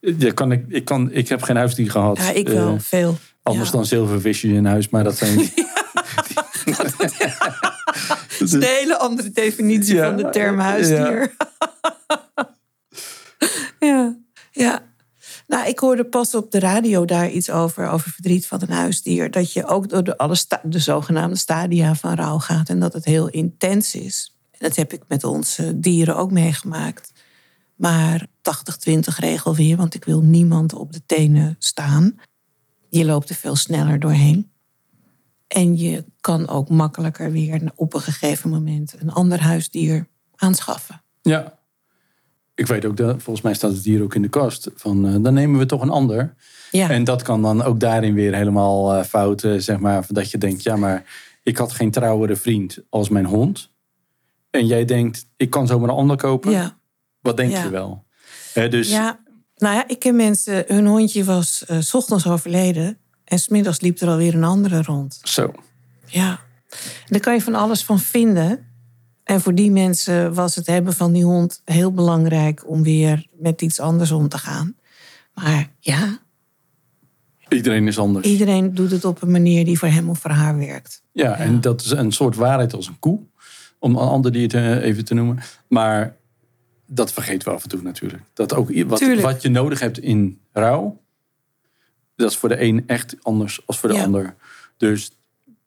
Ja, 0.00 0.32
kan 0.32 0.52
ik, 0.52 0.64
ik, 0.68 0.84
kan, 0.84 1.12
ik 1.12 1.28
heb 1.28 1.42
geen 1.42 1.56
huisdier 1.56 1.90
gehad. 1.90 2.18
Ja, 2.18 2.30
ik 2.30 2.48
wel, 2.48 2.74
Eh, 2.74 2.80
veel. 2.80 3.16
anders 3.42 3.68
Ja. 3.70 3.74
dan 3.76 3.86
zilvervisjes 3.86 4.50
in 4.52 4.64
huis, 4.64 4.88
maar 4.88 5.04
dat 5.04 5.16
zijn... 5.16 5.38
Dat 8.38 8.48
is 8.48 8.52
een 8.52 8.62
hele 8.62 8.98
andere 8.98 9.30
definitie 9.30 9.98
van 9.98 10.16
de 10.16 10.28
term 10.30 10.58
huisdier. 10.58 11.34
Ja. 13.80 14.16
ja. 14.50 14.80
Nou, 15.52 15.66
ik 15.66 15.78
hoorde 15.78 16.04
pas 16.04 16.34
op 16.34 16.50
de 16.50 16.58
radio 16.58 17.04
daar 17.04 17.30
iets 17.30 17.50
over, 17.50 17.88
over 17.88 18.10
verdriet 18.10 18.46
van 18.46 18.62
een 18.62 18.70
huisdier. 18.70 19.30
Dat 19.30 19.52
je 19.52 19.66
ook 19.66 19.88
door 19.88 20.04
de, 20.04 20.16
alle 20.16 20.36
de 20.62 20.78
zogenaamde 20.78 21.36
stadia 21.36 21.94
van 21.94 22.14
rouw 22.14 22.38
gaat 22.38 22.68
en 22.68 22.80
dat 22.80 22.92
het 22.92 23.04
heel 23.04 23.28
intens 23.28 23.94
is. 23.94 24.36
En 24.50 24.58
dat 24.58 24.76
heb 24.76 24.92
ik 24.92 25.02
met 25.08 25.24
onze 25.24 25.80
dieren 25.80 26.16
ook 26.16 26.30
meegemaakt. 26.30 27.12
Maar 27.76 28.26
80-20 28.90 28.98
regel 29.18 29.54
weer, 29.54 29.76
want 29.76 29.94
ik 29.94 30.04
wil 30.04 30.20
niemand 30.20 30.72
op 30.74 30.92
de 30.92 31.02
tenen 31.06 31.56
staan. 31.58 32.20
Je 32.88 33.04
loopt 33.04 33.28
er 33.28 33.34
veel 33.34 33.56
sneller 33.56 34.00
doorheen. 34.00 34.50
En 35.46 35.78
je 35.78 36.04
kan 36.20 36.48
ook 36.48 36.68
makkelijker 36.68 37.32
weer 37.32 37.72
op 37.74 37.94
een 37.94 38.00
gegeven 38.00 38.50
moment 38.50 38.94
een 38.98 39.12
ander 39.12 39.40
huisdier 39.40 40.06
aanschaffen. 40.36 41.02
Ja. 41.22 41.58
Ik 42.54 42.66
weet 42.66 42.84
ook, 42.84 42.96
dat, 42.96 43.22
volgens 43.22 43.44
mij 43.44 43.54
staat 43.54 43.72
het 43.72 43.84
hier 43.84 44.02
ook 44.02 44.14
in 44.14 44.22
de 44.22 44.28
kast, 44.28 44.70
van 44.74 45.06
eh, 45.06 45.16
dan 45.20 45.34
nemen 45.34 45.58
we 45.58 45.66
toch 45.66 45.82
een 45.82 45.90
ander. 45.90 46.34
Ja, 46.70 46.90
En 46.90 47.04
dat 47.04 47.22
kan 47.22 47.42
dan 47.42 47.62
ook 47.62 47.80
daarin 47.80 48.14
weer 48.14 48.34
helemaal 48.34 48.94
eh, 48.94 49.04
fouten, 49.04 49.62
zeg 49.62 49.78
maar. 49.78 50.04
Dat 50.08 50.30
je 50.30 50.38
denkt, 50.38 50.62
ja, 50.62 50.76
maar 50.76 51.04
ik 51.42 51.56
had 51.56 51.72
geen 51.72 51.90
trouwere 51.90 52.36
vriend 52.36 52.78
als 52.88 53.08
mijn 53.08 53.26
hond. 53.26 53.70
En 54.50 54.66
jij 54.66 54.84
denkt, 54.84 55.26
ik 55.36 55.50
kan 55.50 55.66
zomaar 55.66 55.88
een 55.88 55.94
ander 55.94 56.16
kopen. 56.16 56.50
ja. 56.50 56.78
Wat 57.20 57.36
denk 57.36 57.52
Ja. 57.52 57.62
je 57.62 57.70
wel? 57.70 58.04
Hè, 58.52 58.68
dus 58.68 58.90
ja. 58.90 59.20
Nou 59.56 59.74
ja, 59.74 59.88
ik 59.88 59.98
ken 59.98 60.16
mensen, 60.16 60.64
hun 60.66 60.86
hondje 60.86 61.24
was 61.24 61.64
eh, 61.66 61.76
s 61.80 61.94
ochtends 61.94 62.26
overleden. 62.26 62.98
En 63.24 63.38
smiddags 63.38 63.80
liep 63.80 64.00
er 64.00 64.08
alweer 64.08 64.34
een 64.34 64.44
andere 64.44 64.82
rond. 64.82 65.20
zo. 65.22 65.52
Ja. 66.06 66.40
En 66.70 66.78
daar 67.08 67.20
kan 67.20 67.34
je 67.34 67.40
van 67.42 67.54
alles 67.54 67.84
van 67.84 68.00
vinden. 68.00 68.66
En 69.32 69.40
voor 69.40 69.54
die 69.54 69.70
mensen 69.70 70.34
was 70.34 70.54
het 70.54 70.66
hebben 70.66 70.92
van 70.92 71.12
die 71.12 71.24
hond 71.24 71.62
heel 71.64 71.92
belangrijk 71.92 72.68
om 72.68 72.82
weer 72.82 73.26
met 73.38 73.62
iets 73.62 73.80
anders 73.80 74.10
om 74.10 74.28
te 74.28 74.38
gaan. 74.38 74.74
Maar 75.34 75.70
ja, 75.78 76.18
Iedereen 77.48 77.86
is 77.88 77.98
anders. 77.98 78.26
iedereen 78.26 78.74
doet 78.74 78.90
het 78.90 79.04
op 79.04 79.22
een 79.22 79.30
manier 79.30 79.64
die 79.64 79.78
voor 79.78 79.88
hem 79.88 80.08
of 80.10 80.18
voor 80.18 80.30
haar 80.30 80.58
werkt. 80.58 81.02
Ja, 81.12 81.36
en 81.36 81.60
dat 81.60 81.80
is 81.80 81.90
een 81.90 82.12
soort 82.12 82.36
waarheid 82.36 82.72
als 82.74 82.86
een 82.86 82.98
koe. 82.98 83.20
Om 83.78 83.90
een 83.96 84.08
ander 84.08 84.32
dier 84.32 84.48
te, 84.48 84.80
even 84.80 85.04
te 85.04 85.14
noemen. 85.14 85.38
Maar 85.68 86.16
dat 86.86 87.12
vergeten 87.12 87.48
we 87.48 87.54
af 87.54 87.62
en 87.62 87.68
toe 87.68 87.82
natuurlijk. 87.82 88.22
Dat 88.34 88.54
ook 88.54 88.84
wat, 88.84 88.98
Tuurlijk. 88.98 89.20
wat 89.26 89.42
je 89.42 89.48
nodig 89.48 89.80
hebt 89.80 89.98
in 89.98 90.40
rouw. 90.52 91.00
Dat 92.16 92.30
is 92.30 92.36
voor 92.36 92.48
de 92.48 92.62
een 92.62 92.84
echt 92.86 93.16
anders 93.22 93.66
als 93.66 93.78
voor 93.78 93.88
de 93.88 93.94
Ja. 93.94 94.02
ander. 94.04 94.34
Dus 94.76 95.18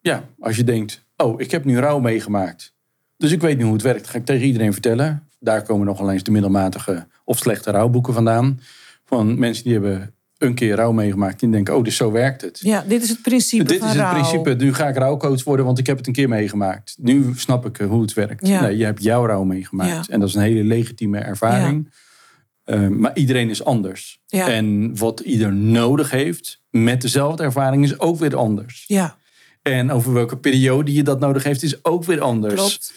ja, 0.02 0.24
als 0.40 0.56
je 0.56 0.64
denkt. 0.64 1.06
Oh, 1.18 1.42
ik 1.42 1.52
heb 1.52 1.66
nu 1.66 1.80
rouw 1.80 2.00
meegemaakt. 2.00 2.74
Dus 3.18 3.32
ik 3.32 3.42
weet 3.42 3.58
nu 3.58 3.64
hoe 3.64 3.74
het 3.74 3.82
werkt. 3.82 4.08
Ga 4.08 4.18
ik 4.18 4.26
tegen 4.26 4.46
iedereen 4.46 4.74
vertellen. 4.74 5.30
Daar 5.40 5.62
komen 5.62 5.86
nogal 5.86 6.12
eens 6.12 6.24
de 6.24 6.32
middelmatige 6.32 7.08
of 7.24 7.38
slechte 7.38 7.72
rouwboeken 7.72 8.14
vandaan. 8.14 8.60
Van 9.06 9.40
mensen 9.40 9.64
die 9.64 9.74
hebben 9.74 10.14
een 10.38 10.54
keer 10.56 10.76
rouw 10.76 10.92
meegemaakt. 10.92 11.40
Die 11.40 11.50
denken, 11.50 11.76
oh, 11.76 11.84
dus 11.84 11.96
zo 11.96 12.12
werkt 12.12 12.42
het. 12.42 12.60
Ja, 12.62 12.84
dit 12.88 13.04
is 13.04 13.10
het 13.10 13.22
principe 13.22 13.64
Dit 13.64 13.80
van 13.80 13.88
is 13.88 13.94
het 13.94 14.04
rouw. 14.04 14.14
principe. 14.14 14.54
Nu 14.54 14.74
ga 14.74 14.88
ik 14.88 14.96
rouwcoach 14.98 15.44
worden, 15.44 15.66
want 15.66 15.80
ik 15.80 15.88
heb 15.88 15.98
het 15.98 16.08
een 16.08 16.14
keer 16.14 16.30
meegemaakt. 16.30 16.96
Nu 17.00 17.34
snap 17.36 17.66
ik 17.66 17.80
eh, 17.80 17.88
hoe 17.88 18.02
het 18.02 18.14
werkt. 18.14 18.48
Ja. 18.48 18.62
Nee, 18.62 18.78
je 18.78 18.84
hebt 18.84 19.04
jouw 19.04 19.26
rouw 19.26 19.44
meegemaakt. 19.44 20.08
Ja. 20.08 20.14
En 20.14 20.20
dat 20.20 20.30
is 20.30 20.36
een 20.36 20.42
hele 20.42 20.64
legitieme 20.64 21.18
ervaring. 21.18 21.92
Eh, 22.64 22.88
maar 22.88 23.18
iedereen 23.18 23.50
is 23.50 23.64
anders. 23.64 24.20
Ja. 24.26 24.48
En 24.50 24.98
wat 24.98 25.20
ieder 25.20 25.54
nodig 25.54 26.12
heeft 26.12 26.62
met 26.70 27.02
dezelfde 27.02 27.44
ervaring 27.44 27.84
is 27.84 28.00
ook 28.00 28.20
weer 28.20 28.36
anders. 28.36 28.84
Ja, 28.88 29.18
En 29.74 29.92
over 29.92 30.14
welke 30.14 30.38
periode 30.38 30.94
je 30.94 31.04
dat 31.04 31.20
nodig 31.20 31.44
heeft 31.44 31.64
is 31.64 31.86
ook 31.86 32.04
weer 32.04 32.22
anders. 32.22 32.54
klopt. 32.54 32.94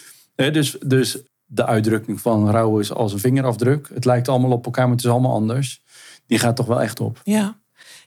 Dus, 0.54 0.76
dus 0.86 1.18
de 1.46 1.66
uitdrukking 1.66 2.20
van 2.20 2.50
rouw 2.50 2.78
is 2.78 2.92
als 2.92 3.12
een 3.12 3.18
vingerafdruk. 3.18 3.90
Het 3.94 4.04
lijkt 4.04 4.28
allemaal 4.28 4.50
op 4.50 4.64
elkaar, 4.64 4.84
maar 4.84 4.96
het 4.96 5.04
is 5.04 5.10
allemaal 5.10 5.32
anders. 5.32 5.82
Die 6.26 6.38
gaat 6.38 6.56
toch 6.56 6.66
wel 6.66 6.82
echt 6.82 7.00
op. 7.00 7.20
Ja. 7.24 7.58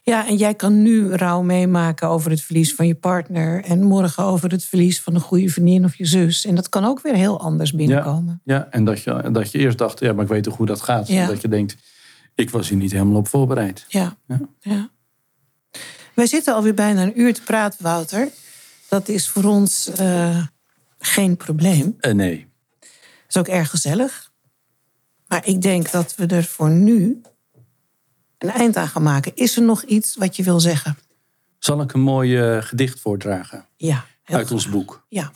ja, 0.02 0.28
en 0.28 0.36
jij 0.36 0.54
kan 0.54 0.82
nu 0.82 1.14
rouw 1.14 1.42
meemaken 1.42 2.08
over 2.08 2.30
het 2.30 2.40
verlies 2.40 2.74
van 2.74 2.86
je 2.86 2.94
partner. 2.94 3.64
En 3.64 3.82
morgen 3.82 4.24
over 4.24 4.50
het 4.50 4.64
verlies 4.64 5.00
van 5.00 5.14
een 5.14 5.20
goede 5.20 5.48
vriendin 5.48 5.84
of 5.84 5.96
je 5.96 6.04
zus. 6.04 6.46
En 6.46 6.54
dat 6.54 6.68
kan 6.68 6.84
ook 6.84 7.00
weer 7.00 7.14
heel 7.14 7.40
anders 7.40 7.72
binnenkomen. 7.72 8.40
Ja, 8.44 8.66
en 8.70 8.84
dat 8.84 9.02
je, 9.02 9.28
dat 9.32 9.52
je 9.52 9.58
eerst 9.58 9.78
dacht, 9.78 10.00
ja, 10.00 10.12
maar 10.12 10.24
ik 10.24 10.30
weet 10.30 10.42
toch 10.42 10.56
hoe 10.56 10.66
dat 10.66 10.80
gaat. 10.80 11.08
Ja. 11.08 11.26
Dat 11.26 11.40
je 11.40 11.48
denkt, 11.48 11.76
ik 12.34 12.50
was 12.50 12.68
hier 12.68 12.78
niet 12.78 12.92
helemaal 12.92 13.16
op 13.16 13.28
voorbereid. 13.28 13.84
Ja. 13.88 14.16
Ja. 14.26 14.40
ja. 14.60 14.90
Wij 16.14 16.26
zitten 16.26 16.54
alweer 16.54 16.74
bijna 16.74 17.02
een 17.02 17.20
uur 17.20 17.34
te 17.34 17.42
praten, 17.42 17.82
Wouter. 17.82 18.28
Dat 18.92 19.08
is 19.08 19.28
voor 19.28 19.44
ons 19.44 19.88
eh, 19.88 20.46
geen 20.98 21.36
probleem. 21.36 21.96
Eh, 21.98 22.12
nee. 22.12 22.48
Is 23.28 23.36
ook 23.36 23.48
erg 23.48 23.70
gezellig. 23.70 24.32
Maar 25.26 25.46
ik 25.46 25.62
denk 25.62 25.90
dat 25.90 26.14
we 26.14 26.26
er 26.26 26.44
voor 26.44 26.70
nu 26.70 27.20
een 28.38 28.50
eind 28.50 28.76
aan 28.76 28.88
gaan 28.88 29.02
maken. 29.02 29.32
Is 29.34 29.56
er 29.56 29.62
nog 29.62 29.82
iets 29.82 30.16
wat 30.16 30.36
je 30.36 30.42
wil 30.42 30.60
zeggen? 30.60 30.98
Zal 31.58 31.80
ik 31.80 31.92
een 31.92 32.00
mooi 32.00 32.38
eh, 32.38 32.62
gedicht 32.62 33.00
voordragen 33.00 33.66
Ja. 33.76 34.04
uit 34.24 34.50
ons 34.50 34.68
boek? 34.68 35.06
Ja. 35.08 35.32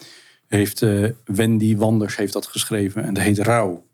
Heeft 0.46 0.80
Wendy 1.24 1.76
Wanders 1.76 2.16
heeft 2.16 2.32
dat 2.32 2.46
geschreven 2.46 3.04
en 3.04 3.14
dat 3.14 3.24
heet 3.24 3.38
Rouw. 3.38 3.86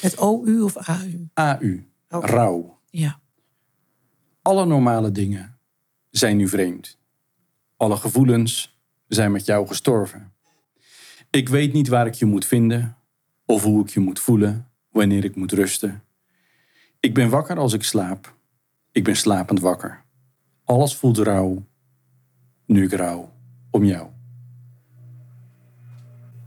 Het 0.00 0.16
OU 0.16 0.60
of 0.60 0.76
AU? 0.76 1.28
AU. 1.34 1.86
Oké. 2.08 2.26
Rouw. 2.26 2.78
Ja. 2.90 3.20
Alle 4.42 4.66
normale 4.66 5.12
dingen 5.12 5.58
zijn 6.10 6.36
nu 6.36 6.48
vreemd. 6.48 6.98
Alle 7.76 7.96
gevoelens 7.96 8.71
zijn 9.14 9.32
met 9.32 9.46
jou 9.46 9.66
gestorven. 9.66 10.32
Ik 11.30 11.48
weet 11.48 11.72
niet 11.72 11.88
waar 11.88 12.06
ik 12.06 12.14
je 12.14 12.24
moet 12.24 12.46
vinden 12.46 12.96
of 13.44 13.62
hoe 13.62 13.82
ik 13.82 13.90
je 13.90 14.00
moet 14.00 14.20
voelen 14.20 14.68
wanneer 14.90 15.24
ik 15.24 15.36
moet 15.36 15.52
rusten. 15.52 16.02
Ik 17.00 17.14
ben 17.14 17.30
wakker 17.30 17.58
als 17.58 17.72
ik 17.72 17.82
slaap. 17.82 18.34
Ik 18.92 19.04
ben 19.04 19.16
slapend 19.16 19.60
wakker. 19.60 20.04
Alles 20.64 20.96
voelt 20.96 21.18
rouw. 21.18 21.66
Nu 22.66 22.84
ik 22.84 22.92
rouw 22.92 23.32
om 23.70 23.84
jou. 23.84 24.08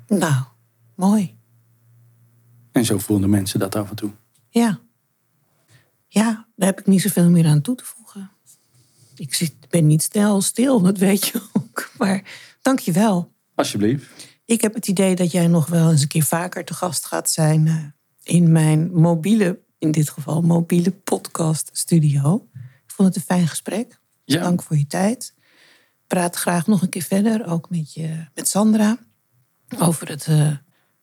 Nou, 0.08 0.44
mooi. 0.96 1.38
En 2.72 2.86
zo 2.86 2.98
voelden 2.98 3.30
mensen 3.30 3.60
dat 3.60 3.76
af 3.76 3.90
en 3.90 3.96
toe. 3.96 4.12
Ja. 4.50 4.80
Ja, 6.08 6.48
daar 6.56 6.68
heb 6.68 6.80
ik 6.80 6.86
niet 6.86 7.02
zoveel 7.02 7.30
meer 7.30 7.46
aan 7.46 7.62
toe 7.62 7.76
te 7.76 7.86
voegen. 7.86 8.32
Ik 9.16 9.56
ben 9.70 9.88
niet 9.88 10.04
snel 10.04 10.42
stil, 10.42 10.82
dat 10.82 10.98
weet 10.98 11.28
je 11.28 11.42
ook. 11.54 11.92
Maar 11.98 12.24
dank 12.66 12.80
je 12.80 12.92
wel. 12.92 13.32
Alsjeblieft. 13.56 14.06
Ik 14.46 14.62
heb 14.62 14.74
het 14.74 14.88
idee 14.88 15.16
dat 15.16 15.32
jij 15.32 15.48
nog 15.48 15.68
wel 15.68 15.92
eens 15.92 16.02
een 16.02 16.08
keer 16.08 16.24
vaker 16.24 16.66
te 16.66 16.74
gast 16.74 17.06
gaat 17.06 17.32
zijn 17.32 17.68
eh, 17.68 17.76
in 18.36 18.52
mijn 18.52 18.90
mobiele, 18.94 19.60
in 19.80 19.92
dit 19.92 20.10
geval 20.10 20.42
mobiele 20.42 20.92
podcast 20.92 21.70
studio. 21.74 22.48
Ik 22.54 22.92
vond 22.96 23.08
het 23.08 23.18
een 23.18 23.36
fijn 23.36 23.48
gesprek. 23.48 24.00
Ja. 24.26 24.42
Dank 24.42 24.64
voor 24.64 24.78
je 24.78 24.88
tijd. 24.88 25.34
Praat 26.08 26.36
graag 26.36 26.68
nog 26.68 26.82
een 26.82 26.90
keer 26.90 27.02
verder, 27.02 27.48
ook 27.48 27.70
met, 27.70 27.94
je, 27.94 28.26
met 28.34 28.48
Sandra, 28.48 28.98
over 29.80 30.08
het, 30.10 30.26
eh, 30.28 30.52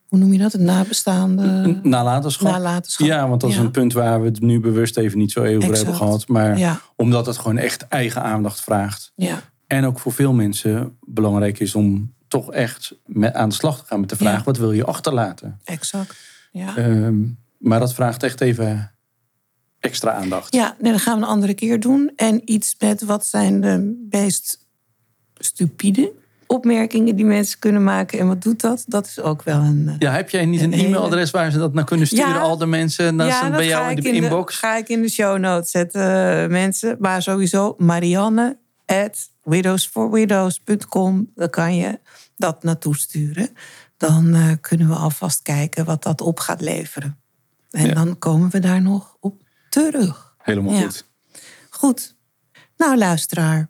hoe 0.09 0.19
noem 0.19 0.33
je 0.33 0.39
dat, 0.39 0.53
het 0.53 0.61
nabestaande 0.61 1.81
Nalatenschap. 1.83 2.51
nalatenschap. 2.53 3.07
Ja, 3.07 3.29
want 3.29 3.41
dat 3.41 3.51
is 3.51 3.57
Ja. 3.57 3.63
een 3.63 3.71
punt 3.71 3.93
waar 3.93 4.21
we 4.21 4.27
het 4.27 4.41
nu 4.41 4.61
bewust 4.61 4.97
even 4.97 5.19
niet 5.19 5.33
zo 5.33 5.41
over 5.41 5.55
Exact. 5.55 5.77
hebben 5.77 5.95
gehad. 5.95 6.29
Maar 6.29 6.59
Ja. 6.59 6.81
omdat 6.97 7.27
het 7.27 7.39
gewoon 7.39 7.59
echt 7.59 7.87
eigen 7.89 8.23
aandacht 8.23 8.61
vraagt. 8.61 9.13
Ja, 9.15 9.43
En 9.73 9.85
ook 9.85 9.99
voor 9.99 10.13
veel 10.13 10.33
mensen 10.33 10.97
belangrijk 11.07 11.59
is 11.61 11.75
om 11.75 12.15
toch 12.29 12.53
echt 12.53 12.95
met, 13.07 13.35
aan 13.35 13.49
de 13.49 13.55
slag 13.55 13.79
te 13.81 13.85
gaan 13.87 14.01
met 14.01 14.09
de 14.09 14.17
vraag: 14.17 14.37
Ja. 14.39 14.43
wat 14.45 14.57
wil 14.57 14.73
je 14.73 14.85
achterlaten? 14.85 15.61
exact. 15.65 16.17
Ja, 16.53 16.77
Ehm, 16.77 17.21
maar 17.59 17.81
dat 17.81 17.95
vraagt 17.95 18.23
echt 18.23 18.41
even 18.41 18.93
extra 19.81 20.13
aandacht. 20.13 20.55
ja 20.55 20.77
nee, 20.81 20.93
dat 20.93 21.01
gaan 21.01 21.17
we 21.19 21.23
een 21.25 21.31
andere 21.31 21.55
keer 21.55 21.81
doen. 21.81 22.13
En 22.17 22.41
iets 22.53 22.75
met 22.79 23.03
wat 23.03 23.27
zijn 23.27 23.61
de 23.61 24.07
meest 24.11 24.59
stupide 25.35 26.13
opmerkingen 26.47 27.17
die 27.17 27.25
mensen 27.25 27.59
kunnen 27.59 27.85
maken. 27.85 28.19
En 28.19 28.27
wat 28.29 28.43
doet 28.43 28.61
dat? 28.61 28.85
Dat 28.87 29.07
is 29.07 29.21
ook 29.21 29.43
wel 29.43 29.61
een... 29.61 29.89
eh, 29.89 29.95
Ja, 29.99 30.13
heb 30.13 30.31
jij 30.31 30.45
niet 30.47 30.61
een 30.61 30.73
e-mailadres 30.73 31.31
waar 31.31 31.51
ze 31.51 31.59
dat 31.59 31.75
naar 31.75 31.85
kunnen 31.85 32.07
sturen? 32.07 32.29
Ja. 32.29 32.39
Al 32.41 32.57
de 32.59 32.67
mensen 32.67 33.17
naar 33.17 33.27
ja, 33.27 33.51
bij 33.51 33.67
jou 33.67 33.83
ga 33.85 33.91
in 33.91 33.97
ik 33.97 34.03
de 34.03 34.09
in 34.09 34.15
de, 34.21 34.23
inbox? 34.23 34.57
ga 34.57 34.77
ik 34.77 34.89
in 34.89 35.03
de 35.03 35.09
show 35.09 35.39
notes 35.39 35.71
zetten, 35.71 36.43
eh, 36.43 36.49
mensen. 36.49 36.97
Maar 37.01 37.23
sowieso 37.23 37.75
Marianne 37.79 38.59
at 38.87 39.31
widowsforwidows.com. 39.43 41.31
Dan 41.35 41.51
kan 41.51 41.77
je 41.77 42.01
dat 42.37 42.63
naartoe 42.63 42.97
sturen. 42.97 43.51
Dan 43.97 44.35
eh, 44.35 44.53
kunnen 44.61 44.89
we 44.89 44.95
alvast 44.95 45.43
kijken 45.43 45.85
wat 45.85 46.03
dat 46.03 46.21
op 46.21 46.41
gaat 46.41 46.61
leveren. 46.61 47.21
En 47.71 47.87
Ja. 47.87 47.95
dan 47.95 48.19
komen 48.19 48.51
we 48.51 48.59
daar 48.59 48.83
nog 48.83 49.17
op 49.21 49.43
terug. 49.71 50.35
Helemaal 50.39 50.75
Ja. 50.75 50.81
goed. 50.81 51.11
Goed. 51.71 52.17
Nou, 52.77 52.97
luisteraar. 52.99 53.69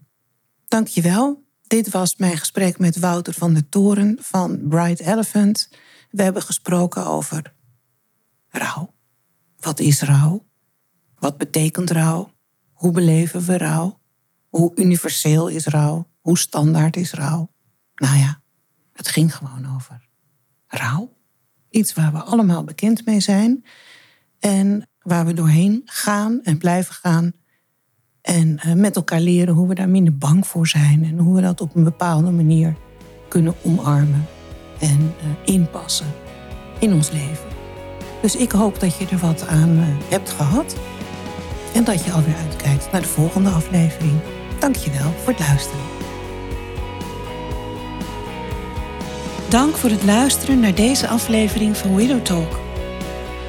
Dank 0.69 0.87
je 0.87 1.03
wel. 1.03 1.45
Dit 1.67 1.91
was 1.91 2.17
mijn 2.17 2.37
gesprek 2.39 2.79
met 2.79 2.99
Wouter 2.99 3.33
van 3.35 3.53
der 3.55 3.69
Toren 3.69 4.17
van 4.21 4.69
Bright 4.69 5.01
Elephant. 5.01 5.69
We 6.11 6.23
hebben 6.23 6.43
gesproken 6.43 7.07
over 7.07 7.55
rouw. 8.49 8.95
Wat 9.61 9.81
is 9.81 10.01
rouw? 10.03 10.47
Wat 11.19 11.37
betekent 11.39 11.91
rouw? 11.91 12.33
Hoe 12.73 12.93
beleven 12.93 13.45
we 13.45 13.57
rouw? 13.59 14.01
Hoe 14.53 14.73
universeel 14.75 15.49
is 15.49 15.67
rouw? 15.67 16.07
Hoe 16.21 16.39
standaard 16.39 16.97
is 16.97 17.13
rouw? 17.13 17.51
Nou 17.95 18.19
ja, 18.19 18.41
het 18.93 19.09
ging 19.09 19.35
gewoon 19.37 19.75
over 19.75 20.09
rouw. 20.67 21.13
Iets 21.71 21.95
waar 21.95 22.13
we 22.13 22.19
allemaal 22.19 22.65
bekend 22.65 23.07
mee 23.07 23.21
zijn. 23.21 23.65
En 24.39 24.89
waar 24.99 25.27
we 25.27 25.33
doorheen 25.33 25.83
gaan 25.85 26.41
en 26.43 26.59
blijven 26.59 26.95
gaan. 26.95 27.33
En 28.21 28.59
eh, 28.59 28.73
met 28.73 28.97
elkaar 28.97 29.21
leren 29.21 29.55
hoe 29.55 29.69
we 29.69 29.75
daar 29.75 29.89
minder 29.89 30.17
bang 30.17 30.47
voor 30.47 30.67
zijn. 30.67 31.05
En 31.05 31.19
hoe 31.19 31.35
we 31.35 31.41
dat 31.41 31.61
op 31.61 31.75
een 31.75 31.85
bepaalde 31.85 32.31
manier 32.31 32.77
kunnen 33.29 33.55
omarmen. 33.65 34.27
En 34.81 35.15
eh, 35.21 35.55
inpassen 35.55 36.13
in 36.79 36.93
ons 36.93 37.11
leven. 37.11 37.49
Dus 38.23 38.37
ik 38.37 38.53
hoop 38.53 38.81
dat 38.81 38.97
je 38.97 39.07
er 39.07 39.19
wat 39.19 39.47
aan 39.47 39.77
eh, 39.77 39.85
hebt 40.09 40.31
gehad. 40.31 40.77
En 41.75 41.85
dat 41.85 42.05
je 42.05 42.13
alweer 42.13 42.37
uitkijkt 42.37 42.93
naar 42.93 43.01
de 43.01 43.09
volgende 43.09 43.51
aflevering. 43.51 44.21
Dank 44.63 44.77
je 44.77 44.91
wel 44.91 45.13
voor 45.13 45.33
het 45.33 45.39
luisteren. 45.39 45.85
Dank 49.49 49.77
voor 49.77 49.91
het 49.91 50.05
luisteren 50.05 50.61
naar 50.61 50.75
deze 50.75 51.09
aflevering 51.09 51.77
van 51.77 51.97
Widow 51.97 52.23
Talk. 52.23 52.61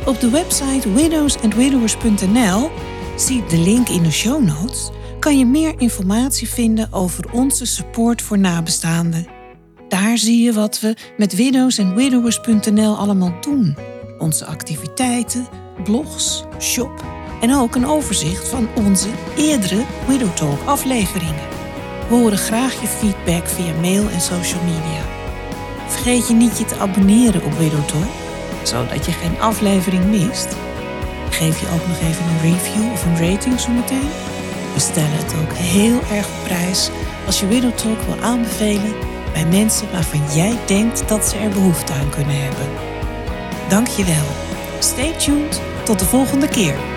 Op 0.06 0.20
de 0.20 0.30
website 0.30 0.94
widowsandwidowers.nl, 0.94 2.70
zie 3.18 3.46
de 3.46 3.58
link 3.58 3.90
in 3.90 4.04
de 4.04 4.12
show 4.12 4.44
notes, 4.44 4.90
kan 5.20 5.38
je 5.38 5.46
meer 5.46 5.74
informatie 5.78 6.50
vinden 6.50 6.94
over 6.94 7.32
onze 7.32 7.66
support 7.66 8.22
voor 8.22 8.38
nabestaanden. 8.38 9.28
Daar 9.88 10.18
zie 10.18 10.44
je 10.44 10.54
wat 10.54 10.80
we 10.80 10.96
met 11.18 11.36
widowsandwidowers.nl 11.36 12.98
allemaal 12.98 13.34
doen. 13.42 13.78
Onze 14.18 14.46
activiteiten, 14.46 15.48
blogs, 15.84 16.44
shop 16.60 17.23
en 17.44 17.56
ook 17.56 17.76
een 17.76 17.88
overzicht 17.88 18.48
van 18.48 18.68
onze 18.74 19.10
eerdere 19.38 19.84
Widow 20.08 20.36
Talk 20.36 20.60
afleveringen. 20.66 21.48
We 22.08 22.16
horen 22.16 22.38
graag 22.38 22.82
je 22.82 22.88
feedback 22.88 23.48
via 23.48 23.74
mail 23.82 24.10
en 24.10 24.22
social 24.22 24.64
media. 24.64 25.02
Vergeet 25.88 26.28
je 26.28 26.34
niet 26.34 26.58
je 26.58 26.66
te 26.66 26.76
abonneren 26.76 27.44
op 27.44 27.54
Widow 27.58 27.86
Talk, 27.86 28.12
zodat 28.64 29.06
je 29.06 29.12
geen 29.12 29.40
aflevering 29.40 30.06
mist. 30.06 30.48
Geef 31.30 31.60
je 31.60 31.68
ook 31.74 31.88
nog 31.88 32.00
even 32.00 32.26
een 32.26 32.52
review 32.52 32.92
of 32.92 33.06
een 33.06 33.30
rating 33.30 33.60
zometeen. 33.60 34.10
We 34.74 34.80
stellen 34.80 35.18
het 35.18 35.36
ook 35.42 35.54
heel 35.54 36.00
erg 36.12 36.28
op 36.28 36.44
prijs 36.44 36.90
als 37.26 37.40
je 37.40 37.48
Widow 37.48 37.74
Talk 37.76 38.02
wil 38.02 38.24
aanbevelen 38.24 38.94
bij 39.34 39.46
mensen 39.46 39.92
waarvan 39.92 40.22
jij 40.36 40.58
denkt 40.66 41.08
dat 41.08 41.26
ze 41.26 41.38
er 41.38 41.50
behoefte 41.50 41.94
aan 41.94 42.10
kunnen 42.10 42.42
hebben. 42.42 42.68
Dank 43.70 43.88
je 43.88 44.04
wel. 44.04 44.28
Stay 44.80 45.12
tuned. 45.18 45.62
Tot 45.84 46.00
de 46.00 46.06
volgende 46.06 46.48
keer. 46.48 46.93